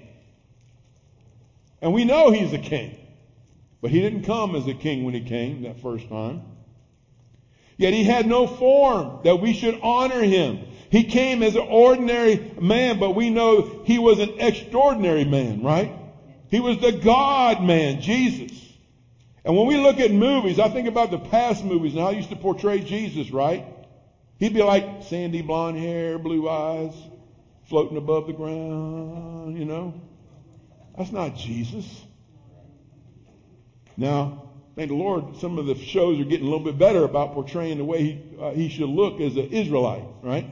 And 1.81 1.93
we 1.93 2.05
know 2.05 2.31
he's 2.31 2.53
a 2.53 2.57
king. 2.57 2.97
But 3.81 3.91
he 3.91 4.01
didn't 4.01 4.23
come 4.23 4.55
as 4.55 4.67
a 4.67 4.73
king 4.73 5.03
when 5.03 5.13
he 5.13 5.21
came 5.21 5.63
that 5.63 5.79
first 5.79 6.09
time. 6.09 6.43
Yet 7.77 7.93
he 7.93 8.03
had 8.03 8.25
no 8.25 8.47
form 8.47 9.19
that 9.23 9.41
we 9.41 9.53
should 9.53 9.79
honor 9.83 10.21
him. 10.21 10.59
He 10.89 11.03
came 11.03 11.43
as 11.43 11.55
an 11.55 11.67
ordinary 11.69 12.53
man, 12.59 12.99
but 12.99 13.11
we 13.11 13.29
know 13.29 13.83
he 13.83 13.99
was 13.99 14.19
an 14.19 14.39
extraordinary 14.39 15.25
man, 15.25 15.61
right? 15.61 15.93
He 16.49 16.59
was 16.59 16.77
the 16.77 16.93
God 16.93 17.61
man, 17.61 18.01
Jesus. 18.01 18.51
And 19.43 19.55
when 19.55 19.67
we 19.67 19.77
look 19.77 19.99
at 19.99 20.11
movies, 20.11 20.57
I 20.57 20.69
think 20.69 20.87
about 20.87 21.11
the 21.11 21.19
past 21.19 21.63
movies 21.63 21.93
and 21.93 22.01
how 22.01 22.07
I 22.07 22.11
used 22.11 22.29
to 22.29 22.35
portray 22.35 22.79
Jesus, 22.79 23.29
right? 23.29 23.65
He'd 24.39 24.53
be 24.53 24.63
like 24.63 25.03
sandy 25.03 25.41
blonde 25.41 25.77
hair, 25.77 26.17
blue 26.19 26.49
eyes, 26.49 26.93
floating 27.65 27.97
above 27.97 28.27
the 28.27 28.33
ground, 28.33 29.57
you 29.57 29.65
know? 29.65 29.93
That's 30.97 31.11
not 31.11 31.35
Jesus. 31.35 32.03
Now, 33.97 34.49
thank 34.75 34.89
the 34.89 34.95
Lord, 34.95 35.37
some 35.37 35.57
of 35.57 35.65
the 35.65 35.75
shows 35.75 36.19
are 36.19 36.25
getting 36.25 36.47
a 36.47 36.49
little 36.49 36.65
bit 36.65 36.77
better 36.77 37.03
about 37.03 37.33
portraying 37.33 37.77
the 37.77 37.85
way 37.85 38.03
he, 38.03 38.23
uh, 38.39 38.51
he 38.51 38.69
should 38.69 38.89
look 38.89 39.21
as 39.21 39.35
an 39.37 39.49
Israelite, 39.49 40.03
right? 40.21 40.49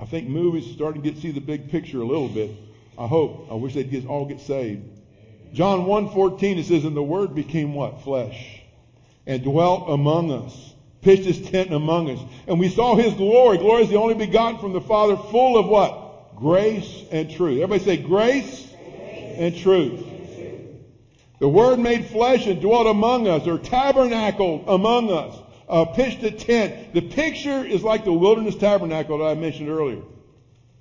I 0.00 0.04
think 0.06 0.28
movies 0.28 0.70
starting 0.72 1.02
to 1.02 1.10
get 1.10 1.20
see 1.20 1.32
the 1.32 1.40
big 1.40 1.70
picture 1.70 2.00
a 2.00 2.06
little 2.06 2.28
bit. 2.28 2.50
I 2.96 3.06
hope. 3.06 3.48
I 3.50 3.54
wish 3.54 3.74
they'd 3.74 3.90
get, 3.90 4.06
all 4.06 4.24
get 4.24 4.40
saved. 4.40 4.82
John 5.52 5.86
1.14, 5.86 6.58
it 6.58 6.64
says, 6.64 6.84
And 6.84 6.96
the 6.96 7.02
Word 7.02 7.34
became 7.34 7.74
what? 7.74 8.02
Flesh. 8.02 8.57
And 9.28 9.42
dwelt 9.42 9.84
among 9.88 10.32
us. 10.32 10.74
Pitched 11.02 11.24
his 11.24 11.40
tent 11.40 11.72
among 11.72 12.10
us. 12.10 12.18
And 12.48 12.58
we 12.58 12.68
saw 12.68 12.96
his 12.96 13.14
glory. 13.14 13.58
Glory 13.58 13.82
is 13.82 13.90
the 13.90 13.98
only 13.98 14.14
begotten 14.14 14.58
from 14.58 14.72
the 14.72 14.80
Father, 14.80 15.16
full 15.16 15.56
of 15.56 15.66
what? 15.66 16.34
Grace 16.34 17.04
and 17.12 17.30
truth. 17.30 17.60
Everybody 17.60 17.84
say 17.84 17.96
grace 17.98 18.66
and 19.36 19.54
truth. 19.54 20.04
The 21.38 21.48
Word 21.48 21.78
made 21.78 22.06
flesh 22.06 22.46
and 22.46 22.60
dwelt 22.60 22.86
among 22.86 23.28
us, 23.28 23.46
or 23.46 23.58
tabernacled 23.58 24.64
among 24.66 25.10
us, 25.10 25.36
uh, 25.68 25.84
pitched 25.84 26.22
a 26.24 26.32
tent. 26.32 26.94
The 26.94 27.02
picture 27.02 27.64
is 27.64 27.84
like 27.84 28.04
the 28.04 28.12
wilderness 28.12 28.56
tabernacle 28.56 29.18
that 29.18 29.24
I 29.24 29.34
mentioned 29.34 29.68
earlier. 29.68 30.02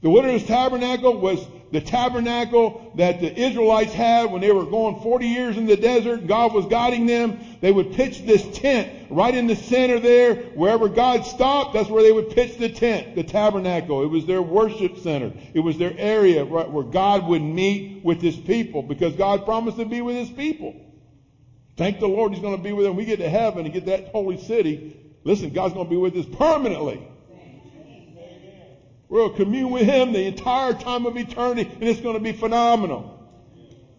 The 0.02 0.10
wilderness 0.12 0.44
tabernacle 0.44 1.18
was 1.18 1.48
the 1.72 1.82
tabernacle 1.82 2.92
that 2.96 3.20
the 3.20 3.36
Israelites 3.36 3.92
had 3.94 4.32
when 4.32 4.42
they 4.42 4.52
were 4.52 4.66
going 4.66 5.02
40 5.02 5.26
years 5.26 5.58
in 5.58 5.66
the 5.66 5.76
desert. 5.76 6.28
God 6.28 6.54
was 6.54 6.68
guiding 6.68 7.08
them. 7.08 7.40
They 7.62 7.72
would 7.72 7.94
pitch 7.94 8.24
this 8.24 8.48
tent 8.60 8.90
right 9.10 9.34
in 9.34 9.48
the 9.48 9.56
center 9.56 10.00
there. 10.00 10.36
Wherever 10.54 10.88
God 10.88 11.26
stopped, 11.26 11.74
that's 11.74 11.90
where 11.90 12.04
they 12.04 12.12
would 12.12 12.30
pitch 12.30 12.58
the 12.58 12.70
tent, 12.70 13.16
the 13.16 13.24
tabernacle. 13.24 14.04
It 14.04 14.08
was 14.08 14.26
their 14.26 14.42
worship 14.42 15.00
center. 15.00 15.34
It 15.54 15.62
was 15.62 15.78
their 15.78 15.98
area 15.98 16.46
right, 16.46 16.70
where 16.70 16.86
God 16.86 17.28
would 17.28 17.42
meet 17.42 18.04
with 18.04 18.22
his 18.22 18.38
people 18.38 18.84
because 18.84 19.16
God 19.16 19.46
promised 19.46 19.78
to 19.78 19.86
be 19.86 20.02
with 20.02 20.16
his 20.16 20.30
people. 20.30 20.76
Thank 21.76 22.00
the 22.00 22.08
Lord 22.08 22.34
he's 22.34 22.42
going 22.42 22.56
to 22.56 22.62
be 22.62 22.72
with 22.72 22.86
them. 22.86 22.96
We 22.96 23.06
get 23.06 23.18
to 23.18 23.30
heaven 23.30 23.66
and 23.66 23.74
get 23.74 23.86
that 23.86 24.10
holy 24.10 24.38
city. 24.38 24.96
Listen, 25.24 25.50
God's 25.50 25.74
going 25.74 25.88
to 25.88 25.90
be 25.90 25.98
with 25.98 26.16
us 26.16 26.26
permanently. 26.26 27.06
We'll 29.10 29.30
commune 29.30 29.72
with 29.72 29.86
Him 29.86 30.12
the 30.12 30.26
entire 30.26 30.74
time 30.74 31.06
of 31.06 31.18
eternity, 31.18 31.70
and 31.80 31.84
it's 31.84 32.02
going 32.02 32.16
to 32.16 32.20
be 32.20 32.34
phenomenal. 32.34 33.14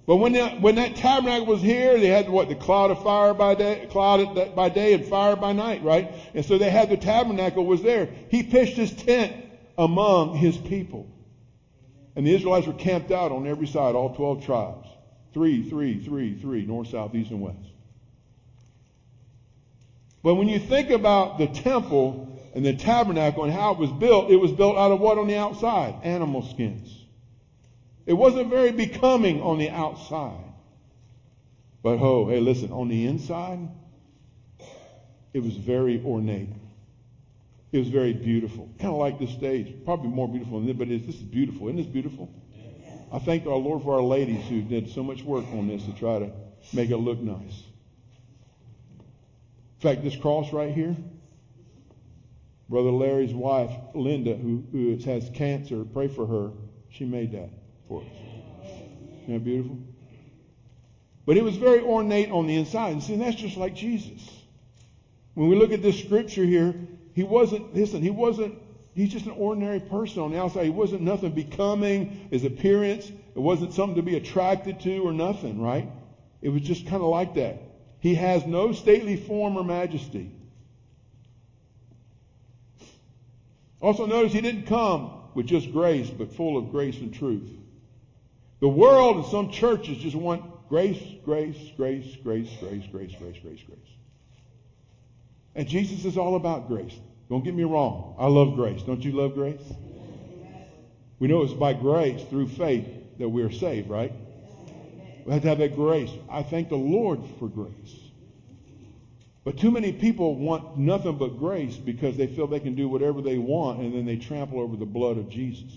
But 0.07 0.17
when 0.17 0.33
that, 0.33 0.63
when 0.63 0.77
that 0.77 0.97
tabernacle 0.97 1.47
was 1.47 1.61
here, 1.61 1.99
they 2.01 2.09
had 2.09 2.31
what 2.31 2.49
the 2.49 2.55
cloud 2.55 2.91
of 2.91 3.03
fire 3.03 3.35
by 3.35 3.55
day, 3.55 3.87
cloud 3.91 4.55
by 4.55 4.71
day, 4.71 4.95
and 4.95 5.05
fire 5.05 5.37
by 5.37 5.53
night, 5.53 5.83
right? 5.83 6.11
And 6.35 6.45
so 6.45 6.57
they 6.57 6.71
had 6.71 6.89
the 6.89 6.97
tabernacle 6.97 7.67
was 7.67 7.83
there. 7.83 8.09
He 8.31 8.43
pitched 8.43 8.77
his 8.77 8.91
tent 8.91 9.35
among 9.77 10.35
his 10.35 10.57
people, 10.57 11.07
and 12.17 12.27
the 12.27 12.35
Israelites 12.35 12.67
were 12.67 12.73
camped 12.73 13.11
out 13.11 13.33
on 13.33 13.47
every 13.47 13.67
side, 13.67 13.95
all 13.95 14.09
twelve 14.09 14.43
tribes, 14.43 14.89
three, 15.35 15.63
three, 15.63 15.99
three, 15.99 16.35
three, 16.35 16.65
north, 16.65 16.89
south, 16.89 17.15
east, 17.15 17.31
and 17.31 17.43
west. 17.43 17.59
But 20.23 20.35
when 20.35 20.49
you 20.49 20.59
think 20.59 20.91
about 20.91 21.39
the 21.39 21.47
temple, 21.47 22.38
and 22.55 22.65
the 22.65 22.75
tabernacle 22.75 23.45
and 23.45 23.53
how 23.53 23.73
it 23.73 23.79
was 23.79 23.91
built, 23.93 24.31
it 24.31 24.37
was 24.37 24.53
built 24.53 24.77
out 24.77 24.91
of 24.91 25.01
what 25.01 25.19
on 25.19 25.27
the 25.27 25.37
outside? 25.37 25.95
Animal 26.03 26.43
skins. 26.43 26.95
It 28.07 28.15
wasn't 28.15 28.49
very 28.49 28.73
becoming 28.73 29.43
on 29.43 29.59
the 29.59 29.71
outside. 29.71 30.45
But 31.83 31.99
oh, 32.01 32.29
hey, 32.29 32.41
listen, 32.41 32.73
on 32.73 32.89
the 32.89 33.07
inside, 33.07 33.69
it 35.33 35.43
was 35.43 35.55
very 35.57 36.03
ornate. 36.05 36.49
It 37.71 37.79
was 37.79 37.89
very 37.89 38.15
beautiful. 38.15 38.69
Kind 38.79 38.93
of 38.93 38.99
like 38.99 39.19
this 39.19 39.31
stage. 39.31 39.75
Probably 39.85 40.09
more 40.09 40.27
beautiful 40.27 40.59
than 40.59 40.69
this, 40.69 40.77
but 40.77 40.89
this 40.89 41.03
is 41.15 41.23
beautiful. 41.23 41.69
Isn't 41.69 41.77
this 41.77 41.87
beautiful? 41.87 42.33
I 43.13 43.19
thank 43.19 43.47
our 43.47 43.57
Lord 43.57 43.83
for 43.83 43.95
our 43.95 44.03
ladies 44.03 44.45
who 44.47 44.63
did 44.63 44.91
so 44.91 45.03
much 45.03 45.23
work 45.23 45.45
on 45.53 45.69
this 45.69 45.85
to 45.85 45.93
try 45.93 46.19
to 46.19 46.31
make 46.73 46.91
it 46.91 46.97
look 46.97 47.21
nice. 47.21 47.63
In 49.77 49.81
fact, 49.81 50.03
this 50.03 50.17
cross 50.17 50.53
right 50.53 50.73
here, 50.73 50.97
Brother 52.69 52.91
Larry's 52.91 53.33
wife, 53.33 53.71
Linda, 53.95 54.35
who, 54.35 54.65
who 54.73 54.97
has 54.97 55.31
cancer, 55.31 55.85
pray 55.85 56.09
for 56.09 56.27
her. 56.27 56.51
She 56.91 57.05
made 57.05 57.33
that 57.33 57.51
for 57.89 58.03
us. 58.03 58.09
Isn't 59.23 59.35
that 59.35 59.45
beautiful? 59.45 59.79
But 61.25 61.37
it 61.37 61.45
was 61.45 61.57
very 61.57 61.81
ornate 61.81 62.31
on 62.31 62.47
the 62.47 62.57
inside. 62.57 62.93
And 62.93 63.03
see, 63.03 63.17
that's 63.17 63.37
just 63.37 63.57
like 63.57 63.75
Jesus. 63.75 64.27
When 65.35 65.49
we 65.49 65.57
look 65.57 65.73
at 65.73 65.83
this 65.83 65.99
scripture 65.99 66.45
here, 66.45 66.75
he 67.15 67.23
wasn't, 67.23 67.75
listen, 67.75 68.03
he 68.03 68.11
wasn't, 68.11 68.59
he's 68.95 69.11
just 69.11 69.27
an 69.27 69.33
ordinary 69.33 69.81
person 69.81 70.23
on 70.23 70.33
the 70.33 70.41
outside. 70.41 70.65
He 70.65 70.71
wasn't 70.71 71.03
nothing 71.03 71.33
becoming, 71.33 72.29
his 72.31 72.45
appearance. 72.45 73.09
It 73.09 73.41
wasn't 73.41 73.73
something 73.73 73.97
to 73.97 74.03
be 74.03 74.17
attracted 74.17 74.81
to 74.81 74.99
or 74.99 75.13
nothing, 75.13 75.61
right? 75.61 75.89
It 76.43 76.51
was 76.51 76.63
just 76.63 76.87
kind 76.87 77.03
of 77.03 77.09
like 77.09 77.35
that. 77.35 77.63
He 78.01 78.15
has 78.15 78.47
no 78.47 78.73
stately 78.73 79.17
form 79.17 79.57
or 79.57 79.65
majesty. 79.65 80.33
Also 83.81 84.07
notice 84.07 84.33
he 84.33 84.41
didn't 84.41 84.67
come 84.67 85.13
with 85.35 85.47
just 85.47 85.73
grace, 85.73 86.11
but 86.11 86.33
full 86.33 86.57
of 86.57 86.71
grace 86.71 86.99
and 86.99 87.15
truth. 87.15 87.49
The 88.61 88.69
world 88.69 89.17
and 89.17 89.27
some 89.27 89.51
churches 89.51 89.99
just 89.99 90.17
want 90.17 90.69
grace, 90.69 91.01
grace, 91.25 91.57
grace, 91.77 92.17
grace, 92.25 92.49
grace, 92.61 92.87
grace, 92.91 93.13
grace, 93.19 93.39
grace, 93.43 93.63
grace. 93.63 93.79
And 95.55 95.69
Jesus 95.69 96.05
is 96.05 96.19
all 96.19 96.35
about 96.35 96.69
grace. 96.69 96.99
Don't 97.29 97.45
get 97.45 97.55
me 97.55 97.65
wrong. 97.65 98.17
I 98.19 98.27
love 98.27 98.55
grace. 98.55 98.83
Don't 98.83 99.05
you 99.05 99.13
love 99.13 99.35
grace? 99.35 99.63
We 101.19 101.29
know 101.29 101.43
it's 101.43 101.53
by 101.53 101.73
grace 101.73 102.23
through 102.25 102.49
faith 102.49 102.87
that 103.19 103.29
we 103.29 103.43
are 103.43 103.51
saved, 103.51 103.89
right? 103.89 104.13
We 105.25 105.33
have 105.33 105.43
to 105.43 105.49
have 105.49 105.59
that 105.59 105.75
grace. 105.75 106.11
I 106.29 106.43
thank 106.43 106.69
the 106.69 106.77
Lord 106.77 107.21
for 107.39 107.49
grace. 107.49 108.08
But 109.45 109.59
too 109.59 109.71
many 109.71 109.93
people 109.93 110.35
want 110.37 110.77
nothing 110.77 111.17
but 111.17 111.39
grace 111.39 111.77
because 111.77 112.17
they 112.17 112.27
feel 112.27 112.47
they 112.47 112.61
can 112.61 112.75
do 112.75 112.89
whatever 112.89 113.23
they 113.23 113.39
want 113.39 113.81
and 113.81 113.95
then 113.95 114.05
they 114.05 114.17
trample 114.17 114.61
over 114.61 114.77
the 114.77 114.87
blood 114.87 115.17
of 115.17 115.29
Jesus. 115.29 115.73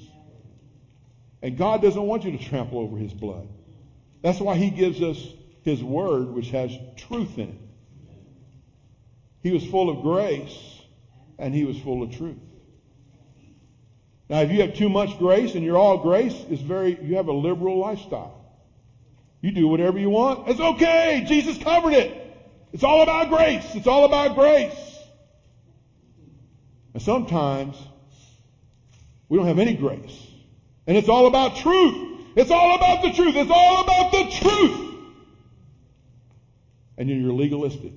And 1.41 1.57
God 1.57 1.81
doesn't 1.81 2.01
want 2.01 2.23
you 2.23 2.31
to 2.31 2.37
trample 2.37 2.79
over 2.79 2.97
his 2.97 3.13
blood. 3.13 3.47
That's 4.21 4.39
why 4.39 4.55
he 4.55 4.69
gives 4.69 5.01
us 5.01 5.17
his 5.63 5.83
word, 5.83 6.33
which 6.33 6.49
has 6.51 6.71
truth 6.97 7.37
in 7.37 7.49
it. 7.49 7.61
He 9.41 9.51
was 9.51 9.65
full 9.65 9.89
of 9.89 10.01
grace 10.01 10.81
and 11.39 11.53
he 11.53 11.65
was 11.65 11.77
full 11.79 12.03
of 12.03 12.15
truth. 12.15 12.37
Now, 14.29 14.41
if 14.41 14.51
you 14.51 14.61
have 14.61 14.75
too 14.75 14.89
much 14.89 15.17
grace 15.17 15.55
and 15.55 15.63
you're 15.63 15.77
all 15.77 15.97
grace, 15.97 16.35
it's 16.49 16.61
very, 16.61 16.97
you 17.03 17.15
have 17.15 17.27
a 17.27 17.33
liberal 17.33 17.79
lifestyle. 17.79 18.41
You 19.41 19.51
do 19.51 19.67
whatever 19.67 19.97
you 19.97 20.09
want. 20.09 20.47
It's 20.47 20.59
okay. 20.59 21.25
Jesus 21.27 21.57
covered 21.57 21.93
it. 21.93 22.20
It's 22.73 22.83
all 22.83 23.01
about 23.01 23.29
grace. 23.29 23.75
It's 23.75 23.87
all 23.87 24.05
about 24.05 24.35
grace. 24.35 24.99
And 26.93 27.01
sometimes 27.01 27.77
we 29.29 29.37
don't 29.37 29.47
have 29.47 29.59
any 29.59 29.73
grace. 29.73 30.27
And 30.87 30.97
it's 30.97 31.09
all 31.09 31.27
about 31.27 31.55
truth. 31.55 32.19
It's 32.35 32.51
all 32.51 32.75
about 32.75 33.01
the 33.01 33.11
truth. 33.11 33.35
It's 33.35 33.51
all 33.51 33.81
about 33.81 34.11
the 34.11 34.23
truth. 34.31 34.95
And 36.97 37.09
you're 37.09 37.33
legalistic. 37.33 37.93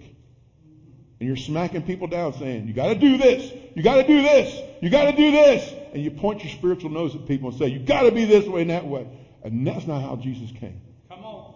And 1.21 1.29
you're 1.29 1.37
smacking 1.37 1.83
people 1.83 2.07
down 2.07 2.35
saying, 2.35 2.67
you 2.67 2.75
gotta 2.75 2.95
do 2.95 3.17
this. 3.17 3.53
You 3.75 3.83
gotta 3.83 4.07
do 4.07 4.23
this. 4.23 4.63
You 4.81 4.91
gotta 4.91 5.17
do 5.17 5.31
this. 5.31 5.75
And 5.93 6.03
you 6.03 6.11
point 6.11 6.43
your 6.43 6.53
spiritual 6.53 6.91
nose 6.91 7.15
at 7.15 7.27
people 7.27 7.51
and 7.51 7.59
say, 7.59 7.69
you 7.69 7.79
gotta 7.79 8.11
be 8.11 8.25
this 8.25 8.47
way 8.47 8.63
and 8.63 8.71
that 8.71 8.87
way. 8.87 9.07
And 9.43 9.67
that's 9.67 9.87
not 9.87 10.03
how 10.03 10.17
Jesus 10.17 10.51
came. 10.53 10.81
Come 11.09 11.25
on. 11.25 11.55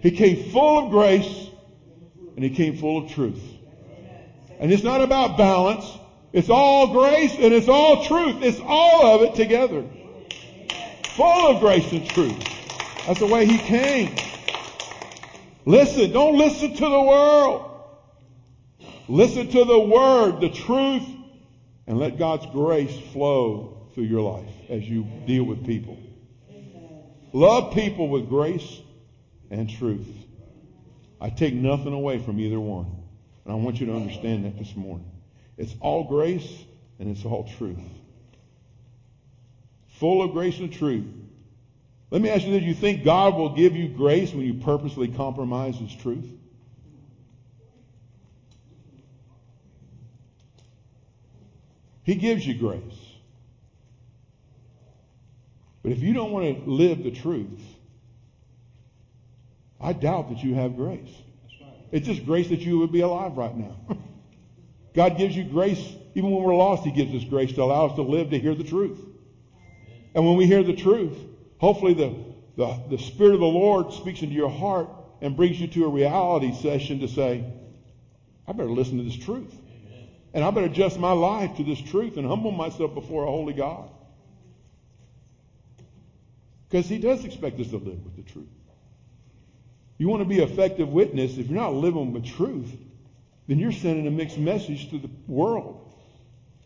He 0.00 0.10
came 0.10 0.50
full 0.50 0.86
of 0.86 0.90
grace 0.90 1.47
and 2.38 2.44
he 2.44 2.50
came 2.50 2.76
full 2.76 2.98
of 2.98 3.10
truth. 3.10 3.42
And 4.60 4.72
it's 4.72 4.84
not 4.84 5.00
about 5.00 5.36
balance. 5.36 5.84
It's 6.32 6.48
all 6.48 6.86
grace 6.86 7.34
and 7.34 7.52
it's 7.52 7.66
all 7.66 8.04
truth. 8.04 8.44
It's 8.44 8.60
all 8.64 9.16
of 9.16 9.22
it 9.22 9.34
together. 9.34 9.84
Full 11.16 11.48
of 11.48 11.58
grace 11.58 11.90
and 11.90 12.06
truth. 12.06 12.38
That's 13.08 13.18
the 13.18 13.26
way 13.26 13.44
he 13.44 13.58
came. 13.58 14.14
Listen, 15.64 16.12
don't 16.12 16.38
listen 16.38 16.74
to 16.74 16.88
the 16.88 17.02
world. 17.02 17.72
Listen 19.08 19.48
to 19.48 19.64
the 19.64 19.80
word, 19.80 20.40
the 20.40 20.50
truth, 20.50 21.08
and 21.88 21.98
let 21.98 22.18
God's 22.18 22.46
grace 22.46 22.96
flow 23.12 23.88
through 23.96 24.04
your 24.04 24.20
life 24.22 24.54
as 24.68 24.88
you 24.88 25.04
deal 25.26 25.42
with 25.42 25.66
people. 25.66 25.98
Love 27.32 27.74
people 27.74 28.08
with 28.08 28.28
grace 28.28 28.80
and 29.50 29.68
truth. 29.68 30.06
I 31.20 31.30
take 31.30 31.54
nothing 31.54 31.92
away 31.92 32.18
from 32.18 32.38
either 32.40 32.60
one. 32.60 32.86
And 33.44 33.52
I 33.52 33.56
want 33.56 33.80
you 33.80 33.86
to 33.86 33.94
understand 33.94 34.44
that 34.44 34.58
this 34.58 34.76
morning. 34.76 35.10
It's 35.56 35.74
all 35.80 36.04
grace 36.04 36.64
and 36.98 37.10
it's 37.10 37.24
all 37.24 37.48
truth. 37.58 37.78
Full 39.98 40.22
of 40.22 40.32
grace 40.32 40.58
and 40.58 40.72
truth. 40.72 41.06
Let 42.10 42.22
me 42.22 42.30
ask 42.30 42.44
you 42.44 42.52
this. 42.52 42.62
You 42.62 42.74
think 42.74 43.04
God 43.04 43.34
will 43.34 43.54
give 43.54 43.74
you 43.74 43.88
grace 43.88 44.32
when 44.32 44.46
you 44.46 44.54
purposely 44.54 45.08
compromise 45.08 45.76
His 45.76 45.94
truth? 45.94 46.28
He 52.04 52.14
gives 52.14 52.46
you 52.46 52.54
grace. 52.54 52.80
But 55.82 55.92
if 55.92 56.02
you 56.02 56.14
don't 56.14 56.32
want 56.32 56.64
to 56.64 56.70
live 56.70 57.02
the 57.02 57.10
truth, 57.10 57.60
I 59.80 59.92
doubt 59.92 60.30
that 60.30 60.42
you 60.42 60.54
have 60.54 60.76
grace. 60.76 61.10
It's 61.90 62.06
just 62.06 62.24
grace 62.26 62.48
that 62.48 62.60
you 62.60 62.78
would 62.78 62.92
be 62.92 63.00
alive 63.00 63.36
right 63.36 63.56
now. 63.56 63.76
God 64.94 65.16
gives 65.16 65.36
you 65.36 65.44
grace, 65.44 65.94
even 66.14 66.30
when 66.30 66.42
we're 66.42 66.54
lost, 66.54 66.84
He 66.84 66.90
gives 66.90 67.14
us 67.14 67.24
grace 67.28 67.52
to 67.52 67.62
allow 67.62 67.86
us 67.86 67.94
to 67.94 68.02
live 68.02 68.30
to 68.30 68.38
hear 68.38 68.54
the 68.54 68.64
truth. 68.64 68.98
And 70.14 70.26
when 70.26 70.36
we 70.36 70.46
hear 70.46 70.62
the 70.62 70.74
truth, 70.74 71.16
hopefully 71.58 71.94
the, 71.94 72.14
the, 72.56 72.80
the 72.90 72.98
Spirit 72.98 73.34
of 73.34 73.40
the 73.40 73.46
Lord 73.46 73.92
speaks 73.92 74.22
into 74.22 74.34
your 74.34 74.50
heart 74.50 74.88
and 75.20 75.36
brings 75.36 75.60
you 75.60 75.68
to 75.68 75.84
a 75.84 75.88
reality 75.88 76.52
session 76.52 77.00
to 77.00 77.08
say, 77.08 77.44
I 78.46 78.52
better 78.52 78.70
listen 78.70 78.98
to 78.98 79.04
this 79.04 79.16
truth. 79.16 79.54
And 80.34 80.44
I 80.44 80.50
better 80.50 80.66
adjust 80.66 80.98
my 80.98 81.12
life 81.12 81.56
to 81.56 81.64
this 81.64 81.80
truth 81.80 82.16
and 82.16 82.26
humble 82.26 82.50
myself 82.50 82.94
before 82.94 83.24
a 83.24 83.30
holy 83.30 83.54
God. 83.54 83.90
Because 86.68 86.88
He 86.88 86.98
does 86.98 87.24
expect 87.24 87.58
us 87.60 87.68
to 87.68 87.76
live 87.76 88.04
with 88.04 88.16
the 88.16 88.22
truth. 88.22 88.46
You 89.98 90.08
want 90.08 90.22
to 90.22 90.28
be 90.28 90.38
effective 90.38 90.88
witness. 90.88 91.36
If 91.36 91.48
you're 91.48 91.60
not 91.60 91.74
living 91.74 92.12
with 92.12 92.24
truth, 92.24 92.70
then 93.48 93.58
you're 93.58 93.72
sending 93.72 94.06
a 94.06 94.10
mixed 94.10 94.38
message 94.38 94.90
to 94.90 94.98
the 94.98 95.10
world. 95.26 95.92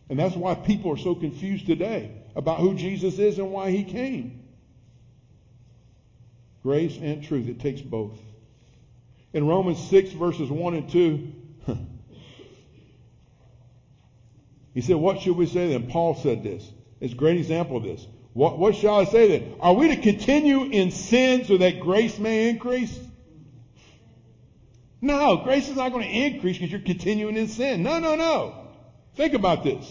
And 0.09 0.19
that's 0.19 0.35
why 0.35 0.53
people 0.53 0.91
are 0.91 0.97
so 0.97 1.15
confused 1.15 1.65
today 1.65 2.11
about 2.35 2.59
who 2.59 2.75
Jesus 2.75 3.17
is 3.17 3.39
and 3.39 3.51
why 3.51 3.71
he 3.71 3.83
came. 3.83 4.43
Grace 6.61 6.97
and 7.01 7.23
truth. 7.23 7.49
It 7.49 7.59
takes 7.59 7.81
both. 7.81 8.19
In 9.33 9.47
Romans 9.47 9.79
6 9.89 10.11
verses 10.11 10.49
1 10.49 10.73
and 10.75 10.89
2, 10.89 11.31
he 14.75 14.81
said, 14.81 14.95
what 14.97 15.21
should 15.21 15.35
we 15.35 15.47
say 15.47 15.69
then? 15.69 15.87
Paul 15.87 16.15
said 16.15 16.43
this. 16.43 16.69
It's 17.01 17.13
a 17.13 17.17
great 17.17 17.37
example 17.37 17.77
of 17.77 17.83
this. 17.83 18.05
What, 18.33 18.59
what 18.59 18.75
shall 18.75 18.99
I 18.99 19.05
say 19.05 19.39
then? 19.39 19.55
Are 19.59 19.73
we 19.73 19.87
to 19.95 20.01
continue 20.01 20.63
in 20.63 20.91
sin 20.91 21.45
so 21.45 21.57
that 21.57 21.79
grace 21.79 22.19
may 22.19 22.49
increase? 22.49 22.97
No, 25.03 25.35
grace 25.43 25.67
is 25.67 25.75
not 25.75 25.91
going 25.91 26.07
to 26.07 26.09
increase 26.09 26.57
because 26.57 26.71
you're 26.71 26.79
continuing 26.79 27.35
in 27.35 27.49
sin. 27.49 27.83
No, 27.83 27.99
no, 27.99 28.15
no. 28.15 28.55
Think 29.15 29.33
about 29.33 29.61
this. 29.61 29.85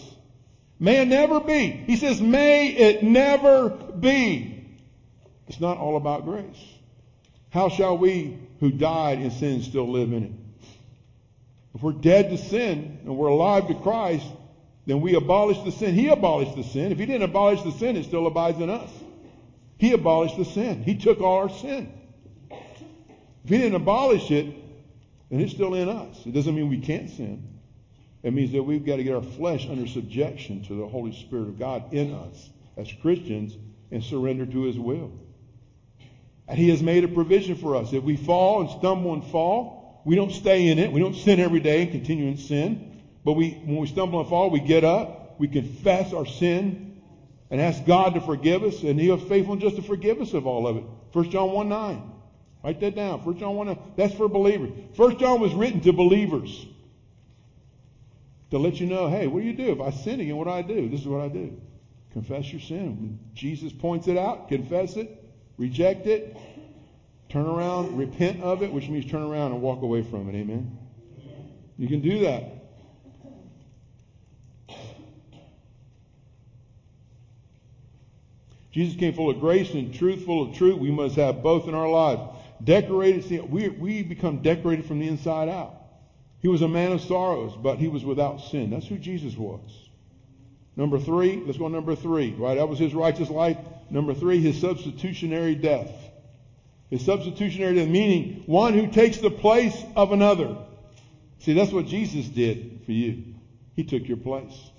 May 0.80 1.02
it 1.02 1.08
never 1.08 1.38
be. 1.38 1.68
He 1.68 1.96
says, 1.96 2.18
may 2.22 2.68
it 2.68 3.02
never 3.02 3.68
be. 3.68 4.66
It's 5.48 5.60
not 5.60 5.76
all 5.76 5.98
about 5.98 6.24
grace. 6.24 6.64
How 7.50 7.68
shall 7.68 7.98
we 7.98 8.38
who 8.60 8.72
died 8.72 9.18
in 9.18 9.30
sin 9.32 9.60
still 9.62 9.92
live 9.92 10.14
in 10.14 10.24
it? 10.24 10.32
If 11.74 11.82
we're 11.82 11.92
dead 11.92 12.30
to 12.30 12.38
sin 12.38 13.00
and 13.04 13.14
we're 13.14 13.28
alive 13.28 13.68
to 13.68 13.74
Christ, 13.74 14.26
then 14.86 15.02
we 15.02 15.14
abolish 15.14 15.58
the 15.58 15.72
sin. 15.72 15.94
He 15.94 16.08
abolished 16.08 16.56
the 16.56 16.64
sin. 16.64 16.90
If 16.90 16.98
he 16.98 17.04
didn't 17.04 17.24
abolish 17.24 17.60
the 17.60 17.72
sin, 17.72 17.96
it 17.96 18.04
still 18.04 18.26
abides 18.26 18.58
in 18.60 18.70
us. 18.70 18.90
He 19.76 19.92
abolished 19.92 20.38
the 20.38 20.46
sin. 20.46 20.82
He 20.82 20.96
took 20.96 21.20
all 21.20 21.36
our 21.36 21.50
sin. 21.50 21.92
If 23.44 23.50
he 23.50 23.58
didn't 23.58 23.74
abolish 23.74 24.30
it, 24.30 24.56
and 25.32 25.40
it's 25.40 25.52
still 25.52 25.74
in 25.74 25.88
us. 25.88 26.26
It 26.26 26.32
doesn't 26.32 26.54
mean 26.54 26.68
we 26.68 26.78
can't 26.78 27.08
sin. 27.08 27.58
It 28.22 28.34
means 28.34 28.52
that 28.52 28.62
we've 28.62 28.84
got 28.84 28.96
to 28.96 29.02
get 29.02 29.14
our 29.14 29.22
flesh 29.22 29.66
under 29.66 29.86
subjection 29.86 30.62
to 30.64 30.74
the 30.74 30.86
Holy 30.86 31.12
Spirit 31.12 31.48
of 31.48 31.58
God 31.58 31.92
in 31.92 32.12
us 32.12 32.50
as 32.76 32.92
Christians 33.00 33.56
and 33.90 34.04
surrender 34.04 34.44
to 34.44 34.62
His 34.64 34.78
will. 34.78 35.10
And 36.46 36.58
He 36.58 36.68
has 36.68 36.82
made 36.82 37.02
a 37.02 37.08
provision 37.08 37.56
for 37.56 37.76
us. 37.76 37.94
If 37.94 38.04
we 38.04 38.16
fall 38.16 38.60
and 38.60 38.70
stumble 38.70 39.14
and 39.14 39.24
fall, 39.24 40.02
we 40.04 40.16
don't 40.16 40.30
stay 40.30 40.68
in 40.68 40.78
it. 40.78 40.92
We 40.92 41.00
don't 41.00 41.16
sin 41.16 41.40
every 41.40 41.60
day 41.60 41.82
and 41.82 41.90
continue 41.90 42.26
in 42.26 42.36
sin. 42.36 43.00
But 43.24 43.32
we, 43.32 43.52
when 43.64 43.78
we 43.78 43.86
stumble 43.86 44.20
and 44.20 44.28
fall, 44.28 44.50
we 44.50 44.60
get 44.60 44.84
up, 44.84 45.40
we 45.40 45.48
confess 45.48 46.12
our 46.12 46.26
sin, 46.26 47.00
and 47.50 47.60
ask 47.60 47.84
God 47.86 48.14
to 48.14 48.20
forgive 48.20 48.64
us, 48.64 48.82
and 48.82 49.00
He 49.00 49.10
is 49.10 49.22
faithful 49.22 49.54
and 49.54 49.62
just 49.62 49.76
to 49.76 49.82
forgive 49.82 50.20
us 50.20 50.34
of 50.34 50.46
all 50.46 50.66
of 50.66 50.76
it. 50.76 50.84
1 51.12 51.30
John 51.30 51.52
1 51.52 51.68
9. 51.68 52.11
Write 52.62 52.80
that 52.80 52.94
down. 52.94 53.22
First 53.24 53.38
John 53.38 53.56
1, 53.56 53.78
that's 53.96 54.14
for 54.14 54.28
believers. 54.28 54.70
First 54.94 55.18
John 55.18 55.40
was 55.40 55.52
written 55.52 55.80
to 55.80 55.92
believers. 55.92 56.66
To 58.50 58.58
let 58.58 58.78
you 58.80 58.86
know, 58.86 59.08
hey, 59.08 59.26
what 59.26 59.40
do 59.40 59.46
you 59.46 59.54
do? 59.54 59.72
If 59.72 59.80
I 59.80 59.90
sin 59.90 60.20
again, 60.20 60.36
what 60.36 60.44
do 60.44 60.50
I 60.50 60.62
do? 60.62 60.88
This 60.88 61.00
is 61.00 61.08
what 61.08 61.22
I 61.22 61.28
do. 61.28 61.60
Confess 62.12 62.52
your 62.52 62.60
sin. 62.60 63.00
When 63.00 63.18
Jesus 63.34 63.72
points 63.72 64.06
it 64.06 64.18
out, 64.18 64.48
confess 64.48 64.96
it, 64.96 65.24
reject 65.56 66.06
it, 66.06 66.36
turn 67.30 67.46
around, 67.46 67.96
repent 67.96 68.42
of 68.42 68.62
it, 68.62 68.70
which 68.70 68.88
means 68.88 69.10
turn 69.10 69.22
around 69.22 69.52
and 69.52 69.62
walk 69.62 69.82
away 69.82 70.02
from 70.02 70.28
it. 70.28 70.34
Amen. 70.36 70.78
You 71.78 71.88
can 71.88 72.00
do 72.00 72.20
that. 72.20 72.44
Jesus 78.70 78.98
came 78.98 79.12
full 79.12 79.30
of 79.30 79.40
grace 79.40 79.72
and 79.74 79.94
truth, 79.94 80.24
full 80.24 80.48
of 80.48 80.54
truth. 80.56 80.78
We 80.78 80.90
must 80.90 81.16
have 81.16 81.42
both 81.42 81.68
in 81.68 81.74
our 81.74 81.88
lives. 81.88 82.22
Decorated, 82.62 83.24
see, 83.24 83.40
we, 83.40 83.68
we 83.68 84.02
become 84.02 84.42
decorated 84.42 84.86
from 84.86 85.00
the 85.00 85.08
inside 85.08 85.48
out. 85.48 85.74
He 86.40 86.48
was 86.48 86.62
a 86.62 86.68
man 86.68 86.92
of 86.92 87.00
sorrows, 87.00 87.56
but 87.56 87.78
he 87.78 87.88
was 87.88 88.04
without 88.04 88.40
sin. 88.40 88.70
That's 88.70 88.86
who 88.86 88.98
Jesus 88.98 89.36
was. 89.36 89.60
Number 90.76 90.98
three, 90.98 91.42
let's 91.44 91.58
go 91.58 91.68
number 91.68 91.94
three, 91.94 92.32
right? 92.32 92.56
That 92.56 92.68
was 92.68 92.78
his 92.78 92.94
righteous 92.94 93.30
life. 93.30 93.58
Number 93.90 94.14
three, 94.14 94.40
his 94.40 94.60
substitutionary 94.60 95.54
death. 95.54 95.90
His 96.90 97.04
substitutionary 97.04 97.74
death, 97.76 97.88
meaning 97.88 98.42
one 98.46 98.74
who 98.74 98.86
takes 98.88 99.18
the 99.18 99.30
place 99.30 99.76
of 99.96 100.12
another. 100.12 100.56
See, 101.40 101.52
that's 101.52 101.72
what 101.72 101.86
Jesus 101.86 102.26
did 102.26 102.82
for 102.84 102.92
you. 102.92 103.34
He 103.74 103.84
took 103.84 104.06
your 104.06 104.16
place. 104.16 104.70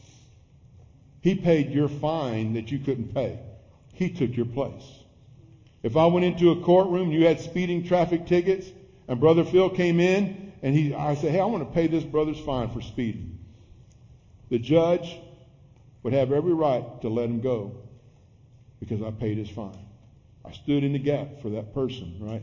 He 1.22 1.36
paid 1.36 1.72
your 1.72 1.90
fine 1.90 2.54
that 2.54 2.72
you 2.72 2.80
couldn't 2.80 3.14
pay. 3.14 3.40
He 3.94 4.10
took 4.10 4.36
your 4.36 4.46
place. 4.46 4.84
If 5.84 5.98
I 5.98 6.06
went 6.06 6.26
into 6.26 6.52
a 6.52 6.56
courtroom, 6.56 7.12
you 7.12 7.26
had 7.26 7.42
speeding 7.42 7.84
traffic 7.84 8.26
tickets, 8.26 8.72
and 9.08 9.20
Brother 9.20 9.44
Phil 9.44 9.70
came 9.70 10.00
in 10.00 10.54
and 10.64 10.74
he, 10.74 10.94
I 10.94 11.16
say, 11.16 11.30
hey, 11.30 11.42
I 11.42 11.46
want 11.46 11.68
to 11.68 11.74
pay 11.74 11.88
this 11.88 12.06
brother's 12.06 12.40
fine 12.40 12.70
for 12.70 12.80
speeding. 12.80 13.38
The 14.50 14.58
judge 14.58 15.20
would 16.04 16.14
have 16.14 16.32
every 16.32 16.54
right 16.54 17.02
to 17.02 17.10
let 17.10 17.26
him 17.26 17.42
go 17.42 17.76
because 18.80 19.02
I 19.02 19.12
paid 19.12 19.38
his 19.38 19.50
fine. 19.50 19.78
I 20.46 20.54
stood 20.54 20.86
in 20.86 20.94
the 20.94 21.00
gap 21.00 21.42
for 21.42 21.50
that 21.50 21.74
person, 21.74 22.16
right? 22.20 22.42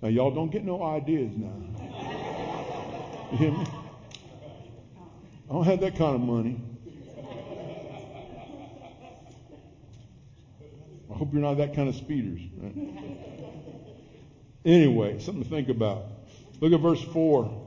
Now 0.00 0.08
y'all 0.08 0.30
don't 0.30 0.50
get 0.50 0.64
no 0.64 0.82
ideas 0.82 1.32
now. 1.36 1.52
You 3.32 3.36
hear 3.36 3.52
me? 3.52 3.66
I 5.48 5.52
don't 5.52 5.64
have 5.64 5.80
that 5.80 5.96
kind 5.96 6.14
of 6.14 6.20
money. 6.22 6.60
I 11.10 11.16
hope 11.16 11.32
you're 11.32 11.42
not 11.42 11.54
that 11.58 11.74
kind 11.74 11.88
of 11.88 11.94
speeders. 11.96 12.40
Anyway, 14.64 15.18
something 15.20 15.42
to 15.42 15.48
think 15.48 15.68
about. 15.68 16.04
Look 16.60 16.72
at 16.72 16.80
verse 16.80 17.02
4. 17.02 17.66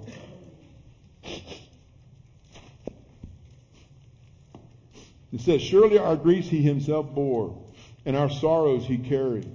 It 5.34 5.42
says, 5.42 5.62
Surely 5.62 5.98
our 5.98 6.16
griefs 6.16 6.48
he 6.48 6.62
himself 6.62 7.14
bore, 7.14 7.60
and 8.06 8.16
our 8.16 8.30
sorrows 8.30 8.86
he 8.86 9.00
carried. 9.00 9.50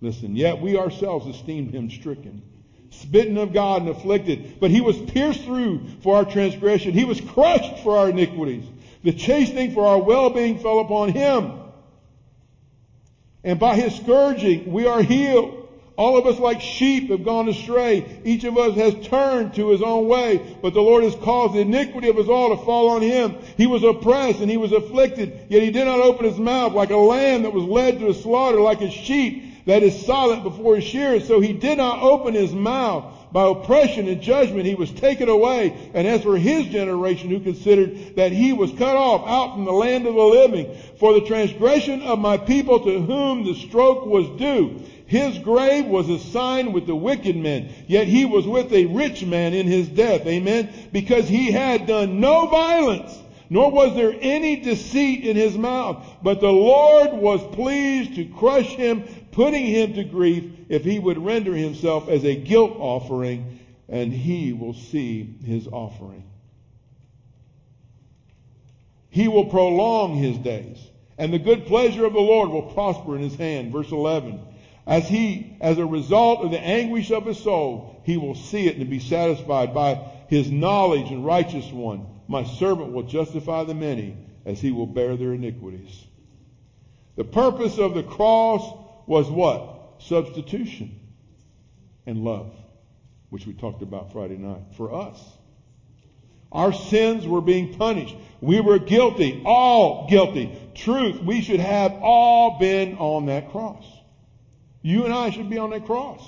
Listen, 0.00 0.34
yet 0.36 0.60
we 0.60 0.78
ourselves 0.78 1.26
esteemed 1.26 1.70
him 1.72 1.90
stricken, 1.90 2.42
smitten 2.90 3.36
of 3.36 3.52
God 3.52 3.82
and 3.82 3.90
afflicted. 3.90 4.58
But 4.58 4.70
he 4.70 4.80
was 4.80 4.98
pierced 4.98 5.44
through 5.44 5.86
for 6.00 6.16
our 6.16 6.24
transgression. 6.24 6.94
He 6.94 7.04
was 7.04 7.20
crushed 7.20 7.80
for 7.80 7.98
our 7.98 8.08
iniquities. 8.08 8.64
The 9.04 9.12
chastening 9.12 9.72
for 9.74 9.86
our 9.86 10.02
well-being 10.02 10.58
fell 10.60 10.80
upon 10.80 11.10
him. 11.10 11.65
And 13.46 13.60
by 13.60 13.76
his 13.76 13.94
scourging 13.94 14.72
we 14.72 14.86
are 14.86 15.00
healed. 15.00 15.62
All 15.96 16.18
of 16.18 16.26
us 16.26 16.38
like 16.38 16.60
sheep 16.60 17.08
have 17.08 17.24
gone 17.24 17.48
astray. 17.48 18.04
Each 18.22 18.44
of 18.44 18.58
us 18.58 18.74
has 18.74 18.94
turned 19.06 19.54
to 19.54 19.68
his 19.68 19.80
own 19.80 20.08
way, 20.08 20.42
but 20.60 20.74
the 20.74 20.82
Lord 20.82 21.04
has 21.04 21.14
caused 21.14 21.54
the 21.54 21.60
iniquity 21.60 22.08
of 22.08 22.18
us 22.18 22.28
all 22.28 22.50
to 22.50 22.56
fall 22.56 22.90
on 22.90 23.00
him. 23.00 23.34
He 23.56 23.66
was 23.66 23.82
oppressed 23.82 24.40
and 24.40 24.50
he 24.50 24.58
was 24.58 24.72
afflicted, 24.72 25.46
yet 25.48 25.62
he 25.62 25.70
did 25.70 25.86
not 25.86 26.00
open 26.00 26.26
his 26.26 26.38
mouth 26.38 26.74
like 26.74 26.90
a 26.90 26.98
lamb 26.98 27.44
that 27.44 27.52
was 27.52 27.64
led 27.64 28.00
to 28.00 28.10
a 28.10 28.14
slaughter, 28.14 28.60
like 28.60 28.82
a 28.82 28.90
sheep 28.90 29.64
that 29.64 29.82
is 29.82 29.96
silent 30.04 30.42
before 30.42 30.74
his 30.74 30.84
shearers. 30.84 31.24
So 31.26 31.40
he 31.40 31.54
did 31.54 31.78
not 31.78 32.02
open 32.02 32.34
his 32.34 32.52
mouth. 32.52 33.04
By 33.32 33.48
oppression 33.48 34.08
and 34.08 34.20
judgment 34.20 34.66
he 34.66 34.74
was 34.74 34.90
taken 34.90 35.28
away. 35.28 35.90
And 35.94 36.06
as 36.06 36.22
for 36.22 36.36
his 36.36 36.66
generation 36.66 37.28
who 37.30 37.40
considered 37.40 38.16
that 38.16 38.32
he 38.32 38.52
was 38.52 38.72
cut 38.72 38.96
off 38.96 39.26
out 39.26 39.54
from 39.54 39.64
the 39.64 39.72
land 39.72 40.06
of 40.06 40.14
the 40.14 40.22
living 40.22 40.76
for 40.98 41.12
the 41.12 41.26
transgression 41.26 42.02
of 42.02 42.18
my 42.18 42.36
people 42.36 42.80
to 42.80 43.00
whom 43.00 43.44
the 43.44 43.54
stroke 43.54 44.06
was 44.06 44.28
due. 44.38 44.80
His 45.06 45.38
grave 45.38 45.86
was 45.86 46.08
assigned 46.08 46.74
with 46.74 46.86
the 46.86 46.96
wicked 46.96 47.36
men, 47.36 47.68
yet 47.86 48.08
he 48.08 48.24
was 48.24 48.46
with 48.46 48.72
a 48.72 48.86
rich 48.86 49.24
man 49.24 49.54
in 49.54 49.66
his 49.66 49.88
death. 49.88 50.26
Amen. 50.26 50.68
Because 50.92 51.28
he 51.28 51.52
had 51.52 51.86
done 51.86 52.18
no 52.18 52.48
violence, 52.48 53.16
nor 53.48 53.70
was 53.70 53.94
there 53.94 54.16
any 54.20 54.56
deceit 54.56 55.24
in 55.24 55.36
his 55.36 55.56
mouth. 55.56 56.04
But 56.22 56.40
the 56.40 56.50
Lord 56.50 57.12
was 57.12 57.40
pleased 57.54 58.16
to 58.16 58.24
crush 58.24 58.74
him, 58.74 59.04
putting 59.36 59.66
him 59.66 59.92
to 59.92 60.02
grief, 60.02 60.44
if 60.70 60.82
he 60.82 60.98
would 60.98 61.18
render 61.18 61.54
himself 61.54 62.08
as 62.08 62.24
a 62.24 62.34
guilt 62.34 62.72
offering, 62.78 63.58
and 63.86 64.10
he 64.10 64.54
will 64.54 64.72
see 64.72 65.36
his 65.44 65.68
offering. 65.68 66.24
He 69.10 69.28
will 69.28 69.44
prolong 69.44 70.14
his 70.14 70.38
days, 70.38 70.78
and 71.18 71.34
the 71.34 71.38
good 71.38 71.66
pleasure 71.66 72.06
of 72.06 72.14
the 72.14 72.18
Lord 72.18 72.48
will 72.48 72.72
prosper 72.72 73.14
in 73.14 73.20
his 73.20 73.34
hand. 73.34 73.72
Verse 73.72 73.92
11. 73.92 74.40
As 74.86 75.06
he, 75.06 75.54
as 75.60 75.76
a 75.76 75.84
result 75.84 76.40
of 76.40 76.50
the 76.50 76.60
anguish 76.60 77.10
of 77.10 77.26
his 77.26 77.36
soul, 77.36 78.00
he 78.04 78.16
will 78.16 78.36
see 78.36 78.66
it 78.68 78.78
and 78.78 78.88
be 78.88 79.00
satisfied 79.00 79.74
by 79.74 79.96
his 80.28 80.50
knowledge 80.50 81.10
and 81.10 81.26
righteous 81.26 81.70
one. 81.70 82.06
My 82.26 82.44
servant 82.44 82.94
will 82.94 83.02
justify 83.02 83.64
the 83.64 83.74
many 83.74 84.16
as 84.46 84.62
he 84.62 84.70
will 84.70 84.86
bear 84.86 85.14
their 85.14 85.34
iniquities. 85.34 86.06
The 87.16 87.24
purpose 87.24 87.76
of 87.76 87.92
the 87.92 88.02
cross 88.02 88.85
was 89.06 89.28
what? 89.30 89.94
Substitution 89.98 90.98
and 92.06 92.18
love, 92.18 92.52
which 93.30 93.46
we 93.46 93.52
talked 93.52 93.82
about 93.82 94.12
Friday 94.12 94.36
night 94.36 94.62
for 94.76 94.94
us. 94.94 95.20
Our 96.52 96.72
sins 96.72 97.26
were 97.26 97.40
being 97.40 97.74
punished. 97.74 98.16
We 98.40 98.60
were 98.60 98.78
guilty, 98.78 99.42
all 99.44 100.08
guilty. 100.08 100.56
Truth, 100.74 101.20
we 101.22 101.40
should 101.40 101.60
have 101.60 101.94
all 102.02 102.58
been 102.58 102.98
on 102.98 103.26
that 103.26 103.50
cross. 103.50 103.84
You 104.82 105.04
and 105.04 105.12
I 105.12 105.30
should 105.30 105.50
be 105.50 105.58
on 105.58 105.70
that 105.70 105.84
cross. 105.84 106.22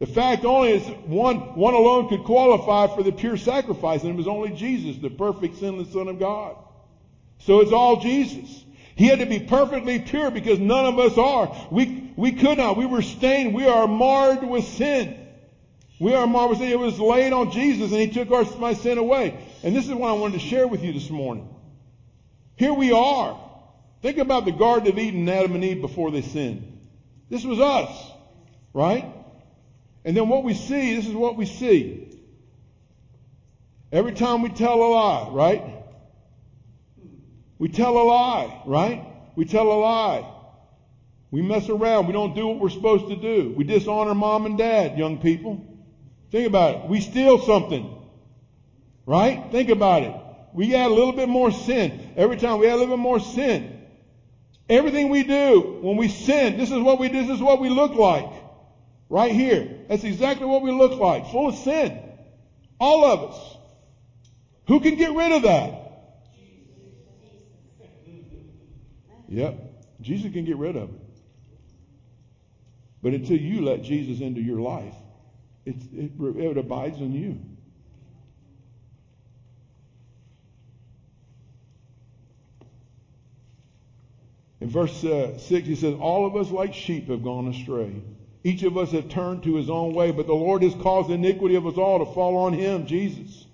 The 0.00 0.06
fact 0.06 0.44
only 0.44 0.72
is 0.72 0.82
one, 1.06 1.56
one 1.56 1.74
alone 1.74 2.08
could 2.08 2.24
qualify 2.24 2.94
for 2.94 3.02
the 3.02 3.12
pure 3.12 3.36
sacrifice, 3.36 4.02
and 4.02 4.10
it 4.10 4.16
was 4.16 4.26
only 4.26 4.50
Jesus, 4.50 4.96
the 4.96 5.10
perfect 5.10 5.58
sinless 5.58 5.92
Son 5.92 6.08
of 6.08 6.18
God. 6.18 6.56
So 7.38 7.60
it's 7.60 7.72
all 7.72 8.00
Jesus. 8.00 8.64
He 8.96 9.06
had 9.06 9.20
to 9.20 9.26
be 9.26 9.40
perfectly 9.40 9.98
pure 9.98 10.30
because 10.30 10.58
none 10.58 10.86
of 10.86 10.98
us 10.98 11.16
are. 11.16 11.56
We, 11.70 12.12
we 12.16 12.32
could 12.32 12.58
not. 12.58 12.76
We 12.76 12.86
were 12.86 13.02
stained. 13.02 13.54
We 13.54 13.66
are 13.66 13.86
marred 13.86 14.42
with 14.42 14.64
sin. 14.64 15.16
We 15.98 16.14
are 16.14 16.26
marred 16.26 16.50
with 16.50 16.58
sin. 16.58 16.70
It 16.70 16.78
was 16.78 16.98
laid 16.98 17.32
on 17.32 17.50
Jesus 17.50 17.92
and 17.92 18.00
He 18.00 18.08
took 18.08 18.30
our, 18.30 18.44
my 18.58 18.74
sin 18.74 18.98
away. 18.98 19.38
And 19.62 19.74
this 19.74 19.88
is 19.88 19.94
what 19.94 20.08
I 20.08 20.14
wanted 20.14 20.40
to 20.40 20.46
share 20.46 20.66
with 20.66 20.82
you 20.82 20.92
this 20.92 21.10
morning. 21.10 21.48
Here 22.56 22.74
we 22.74 22.92
are. 22.92 23.38
Think 24.02 24.18
about 24.18 24.44
the 24.44 24.52
Garden 24.52 24.88
of 24.88 24.98
Eden, 24.98 25.28
Adam 25.28 25.54
and 25.54 25.64
Eve 25.64 25.80
before 25.80 26.10
they 26.10 26.22
sinned. 26.22 26.78
This 27.28 27.44
was 27.44 27.60
us, 27.60 28.10
right? 28.72 29.06
And 30.04 30.16
then 30.16 30.28
what 30.28 30.42
we 30.42 30.54
see, 30.54 30.94
this 30.94 31.06
is 31.06 31.14
what 31.14 31.36
we 31.36 31.46
see. 31.46 32.08
Every 33.92 34.12
time 34.12 34.42
we 34.42 34.48
tell 34.48 34.82
a 34.82 34.88
lie, 34.88 35.28
right? 35.30 35.79
We 37.60 37.68
tell 37.68 37.98
a 37.98 38.02
lie, 38.02 38.62
right? 38.64 39.04
We 39.36 39.44
tell 39.44 39.70
a 39.70 39.78
lie. 39.78 40.26
We 41.30 41.42
mess 41.42 41.68
around. 41.68 42.06
We 42.06 42.14
don't 42.14 42.34
do 42.34 42.46
what 42.46 42.58
we're 42.58 42.70
supposed 42.70 43.08
to 43.08 43.16
do. 43.16 43.52
We 43.54 43.64
dishonor 43.64 44.14
mom 44.14 44.46
and 44.46 44.56
dad, 44.56 44.96
young 44.96 45.18
people. 45.18 45.62
Think 46.30 46.46
about 46.46 46.76
it. 46.76 46.88
We 46.88 47.00
steal 47.00 47.36
something, 47.38 47.94
right? 49.04 49.52
Think 49.52 49.68
about 49.68 50.04
it. 50.04 50.14
We 50.54 50.74
add 50.74 50.90
a 50.90 50.94
little 50.94 51.12
bit 51.12 51.28
more 51.28 51.50
sin. 51.50 52.14
Every 52.16 52.38
time 52.38 52.60
we 52.60 52.66
add 52.66 52.76
a 52.76 52.76
little 52.76 52.96
bit 52.96 53.02
more 53.02 53.20
sin. 53.20 53.86
Everything 54.70 55.10
we 55.10 55.22
do 55.22 55.80
when 55.82 55.98
we 55.98 56.08
sin, 56.08 56.56
this 56.56 56.70
is 56.70 56.78
what 56.78 56.98
we 56.98 57.08
this 57.08 57.28
is 57.28 57.42
what 57.42 57.60
we 57.60 57.68
look 57.68 57.94
like. 57.94 58.32
Right 59.10 59.32
here. 59.32 59.84
That's 59.86 60.04
exactly 60.04 60.46
what 60.46 60.62
we 60.62 60.72
look 60.72 60.98
like. 60.98 61.26
Full 61.26 61.48
of 61.48 61.56
sin. 61.56 61.98
All 62.80 63.04
of 63.04 63.34
us. 63.34 63.56
Who 64.68 64.80
can 64.80 64.96
get 64.96 65.12
rid 65.12 65.32
of 65.32 65.42
that? 65.42 65.89
Yep. 69.30 69.54
Jesus 70.00 70.32
can 70.32 70.44
get 70.44 70.56
rid 70.56 70.76
of 70.76 70.90
it. 70.90 71.00
But 73.02 73.14
until 73.14 73.38
you 73.38 73.62
let 73.62 73.82
Jesus 73.82 74.20
into 74.20 74.42
your 74.42 74.60
life, 74.60 74.94
it, 75.64 75.76
it, 75.94 76.12
it 76.20 76.58
abides 76.58 77.00
in 77.00 77.12
you. 77.12 77.38
In 84.60 84.68
verse 84.68 85.02
uh, 85.04 85.38
6, 85.38 85.66
he 85.66 85.74
says, 85.74 85.94
All 85.98 86.26
of 86.26 86.36
us 86.36 86.50
like 86.50 86.74
sheep 86.74 87.08
have 87.08 87.22
gone 87.22 87.48
astray. 87.48 88.02
Each 88.44 88.62
of 88.62 88.76
us 88.76 88.92
have 88.92 89.08
turned 89.08 89.42
to 89.44 89.54
his 89.54 89.70
own 89.70 89.94
way, 89.94 90.10
but 90.10 90.26
the 90.26 90.34
Lord 90.34 90.62
has 90.62 90.74
caused 90.74 91.08
the 91.08 91.14
iniquity 91.14 91.54
of 91.54 91.66
us 91.66 91.78
all 91.78 91.98
to 91.98 92.06
fall 92.06 92.36
on 92.36 92.52
him, 92.52 92.86
Jesus. 92.86 93.46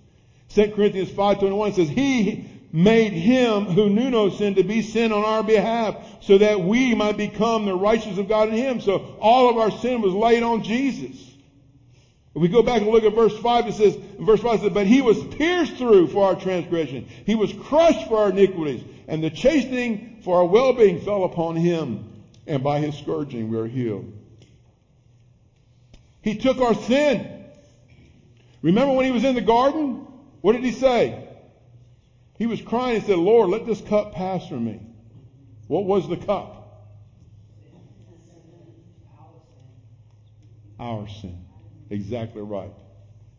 2 0.50 0.68
Corinthians 0.70 1.10
5.21 1.10 1.74
says, 1.74 1.88
He 1.88 2.44
made 2.72 3.12
him 3.12 3.64
who 3.64 3.88
knew 3.88 4.10
no 4.10 4.28
sin 4.28 4.56
to 4.56 4.62
be 4.62 4.82
sin 4.82 5.12
on 5.12 5.24
our 5.24 5.42
behalf 5.42 5.96
so 6.20 6.38
that 6.38 6.60
we 6.60 6.94
might 6.94 7.16
become 7.16 7.64
the 7.64 7.74
righteousness 7.74 8.18
of 8.18 8.28
God 8.28 8.48
in 8.48 8.54
him. 8.54 8.80
So 8.80 9.16
all 9.20 9.48
of 9.48 9.56
our 9.56 9.70
sin 9.70 10.02
was 10.02 10.12
laid 10.12 10.42
on 10.42 10.62
Jesus. 10.62 11.22
If 12.34 12.42
we 12.42 12.48
go 12.48 12.62
back 12.62 12.82
and 12.82 12.90
look 12.90 13.04
at 13.04 13.14
verse 13.14 13.36
5, 13.38 13.68
it 13.68 13.72
says, 13.72 13.96
verse 14.18 14.40
5 14.40 14.60
says, 14.60 14.72
But 14.72 14.86
he 14.86 15.00
was 15.00 15.22
pierced 15.24 15.76
through 15.76 16.08
for 16.08 16.24
our 16.24 16.34
transgression. 16.34 17.08
He 17.24 17.34
was 17.34 17.50
crushed 17.52 18.08
for 18.08 18.18
our 18.18 18.28
iniquities. 18.28 18.84
And 19.08 19.24
the 19.24 19.30
chastening 19.30 20.18
for 20.22 20.38
our 20.38 20.44
well-being 20.44 21.00
fell 21.00 21.24
upon 21.24 21.56
him. 21.56 22.12
And 22.46 22.62
by 22.62 22.80
his 22.80 22.94
scourging 22.94 23.48
we 23.48 23.56
are 23.56 23.66
healed. 23.66 24.12
He 26.20 26.36
took 26.36 26.58
our 26.60 26.74
sin. 26.74 27.44
Remember 28.60 28.94
when 28.94 29.06
he 29.06 29.12
was 29.12 29.24
in 29.24 29.34
the 29.34 29.40
garden? 29.40 30.06
What 30.42 30.52
did 30.52 30.64
he 30.64 30.72
say? 30.72 31.25
He 32.38 32.46
was 32.46 32.60
crying 32.60 32.96
and 32.96 33.04
said, 33.04 33.18
Lord, 33.18 33.50
let 33.50 33.66
this 33.66 33.80
cup 33.80 34.12
pass 34.12 34.46
from 34.46 34.64
me. 34.64 34.80
What 35.68 35.84
was 35.84 36.08
the 36.08 36.16
cup? 36.16 36.52
Our 40.78 41.08
sin. 41.08 41.46
Exactly 41.88 42.42
right. 42.42 42.72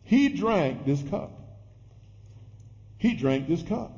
He 0.02 0.28
drank 0.28 0.84
this 0.84 1.02
cup. 1.02 1.30
He 2.98 3.14
drank 3.14 3.46
this 3.46 3.62
cup 3.62 3.92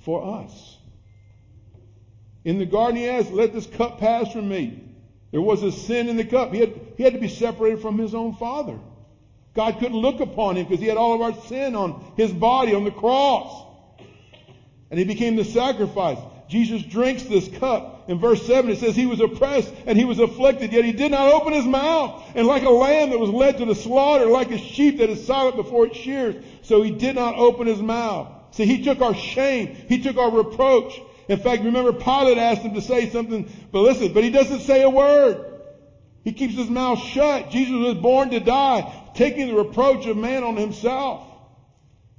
for 0.00 0.42
us. 0.42 0.76
In 2.44 2.58
the 2.58 2.66
garden, 2.66 2.96
he 2.96 3.08
asked, 3.08 3.32
let 3.32 3.52
this 3.52 3.66
cup 3.66 3.98
pass 3.98 4.32
from 4.32 4.48
me. 4.48 4.80
There 5.32 5.42
was 5.42 5.62
a 5.62 5.72
sin 5.72 6.08
in 6.08 6.16
the 6.16 6.24
cup. 6.24 6.52
He 6.52 6.60
had, 6.60 6.80
He 6.96 7.02
had 7.02 7.12
to 7.12 7.18
be 7.18 7.28
separated 7.28 7.80
from 7.80 7.98
his 7.98 8.14
own 8.14 8.34
father. 8.34 8.78
God 9.58 9.80
couldn't 9.80 9.98
look 9.98 10.20
upon 10.20 10.56
him 10.56 10.66
because 10.66 10.80
he 10.80 10.86
had 10.86 10.96
all 10.96 11.14
of 11.14 11.20
our 11.20 11.34
sin 11.48 11.74
on 11.74 12.00
his 12.16 12.32
body 12.32 12.74
on 12.74 12.84
the 12.84 12.92
cross. 12.92 13.66
And 14.88 15.00
he 15.00 15.04
became 15.04 15.34
the 15.34 15.44
sacrifice. 15.44 16.18
Jesus 16.46 16.80
drinks 16.84 17.24
this 17.24 17.48
cup. 17.48 18.04
In 18.08 18.20
verse 18.20 18.46
7 18.46 18.70
it 18.70 18.78
says 18.78 18.94
he 18.94 19.06
was 19.06 19.18
oppressed 19.18 19.74
and 19.84 19.98
he 19.98 20.04
was 20.04 20.20
afflicted, 20.20 20.72
yet 20.72 20.84
he 20.84 20.92
did 20.92 21.10
not 21.10 21.32
open 21.32 21.54
his 21.54 21.66
mouth. 21.66 22.22
And 22.36 22.46
like 22.46 22.62
a 22.62 22.70
lamb 22.70 23.10
that 23.10 23.18
was 23.18 23.30
led 23.30 23.58
to 23.58 23.64
the 23.64 23.74
slaughter, 23.74 24.26
like 24.26 24.52
a 24.52 24.58
sheep 24.58 24.98
that 24.98 25.10
is 25.10 25.26
silent 25.26 25.56
before 25.56 25.86
its 25.86 25.96
shears, 25.96 26.36
so 26.62 26.80
he 26.80 26.92
did 26.92 27.16
not 27.16 27.34
open 27.36 27.66
his 27.66 27.82
mouth. 27.82 28.28
See, 28.52 28.64
he 28.64 28.78
took 28.78 29.00
our 29.00 29.12
shame. 29.12 29.74
He 29.88 29.98
took 29.98 30.18
our 30.18 30.30
reproach. 30.30 31.02
In 31.26 31.38
fact, 31.38 31.64
remember 31.64 31.92
Pilate 31.92 32.38
asked 32.38 32.62
him 32.62 32.74
to 32.74 32.80
say 32.80 33.06
something, 33.06 33.44
but 33.72 33.80
listen, 33.80 34.12
but 34.12 34.22
he 34.22 34.30
doesn't 34.30 34.60
say 34.60 34.82
a 34.82 34.88
word. 34.88 35.47
He 36.24 36.32
keeps 36.32 36.54
his 36.54 36.68
mouth 36.68 36.98
shut. 36.98 37.50
Jesus 37.50 37.74
was 37.74 37.94
born 37.94 38.30
to 38.30 38.40
die, 38.40 38.92
taking 39.14 39.48
the 39.48 39.54
reproach 39.54 40.06
of 40.06 40.16
man 40.16 40.42
on 40.44 40.56
himself. 40.56 41.24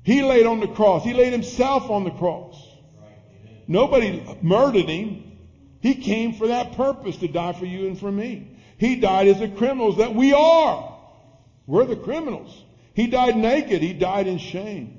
He 0.04 0.24
laid 0.24 0.46
on 0.46 0.60
the 0.60 0.68
cross. 0.68 1.04
He 1.04 1.14
laid 1.14 1.32
himself 1.32 1.90
on 1.90 2.04
the 2.04 2.12
cross. 2.12 2.66
Nobody 3.68 4.24
murdered 4.42 4.90
him. 4.90 5.24
He 5.82 5.96
came 5.96 6.34
for 6.34 6.48
that 6.48 6.74
purpose 6.74 7.18
to 7.18 7.28
die 7.28 7.54
for 7.54 7.66
you 7.66 7.88
and 7.88 7.98
for 7.98 8.12
me. 8.12 8.48
He 8.78 8.96
died 8.96 9.28
as 9.28 9.40
the 9.40 9.48
criminals 9.48 9.98
that 9.98 10.16
we 10.16 10.34
are. 10.34 10.98
We're 11.68 11.86
the 11.86 11.96
criminals. 11.96 12.64
He 12.96 13.08
died 13.08 13.38
naked. 13.38 13.82
He 13.82 13.94
died 13.94 14.28
in 14.28 14.40
shame. 14.40 14.98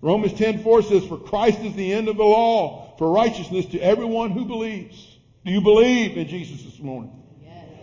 Romans 0.00 0.32
10:4 0.34 0.82
says, 0.82 1.04
"For 1.06 1.16
Christ 1.16 1.60
is 1.60 1.74
the 1.74 1.92
end 1.92 2.08
of 2.08 2.16
the 2.16 2.24
law 2.24 2.94
for 2.98 3.10
righteousness 3.10 3.66
to 3.66 3.78
everyone 3.78 4.32
who 4.32 4.44
believes." 4.44 5.16
Do 5.44 5.52
you 5.52 5.60
believe 5.60 6.18
in 6.18 6.26
Jesus 6.28 6.62
this 6.62 6.78
morning? 6.80 7.12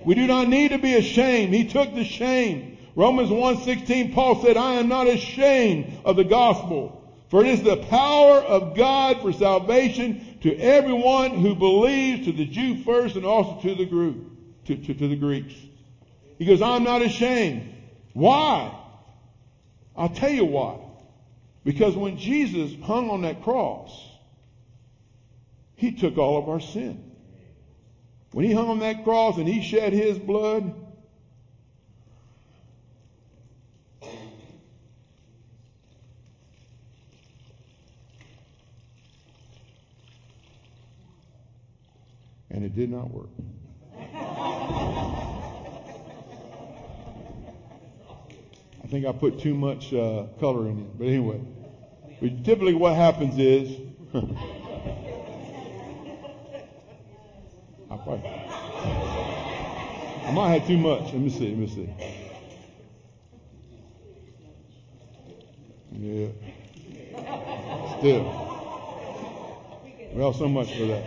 We 0.05 0.15
do 0.15 0.27
not 0.27 0.47
need 0.47 0.69
to 0.69 0.77
be 0.77 0.95
ashamed. 0.95 1.53
He 1.53 1.65
took 1.65 1.93
the 1.93 2.03
shame. 2.03 2.77
Romans 2.95 3.29
1:16 3.29 4.13
Paul 4.13 4.35
said, 4.41 4.57
"I 4.57 4.75
am 4.75 4.87
not 4.87 5.07
ashamed 5.07 5.93
of 6.03 6.15
the 6.15 6.23
gospel, 6.23 7.01
for 7.29 7.41
it 7.41 7.47
is 7.47 7.63
the 7.63 7.77
power 7.77 8.37
of 8.37 8.75
God 8.75 9.21
for 9.21 9.31
salvation 9.31 10.37
to 10.41 10.55
everyone 10.57 11.31
who 11.31 11.55
believes, 11.55 12.25
to 12.25 12.31
the 12.31 12.45
Jew 12.45 12.75
first 12.83 13.15
and 13.15 13.25
also 13.25 13.59
to 13.61 13.75
the 13.75 13.85
group, 13.85 14.65
to, 14.65 14.75
to, 14.75 14.93
to 14.93 15.07
the 15.07 15.15
Greeks." 15.15 15.53
He 16.37 16.45
goes, 16.45 16.61
"I'm 16.61 16.83
not 16.83 17.01
ashamed." 17.01 17.75
Why? 18.13 18.75
I'll 19.95 20.09
tell 20.09 20.31
you 20.31 20.45
why. 20.45 20.77
Because 21.63 21.95
when 21.95 22.17
Jesus 22.17 22.73
hung 22.81 23.09
on 23.09 23.21
that 23.21 23.43
cross, 23.43 23.91
he 25.75 25.91
took 25.91 26.17
all 26.17 26.37
of 26.37 26.49
our 26.49 26.59
sin. 26.59 27.10
When 28.31 28.45
he 28.45 28.53
hung 28.53 28.69
on 28.69 28.79
that 28.79 29.03
cross 29.03 29.37
and 29.37 29.47
he 29.47 29.61
shed 29.61 29.91
his 29.91 30.17
blood, 30.17 30.73
and 42.49 42.63
it 42.63 42.73
did 42.73 42.89
not 42.89 43.11
work. 43.11 43.29
I 48.83 48.87
think 48.87 49.05
I 49.05 49.11
put 49.11 49.39
too 49.39 49.53
much 49.53 49.93
uh, 49.93 50.25
color 50.39 50.69
in 50.69 50.79
it. 50.79 50.97
But 50.97 51.07
anyway, 51.07 51.41
but 52.21 52.45
typically 52.45 52.73
what 52.75 52.95
happens 52.95 53.37
is 53.37 53.77
I, 57.91 57.97
might 60.33 60.59
have 60.59 60.67
too 60.67 60.77
much. 60.77 61.11
Let 61.11 61.15
me 61.15 61.29
see. 61.29 61.49
Let 61.49 61.57
me 61.57 61.67
see. 61.67 61.89
Yeah. 65.91 66.27
Still. 67.99 68.23
Well, 70.13 70.31
so 70.33 70.47
much 70.47 70.73
for 70.73 70.85
that. 70.85 71.03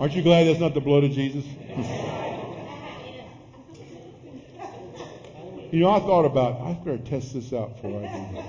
Aren't 0.00 0.14
you 0.14 0.22
glad 0.22 0.48
that's 0.48 0.58
not 0.58 0.74
the 0.74 0.80
blood 0.80 1.04
of 1.04 1.12
Jesus? 1.12 1.44
you 5.70 5.78
know, 5.80 5.90
I 5.90 6.00
thought 6.00 6.24
about, 6.24 6.60
I 6.60 6.72
better 6.72 6.98
test 6.98 7.34
this 7.34 7.52
out 7.52 7.76
before 7.76 8.04
I 8.04 8.06
do. 8.12 8.42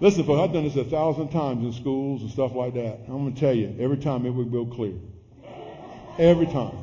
Listen, 0.00 0.24
folks, 0.24 0.40
I've 0.40 0.52
done 0.52 0.64
this 0.64 0.74
a 0.76 0.84
thousand 0.84 1.28
times 1.28 1.64
in 1.64 1.72
schools 1.72 2.22
and 2.22 2.30
stuff 2.30 2.52
like 2.54 2.74
that. 2.74 2.98
I'm 3.06 3.22
going 3.22 3.32
to 3.32 3.40
tell 3.40 3.54
you, 3.54 3.76
every 3.78 3.96
time 3.96 4.26
it 4.26 4.30
would 4.30 4.50
go 4.50 4.66
clear. 4.66 4.94
Every 6.18 6.46
time. 6.46 6.78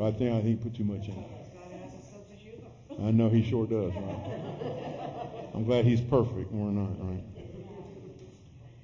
I 0.00 0.10
think 0.12 0.32
I 0.32 0.40
think 0.40 0.62
put 0.62 0.74
too 0.74 0.84
much 0.84 1.08
in. 1.08 1.24
I 3.02 3.10
know 3.10 3.28
he 3.28 3.42
sure 3.42 3.66
does, 3.66 3.92
right? 3.94 5.50
I'm 5.54 5.64
glad 5.64 5.84
he's 5.84 6.00
perfect 6.00 6.52
we're 6.52 6.70
not, 6.70 7.08
right? 7.08 7.24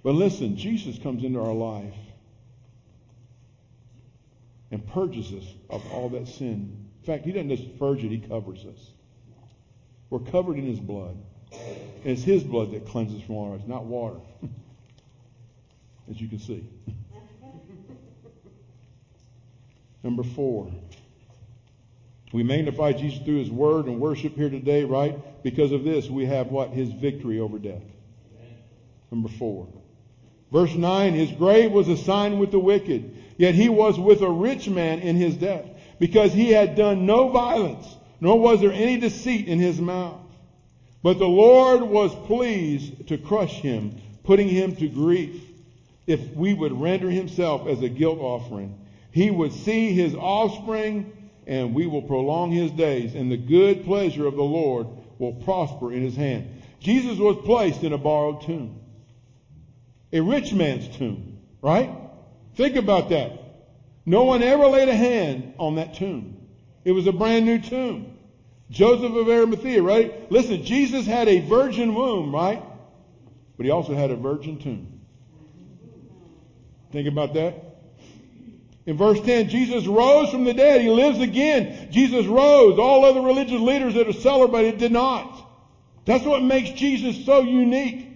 But 0.02 0.14
listen, 0.14 0.56
Jesus 0.56 0.98
comes 0.98 1.24
into 1.24 1.40
our 1.40 1.52
life 1.52 1.94
and 4.70 4.86
purges 4.88 5.32
us 5.32 5.44
of 5.70 5.82
all 5.92 6.08
that 6.10 6.26
sin. 6.28 6.88
In 7.00 7.06
fact, 7.06 7.24
he 7.24 7.32
doesn't 7.32 7.48
just 7.48 7.78
purge 7.78 8.04
it, 8.04 8.10
he 8.10 8.18
covers 8.18 8.64
us. 8.64 8.90
We're 10.10 10.20
covered 10.20 10.56
in 10.58 10.66
his 10.66 10.80
blood. 10.80 11.16
And 11.52 12.06
it's 12.06 12.22
his 12.22 12.42
blood 12.42 12.72
that 12.72 12.86
cleanses 12.86 13.22
from 13.22 13.36
all 13.36 13.52
our 13.52 13.58
not 13.66 13.84
water. 13.84 14.20
As 16.10 16.20
you 16.20 16.28
can 16.28 16.38
see. 16.38 16.64
Number 20.02 20.22
four. 20.22 20.70
We 22.32 22.42
magnify 22.42 22.92
Jesus 22.92 23.24
through 23.24 23.38
his 23.38 23.50
word 23.50 23.86
and 23.86 24.00
worship 24.00 24.36
here 24.36 24.50
today, 24.50 24.84
right? 24.84 25.42
Because 25.42 25.72
of 25.72 25.84
this, 25.84 26.10
we 26.10 26.26
have 26.26 26.48
what? 26.48 26.70
His 26.70 26.90
victory 26.92 27.40
over 27.40 27.58
death. 27.58 27.82
Number 29.10 29.28
four. 29.28 29.68
Verse 30.52 30.74
9, 30.74 31.12
his 31.12 31.30
grave 31.32 31.72
was 31.72 31.88
assigned 31.88 32.38
with 32.38 32.50
the 32.50 32.58
wicked, 32.58 33.16
yet 33.36 33.54
he 33.54 33.68
was 33.68 33.98
with 33.98 34.22
a 34.22 34.30
rich 34.30 34.68
man 34.68 35.00
in 35.00 35.16
his 35.16 35.36
death, 35.36 35.66
because 35.98 36.32
he 36.32 36.50
had 36.50 36.74
done 36.74 37.04
no 37.04 37.28
violence, 37.28 37.86
nor 38.20 38.38
was 38.38 38.60
there 38.60 38.72
any 38.72 38.98
deceit 38.98 39.46
in 39.46 39.58
his 39.58 39.80
mouth. 39.80 40.20
But 41.02 41.18
the 41.18 41.28
Lord 41.28 41.82
was 41.82 42.14
pleased 42.26 43.08
to 43.08 43.18
crush 43.18 43.60
him, 43.60 44.00
putting 44.24 44.48
him 44.48 44.74
to 44.76 44.88
grief, 44.88 45.42
if 46.06 46.34
we 46.34 46.54
would 46.54 46.72
render 46.72 47.10
himself 47.10 47.66
as 47.66 47.82
a 47.82 47.88
guilt 47.88 48.18
offering. 48.18 48.74
He 49.10 49.30
would 49.30 49.52
see 49.52 49.92
his 49.92 50.14
offspring, 50.14 51.30
and 51.46 51.74
we 51.74 51.86
will 51.86 52.02
prolong 52.02 52.50
his 52.50 52.70
days, 52.70 53.14
and 53.14 53.30
the 53.30 53.36
good 53.36 53.84
pleasure 53.84 54.26
of 54.26 54.36
the 54.36 54.42
Lord 54.42 54.86
will 55.18 55.32
prosper 55.32 55.92
in 55.92 56.02
his 56.02 56.16
hand. 56.16 56.62
Jesus 56.80 57.18
was 57.18 57.36
placed 57.44 57.82
in 57.82 57.92
a 57.92 57.98
borrowed 57.98 58.42
tomb. 58.42 58.80
A 60.12 60.20
rich 60.20 60.52
man's 60.52 60.88
tomb, 60.96 61.38
right? 61.60 61.90
Think 62.54 62.76
about 62.76 63.10
that. 63.10 63.32
No 64.06 64.24
one 64.24 64.42
ever 64.42 64.66
laid 64.66 64.88
a 64.88 64.94
hand 64.94 65.54
on 65.58 65.76
that 65.76 65.94
tomb. 65.94 66.36
It 66.84 66.92
was 66.92 67.06
a 67.06 67.12
brand 67.12 67.44
new 67.44 67.58
tomb. 67.58 68.18
Joseph 68.70 69.12
of 69.12 69.28
Arimathea, 69.28 69.82
right? 69.82 70.30
Listen, 70.30 70.62
Jesus 70.62 71.06
had 71.06 71.28
a 71.28 71.40
virgin 71.40 71.94
womb, 71.94 72.34
right? 72.34 72.62
But 73.56 73.66
he 73.66 73.70
also 73.70 73.94
had 73.94 74.10
a 74.10 74.16
virgin 74.16 74.58
tomb. 74.58 75.00
Think 76.92 77.08
about 77.08 77.34
that. 77.34 77.67
In 78.88 78.96
verse 78.96 79.20
10, 79.20 79.50
Jesus 79.50 79.86
rose 79.86 80.30
from 80.30 80.44
the 80.44 80.54
dead. 80.54 80.80
He 80.80 80.88
lives 80.88 81.20
again. 81.20 81.88
Jesus 81.90 82.24
rose. 82.24 82.78
All 82.78 83.04
other 83.04 83.20
religious 83.20 83.60
leaders 83.60 83.92
that 83.92 84.08
are 84.08 84.14
celebrated 84.14 84.78
did 84.78 84.92
not. 84.92 85.46
That's 86.06 86.24
what 86.24 86.42
makes 86.42 86.70
Jesus 86.70 87.26
so 87.26 87.42
unique 87.42 88.08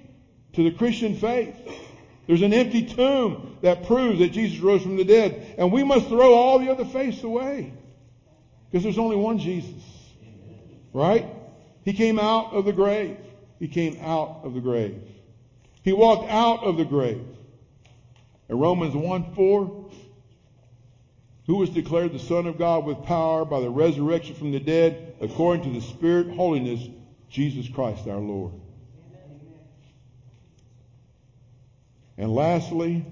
to 0.54 0.64
the 0.64 0.70
Christian 0.70 1.14
faith. 1.14 1.54
There's 2.26 2.40
an 2.40 2.54
empty 2.54 2.86
tomb 2.86 3.58
that 3.60 3.84
proves 3.86 4.20
that 4.20 4.30
Jesus 4.30 4.60
rose 4.60 4.80
from 4.80 4.96
the 4.96 5.04
dead. 5.04 5.56
And 5.58 5.70
we 5.70 5.84
must 5.84 6.08
throw 6.08 6.32
all 6.32 6.58
the 6.58 6.70
other 6.70 6.86
faiths 6.86 7.22
away. 7.22 7.70
Because 8.70 8.82
there's 8.82 8.96
only 8.96 9.16
one 9.16 9.40
Jesus. 9.40 9.84
Right? 10.94 11.26
He 11.84 11.92
came 11.92 12.18
out 12.18 12.54
of 12.54 12.64
the 12.64 12.72
grave. 12.72 13.18
He 13.58 13.68
came 13.68 13.98
out 14.00 14.40
of 14.42 14.54
the 14.54 14.60
grave. 14.60 15.02
He 15.82 15.92
walked 15.92 16.30
out 16.30 16.64
of 16.64 16.78
the 16.78 16.86
grave. 16.86 17.26
In 18.48 18.58
Romans 18.58 18.94
1 18.94 19.34
4, 19.34 19.81
who 21.52 21.58
was 21.58 21.68
declared 21.68 22.14
the 22.14 22.18
Son 22.18 22.46
of 22.46 22.56
God 22.56 22.86
with 22.86 23.02
power 23.02 23.44
by 23.44 23.60
the 23.60 23.68
resurrection 23.68 24.34
from 24.34 24.52
the 24.52 24.58
dead, 24.58 25.16
according 25.20 25.62
to 25.62 25.78
the 25.78 25.84
Spirit 25.84 26.30
holiness, 26.30 26.80
Jesus 27.28 27.68
Christ 27.68 28.08
our 28.08 28.20
Lord. 28.20 28.54
And 32.16 32.34
lastly, 32.34 33.04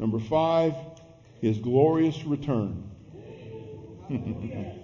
number 0.00 0.18
five, 0.18 0.74
his 1.40 1.58
glorious 1.58 2.24
return. 2.24 2.90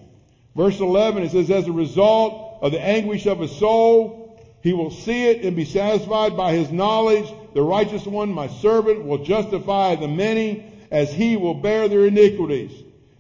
Verse 0.55 0.79
11, 0.79 1.25
it 1.25 1.33
says, 1.33 1.51
as 1.51 1.67
a 1.67 1.73
result 1.73 2.59
of 2.63 2.71
the 2.71 2.81
anguish 2.81 3.27
of 3.27 3.41
his 3.41 3.51
soul, 3.51 4.41
he 4.63 4.73
will 4.73 4.93
see 4.93 5.27
it 5.27 5.45
and 5.45 5.57
be 5.57 5.65
satisfied 5.65 6.37
by 6.37 6.53
his 6.53 6.71
knowledge. 6.71 7.29
The 7.53 7.63
righteous 7.63 8.07
one, 8.07 8.31
my 8.31 8.47
servant, 8.47 9.05
will 9.05 9.25
justify 9.25 9.97
the 9.97 10.07
many 10.07 10.71
as 10.91 11.13
he 11.13 11.37
will 11.37 11.55
bear 11.55 11.89
their 11.89 12.07
iniquities. 12.07 12.73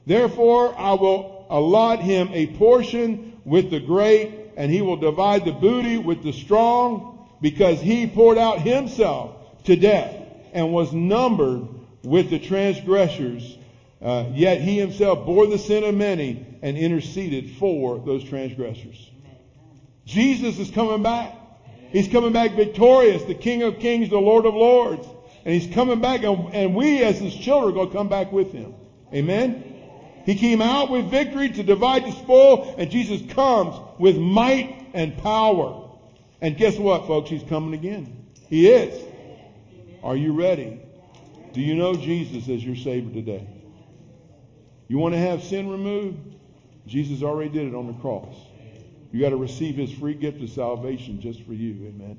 Therefore 0.07 0.75
I 0.79 0.93
will 0.95 1.47
allot 1.51 2.01
him 2.01 2.31
a 2.33 2.47
portion 2.59 3.41
with 3.45 3.71
the 3.71 3.81
great, 3.81 4.33
and 4.57 4.71
he 4.71 4.81
will 4.81 4.97
divide 4.97 5.45
the 5.45 5.53
booty 5.53 5.99
with 5.99 6.23
the 6.23 6.33
strong, 6.33 7.29
because 7.41 7.81
he 7.81 8.07
poured 8.07 8.39
out 8.39 8.61
himself 8.61 9.37
to 9.65 9.77
death 9.77 10.15
and 10.53 10.73
was 10.73 10.93
numbered 10.93 11.69
with 12.03 12.31
the 12.31 12.39
transgressors. 12.39 13.59
Uh, 14.01 14.27
yet 14.33 14.61
he 14.61 14.79
himself 14.79 15.27
bore 15.27 15.47
the 15.47 15.59
sin 15.59 15.85
of 15.85 15.95
many 15.95 16.45
and 16.62 16.77
interceded 16.77 17.51
for 17.57 17.99
those 17.99 18.25
transgressors. 18.25 19.11
Jesus 20.07 20.59
is 20.59 20.71
coming 20.71 21.03
back. 21.03 21.35
He's 21.91 22.09
coming 22.09 22.33
back 22.33 22.53
victorious, 22.53 23.23
the 23.25 23.35
King 23.35 23.62
of 23.62 23.79
Kings, 23.79 24.11
the 24.11 24.19
Lord 24.19 24.47
of 24.47 24.55
Lords. 24.55 25.07
And 25.45 25.55
he's 25.55 25.72
coming 25.72 26.01
back, 26.01 26.22
and, 26.22 26.55
and 26.55 26.74
we 26.74 27.03
as 27.03 27.18
his 27.18 27.34
children 27.34 27.72
are 27.72 27.74
going 27.74 27.88
to 27.88 27.95
come 27.95 28.09
back 28.09 28.32
with 28.32 28.53
him. 28.53 28.74
Amen? 29.12 29.74
He 30.24 30.36
came 30.36 30.62
out 30.62 30.90
with 30.90 31.11
victory 31.11 31.51
to 31.51 31.62
divide 31.62 32.05
the 32.05 32.12
spoil, 32.12 32.74
and 32.78 32.90
Jesus 32.90 33.20
comes 33.32 33.76
with 33.99 34.16
might 34.16 34.90
and 34.95 35.16
power. 35.18 35.90
And 36.40 36.57
guess 36.57 36.78
what, 36.78 37.07
folks? 37.07 37.28
He's 37.28 37.42
coming 37.42 37.74
again. 37.74 38.26
He 38.49 38.68
is. 38.70 39.05
Are 40.03 40.16
you 40.16 40.32
ready? 40.32 40.80
Do 41.53 41.61
you 41.61 41.74
know 41.74 41.95
Jesus 41.95 42.49
as 42.49 42.64
your 42.64 42.76
Savior 42.76 43.12
today? 43.12 43.47
You 44.88 44.99
want 44.99 45.14
to 45.14 45.18
have 45.18 45.42
sin 45.42 45.68
removed? 45.68 46.34
Jesus 46.86 47.22
already 47.22 47.51
did 47.51 47.68
it 47.68 47.74
on 47.74 47.86
the 47.86 47.95
cross. 47.95 48.34
You 49.12 49.20
got 49.20 49.30
to 49.30 49.36
receive 49.36 49.76
His 49.76 49.92
free 49.92 50.14
gift 50.14 50.42
of 50.42 50.51
salvation 50.51 51.20
just 51.20 51.42
for 51.45 51.53
you. 51.55 51.86
Amen. 51.86 52.18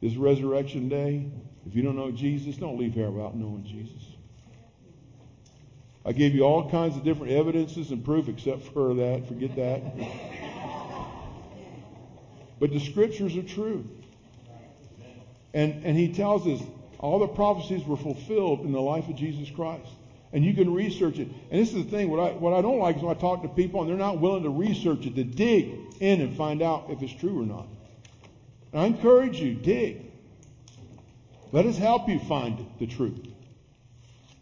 This 0.00 0.14
resurrection 0.14 0.88
day, 0.88 1.30
if 1.66 1.74
you 1.74 1.82
don't 1.82 1.96
know 1.96 2.10
Jesus, 2.10 2.56
don't 2.56 2.78
leave 2.78 2.94
here 2.94 3.10
without 3.10 3.36
knowing 3.36 3.64
Jesus. 3.64 4.02
I 6.04 6.12
gave 6.12 6.34
you 6.34 6.42
all 6.42 6.70
kinds 6.70 6.96
of 6.96 7.04
different 7.04 7.32
evidences 7.32 7.90
and 7.90 8.04
proof 8.04 8.28
except 8.28 8.62
for 8.62 8.94
that. 8.94 9.26
Forget 9.28 9.56
that. 9.56 9.82
but 12.60 12.70
the 12.70 12.80
scriptures 12.80 13.36
are 13.36 13.42
true. 13.42 13.86
And, 15.52 15.84
and 15.84 15.96
he 15.96 16.12
tells 16.12 16.46
us 16.46 16.62
all 16.98 17.18
the 17.18 17.28
prophecies 17.28 17.84
were 17.84 17.96
fulfilled 17.96 18.60
in 18.60 18.72
the 18.72 18.80
life 18.80 19.08
of 19.08 19.16
Jesus 19.16 19.50
Christ. 19.50 19.90
And 20.32 20.44
you 20.44 20.54
can 20.54 20.72
research 20.72 21.18
it. 21.18 21.28
And 21.50 21.60
this 21.60 21.74
is 21.74 21.84
the 21.84 21.90
thing, 21.90 22.10
what 22.10 22.20
I, 22.20 22.32
what 22.32 22.52
I 22.52 22.60
don't 22.60 22.78
like 22.78 22.96
is 22.96 23.02
when 23.02 23.16
I 23.16 23.18
talk 23.18 23.42
to 23.42 23.48
people 23.48 23.80
and 23.80 23.90
they're 23.90 23.96
not 23.96 24.20
willing 24.20 24.42
to 24.44 24.50
research 24.50 25.06
it, 25.06 25.14
to 25.16 25.24
dig 25.24 25.74
in 26.00 26.20
and 26.20 26.36
find 26.36 26.62
out 26.62 26.86
if 26.90 27.02
it's 27.02 27.12
true 27.12 27.42
or 27.42 27.46
not. 27.46 27.66
I 28.72 28.86
encourage 28.86 29.40
you, 29.40 29.54
dig. 29.54 30.02
Let 31.52 31.66
us 31.66 31.78
help 31.78 32.08
you 32.08 32.18
find 32.18 32.66
the 32.78 32.86
truth. 32.86 33.26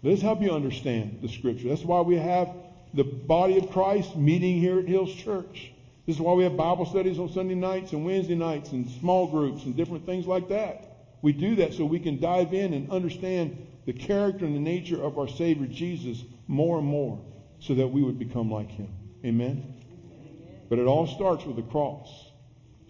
Let 0.02 0.14
us 0.14 0.20
help 0.20 0.42
you 0.42 0.52
understand 0.52 1.18
the 1.22 1.28
scripture. 1.28 1.68
That's 1.68 1.84
why 1.84 2.00
we 2.00 2.16
have 2.16 2.52
the 2.94 3.04
body 3.04 3.58
of 3.58 3.70
Christ 3.70 4.16
meeting 4.16 4.58
here 4.58 4.78
at 4.78 4.88
Hills 4.88 5.12
Church. 5.12 5.72
This 6.06 6.16
is 6.16 6.22
why 6.22 6.34
we 6.34 6.44
have 6.44 6.56
Bible 6.56 6.86
studies 6.86 7.18
on 7.18 7.28
Sunday 7.28 7.54
nights 7.54 7.92
and 7.92 8.04
Wednesday 8.04 8.34
nights 8.34 8.72
and 8.72 8.88
small 8.88 9.26
groups 9.26 9.64
and 9.64 9.76
different 9.76 10.06
things 10.06 10.26
like 10.26 10.48
that. 10.48 10.96
We 11.22 11.32
do 11.32 11.56
that 11.56 11.74
so 11.74 11.84
we 11.84 11.98
can 11.98 12.20
dive 12.20 12.54
in 12.54 12.74
and 12.74 12.90
understand 12.90 13.66
the 13.86 13.92
character 13.92 14.44
and 14.44 14.54
the 14.54 14.60
nature 14.60 15.02
of 15.02 15.18
our 15.18 15.28
Savior 15.28 15.66
Jesus 15.66 16.22
more 16.46 16.78
and 16.78 16.86
more 16.86 17.20
so 17.58 17.74
that 17.74 17.88
we 17.88 18.02
would 18.02 18.18
become 18.18 18.50
like 18.50 18.70
Him. 18.70 18.88
Amen? 19.24 19.74
But 20.68 20.78
it 20.78 20.86
all 20.86 21.06
starts 21.06 21.44
with 21.44 21.56
the 21.56 21.62
cross. 21.62 22.25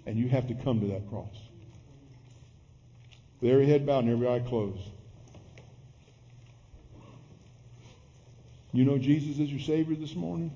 And 0.06 0.16
you 0.16 0.28
have 0.28 0.48
to 0.48 0.54
come 0.54 0.80
to 0.80 0.86
that 0.86 1.08
cross. 1.08 1.36
With 3.40 3.50
every 3.50 3.66
head 3.66 3.84
bowed 3.84 4.04
and 4.04 4.12
every 4.12 4.28
eye 4.28 4.38
closed. 4.40 4.88
You 8.72 8.84
know 8.84 8.98
Jesus 8.98 9.40
as 9.40 9.50
your 9.50 9.60
Savior 9.60 9.96
this 9.96 10.14
morning? 10.14 10.52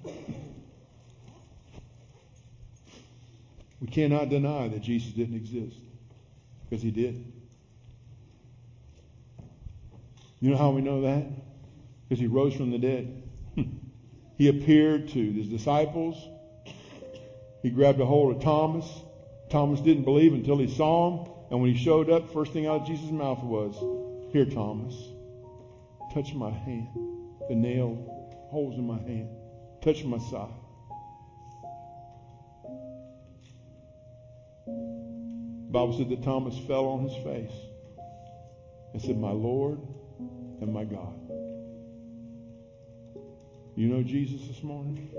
We 3.80 3.86
cannot 3.86 4.28
deny 4.28 4.68
that 4.68 4.82
Jesus 4.82 5.12
didn't 5.12 5.36
exist 5.36 5.76
because 6.68 6.82
He 6.82 6.90
did. 6.90 7.32
You 10.38 10.50
know 10.50 10.56
how 10.56 10.70
we 10.70 10.82
know 10.82 11.02
that? 11.02 11.26
Because 12.08 12.20
He 12.20 12.26
rose 12.26 12.54
from 12.54 12.70
the 12.70 12.78
dead. 12.78 13.22
he 14.38 14.48
appeared 14.48 15.08
to 15.08 15.32
His 15.32 15.48
disciples. 15.48 16.16
He 17.62 17.70
grabbed 17.70 18.00
a 18.00 18.06
hold 18.06 18.36
of 18.36 18.42
Thomas. 18.42 18.86
Thomas 19.50 19.80
didn't 19.80 20.04
believe 20.04 20.32
until 20.32 20.58
he 20.58 20.68
saw 20.68 21.24
him. 21.24 21.32
And 21.50 21.60
when 21.60 21.74
he 21.74 21.76
showed 21.76 22.08
up, 22.08 22.32
first 22.32 22.52
thing 22.52 22.66
out 22.66 22.82
of 22.82 22.86
Jesus' 22.86 23.10
mouth 23.10 23.42
was, 23.42 23.74
Here, 24.32 24.44
Thomas, 24.44 24.94
touch 26.14 26.32
my 26.34 26.50
hand. 26.50 26.88
The 27.48 27.56
nail 27.56 27.96
holes 28.50 28.78
in 28.78 28.86
my 28.86 28.98
hand. 28.98 29.28
Touch 29.82 30.04
my 30.04 30.18
side. 30.18 30.54
Bible 35.70 35.96
said 35.96 36.08
that 36.10 36.22
Thomas 36.22 36.56
fell 36.66 36.86
on 36.86 37.08
his 37.08 37.14
face 37.24 37.56
and 38.92 39.02
said, 39.02 39.18
My 39.18 39.30
Lord 39.30 39.80
and 40.60 40.72
my 40.72 40.84
God. 40.84 41.14
You 43.76 43.88
know 43.88 44.02
Jesus 44.02 44.46
this 44.46 44.62
morning? 44.62 45.10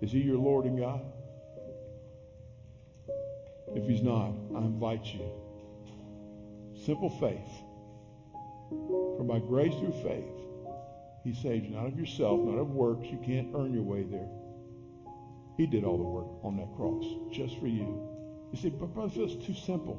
Is 0.00 0.10
he 0.10 0.20
your 0.20 0.38
Lord 0.38 0.64
and 0.64 0.78
God? 0.78 1.00
If 3.74 3.86
he's 3.86 4.02
not, 4.02 4.32
I 4.54 4.58
invite 4.58 5.04
you. 5.06 5.28
Simple 6.84 7.10
faith. 7.10 7.64
For 9.16 9.24
by 9.24 9.38
grace 9.38 9.74
through 9.74 9.94
faith, 10.02 10.24
he 11.24 11.34
saved 11.34 11.66
you, 11.66 11.74
not 11.74 11.86
of 11.86 11.98
yourself, 11.98 12.40
not 12.40 12.58
of 12.58 12.70
works. 12.70 13.06
You 13.06 13.18
can't 13.24 13.48
earn 13.54 13.72
your 13.72 13.82
way 13.82 14.02
there. 14.02 14.28
He 15.56 15.66
did 15.66 15.84
all 15.84 15.96
the 15.96 16.04
work 16.04 16.26
on 16.42 16.56
that 16.56 16.74
cross 16.76 17.04
just 17.32 17.58
for 17.58 17.66
you. 17.66 18.00
You 18.52 18.58
say, 18.60 18.68
but 18.68 18.92
Brother 18.94 19.22
it's 19.22 19.46
too 19.46 19.54
simple. 19.54 19.98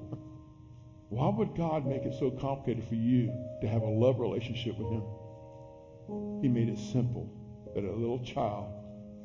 Why 1.10 1.30
would 1.30 1.56
God 1.56 1.86
make 1.86 2.04
it 2.04 2.14
so 2.20 2.32
complicated 2.32 2.88
for 2.88 2.96
you 2.96 3.32
to 3.62 3.68
have 3.68 3.82
a 3.82 3.90
love 3.90 4.20
relationship 4.20 4.78
with 4.78 4.90
him? 4.90 5.04
He 6.42 6.48
made 6.48 6.70
it 6.70 6.78
simple 6.78 7.30
that 7.74 7.84
a 7.84 7.92
little 7.92 8.20
child, 8.20 8.72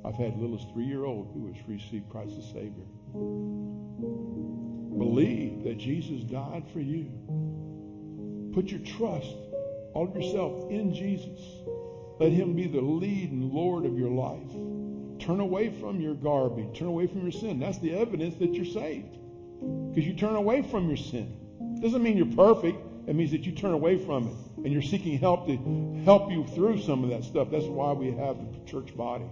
I've 0.05 0.15
had 0.15 0.39
little 0.39 0.57
as 0.57 0.65
three-year-old 0.73 1.31
who 1.35 1.47
has 1.53 1.57
received 1.69 2.09
Christ 2.09 2.33
as 2.39 2.45
Savior. 2.47 2.87
Believe 4.99 5.65
that 5.65 5.77
Jesus 5.79 6.23
died 6.25 6.65
for 6.73 6.81
you. 6.81 7.11
Put 8.55 8.69
your 8.69 8.81
trust, 8.81 9.37
all 9.95 10.09
of 10.09 10.15
yourself 10.15 10.71
in 10.71 10.95
Jesus. 10.95 11.41
Let 12.19 12.33
him 12.33 12.55
be 12.55 12.67
the 12.67 12.81
lead 12.81 13.31
and 13.31 13.53
Lord 13.53 13.85
of 13.85 13.99
your 13.99 14.11
life. 14.11 14.51
Turn 15.21 15.41
away 15.41 15.71
from 15.71 16.01
your 16.01 16.15
garbage. 16.15 16.79
Turn 16.79 16.89
away 16.89 17.07
from 17.07 17.23
your 17.23 17.33
sin. 17.33 17.59
That's 17.61 17.79
the 17.79 17.95
evidence 17.95 18.37
that 18.37 18.55
you're 18.55 18.65
saved. 18.65 19.19
Because 19.61 20.07
you 20.07 20.15
turn 20.15 20.35
away 20.35 20.63
from 20.63 20.89
your 20.89 20.97
sin. 20.97 21.37
Doesn't 21.83 22.03
mean 22.03 22.17
you're 22.17 22.35
perfect. 22.35 22.79
It 23.07 23.15
means 23.15 23.33
that 23.33 23.45
you 23.45 23.53
turn 23.53 23.73
away 23.73 23.99
from 23.99 24.29
it 24.29 24.65
and 24.65 24.73
you're 24.73 24.83
seeking 24.83 25.19
help 25.19 25.47
to 25.47 26.03
help 26.05 26.31
you 26.31 26.47
through 26.47 26.81
some 26.83 27.05
of 27.05 27.11
that 27.11 27.25
stuff. 27.25 27.49
That's 27.51 27.67
why 27.67 27.93
we 27.93 28.13
have 28.13 28.37
the 28.39 28.71
church 28.71 28.97
body 28.97 29.27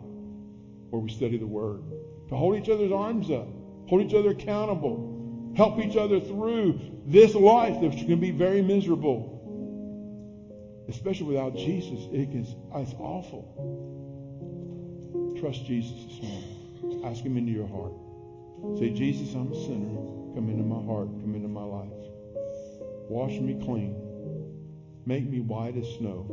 where 0.91 1.01
we 1.01 1.11
study 1.11 1.37
the 1.39 1.47
Word. 1.47 1.83
To 2.29 2.37
hold 2.37 2.57
each 2.57 2.69
other's 2.69 2.93
arms 2.93 3.31
up, 3.31 3.49
hold 3.89 4.03
each 4.03 4.15
other 4.15 4.31
accountable, 4.31 5.53
help 5.57 5.79
each 5.79 5.97
other 5.97 6.21
through 6.21 6.81
this 7.07 7.35
life 7.35 7.81
that 7.81 7.93
can 7.93 8.21
be 8.21 8.31
very 8.31 8.63
miserable. 8.63 9.35
Especially 10.89 11.27
without 11.27 11.55
Jesus, 11.55 12.09
it 12.13 12.31
is, 12.35 12.55
it's 12.75 12.95
awful. 12.99 13.45
Trust 15.39 15.67
Jesus 15.67 16.05
this 16.05 16.23
morning. 16.23 17.05
Ask 17.05 17.23
Him 17.23 17.37
into 17.37 17.53
your 17.53 17.67
heart. 17.67 17.93
Say, 18.79 18.91
Jesus, 18.91 19.35
I'm 19.35 19.53
a 19.53 19.55
sinner. 19.55 19.95
Come 20.35 20.49
into 20.51 20.65
my 20.65 20.83
heart. 20.85 21.09
Come 21.21 21.35
into 21.35 21.49
my 21.49 21.63
life. 21.63 21.93
Wash 23.09 23.39
me 23.39 23.55
clean. 23.65 23.95
Make 25.07 25.29
me 25.29 25.41
white 25.41 25.77
as 25.77 25.87
snow. 25.97 26.27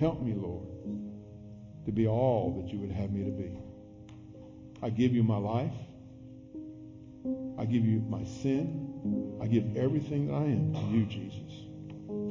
Help 0.00 0.22
me, 0.22 0.34
Lord, 0.34 0.66
to 1.86 1.92
be 1.92 2.06
all 2.06 2.60
that 2.60 2.72
you 2.72 2.78
would 2.80 2.90
have 2.90 3.10
me 3.12 3.24
to 3.24 3.30
be. 3.30 3.56
I 4.82 4.90
give 4.90 5.14
you 5.14 5.22
my 5.22 5.38
life. 5.38 5.72
I 7.58 7.64
give 7.64 7.86
you 7.86 8.00
my 8.08 8.24
sin. 8.24 9.38
I 9.40 9.46
give 9.46 9.76
everything 9.76 10.26
that 10.26 10.34
I 10.34 10.44
am 10.44 10.74
to 10.74 10.80
you, 10.94 11.06
Jesus, 11.06 11.64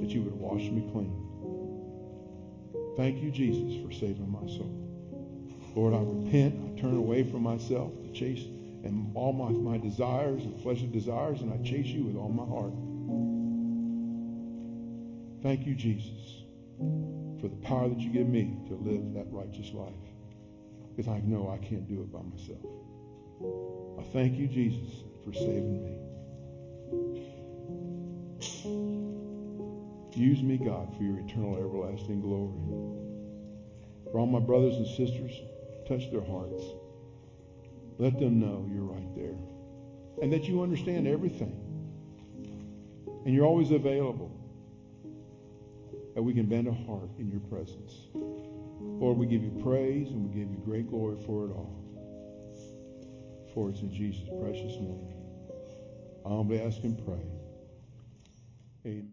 that 0.02 0.10
you 0.10 0.22
would 0.22 0.36
wash 0.36 0.62
me 0.62 0.88
clean. 0.92 1.22
Thank 2.98 3.24
you, 3.24 3.32
Jesus, 3.32 3.84
for 3.84 3.92
saving 3.92 4.30
my 4.30 4.48
soul. 4.48 4.82
Lord, 5.76 5.94
I 5.94 6.00
repent. 6.00 6.78
I 6.78 6.82
turn 6.82 6.96
away 6.96 7.24
from 7.24 7.44
myself 7.44 7.92
to 8.04 8.12
chase 8.12 8.46
and 8.86 9.12
all 9.16 9.34
my, 9.34 9.50
my 9.50 9.78
desires 9.80 10.44
and 10.44 10.62
fleshly 10.62 10.88
desires, 10.88 11.42
and 11.42 11.52
I 11.52 11.58
chase 11.68 11.88
you 11.88 12.04
with 12.04 12.16
all 12.16 12.30
my 12.30 12.46
heart. 12.46 12.72
Thank 15.42 15.66
you, 15.66 15.74
Jesus, 15.74 16.44
for 17.40 17.48
the 17.48 17.56
power 17.58 17.90
that 17.90 18.00
you 18.00 18.10
give 18.10 18.28
me 18.28 18.58
to 18.68 18.76
live 18.76 19.14
that 19.14 19.28
righteous 19.32 19.74
life. 19.74 19.94
Because 20.96 21.10
I 21.12 21.20
know 21.22 21.50
I 21.50 21.58
can't 21.66 21.88
do 21.88 22.02
it 22.02 22.12
by 22.12 22.22
myself. 22.22 22.62
I 24.00 24.04
thank 24.14 24.38
you, 24.38 24.48
Jesus, 24.48 25.04
for 25.24 25.34
saving 25.34 25.84
me. 25.84 25.98
Use 30.16 30.42
me, 30.42 30.58
God, 30.58 30.96
for 30.96 31.04
your 31.04 31.20
eternal, 31.20 31.58
everlasting 31.58 32.22
glory. 32.22 32.54
For 34.12 34.20
all 34.20 34.28
my 34.28 34.40
brothers 34.40 34.76
and 34.76 34.88
sisters, 34.88 35.34
touch 35.88 36.10
their 36.12 36.24
hearts. 36.24 36.64
Let 37.98 38.18
them 38.20 38.40
know 38.40 38.66
you're 38.72 38.84
right 38.84 39.14
there. 39.16 39.36
And 40.22 40.32
that 40.32 40.46
you 40.46 40.62
understand 40.62 41.08
everything. 41.08 41.62
And 43.26 43.34
you're 43.34 43.46
always 43.46 43.72
available. 43.72 44.45
That 46.16 46.24
we 46.24 46.34
can 46.34 46.48
bend 46.48 46.68
a 46.68 46.74
heart 46.74 47.10
in 47.20 47.30
your 47.30 47.42
presence. 47.42 48.08
Lord, 48.14 49.18
we 49.18 49.28
give 49.28 49.44
you 49.44 49.52
praise 49.64 50.10
and 50.10 50.30
we 50.30 50.34
give 50.34 50.50
you 50.50 50.58
great 50.66 50.90
glory 50.90 51.18
for 51.26 51.46
it 51.46 51.52
all. 51.52 51.84
For 53.54 53.70
it's 53.70 53.82
in 53.82 53.94
Jesus' 53.94 54.30
precious 54.42 54.74
name. 54.80 55.14
I 56.26 56.30
humbly 56.30 56.62
ask 56.62 56.84
and 56.84 56.98
pray. 57.06 57.22
Amen. 58.86 59.12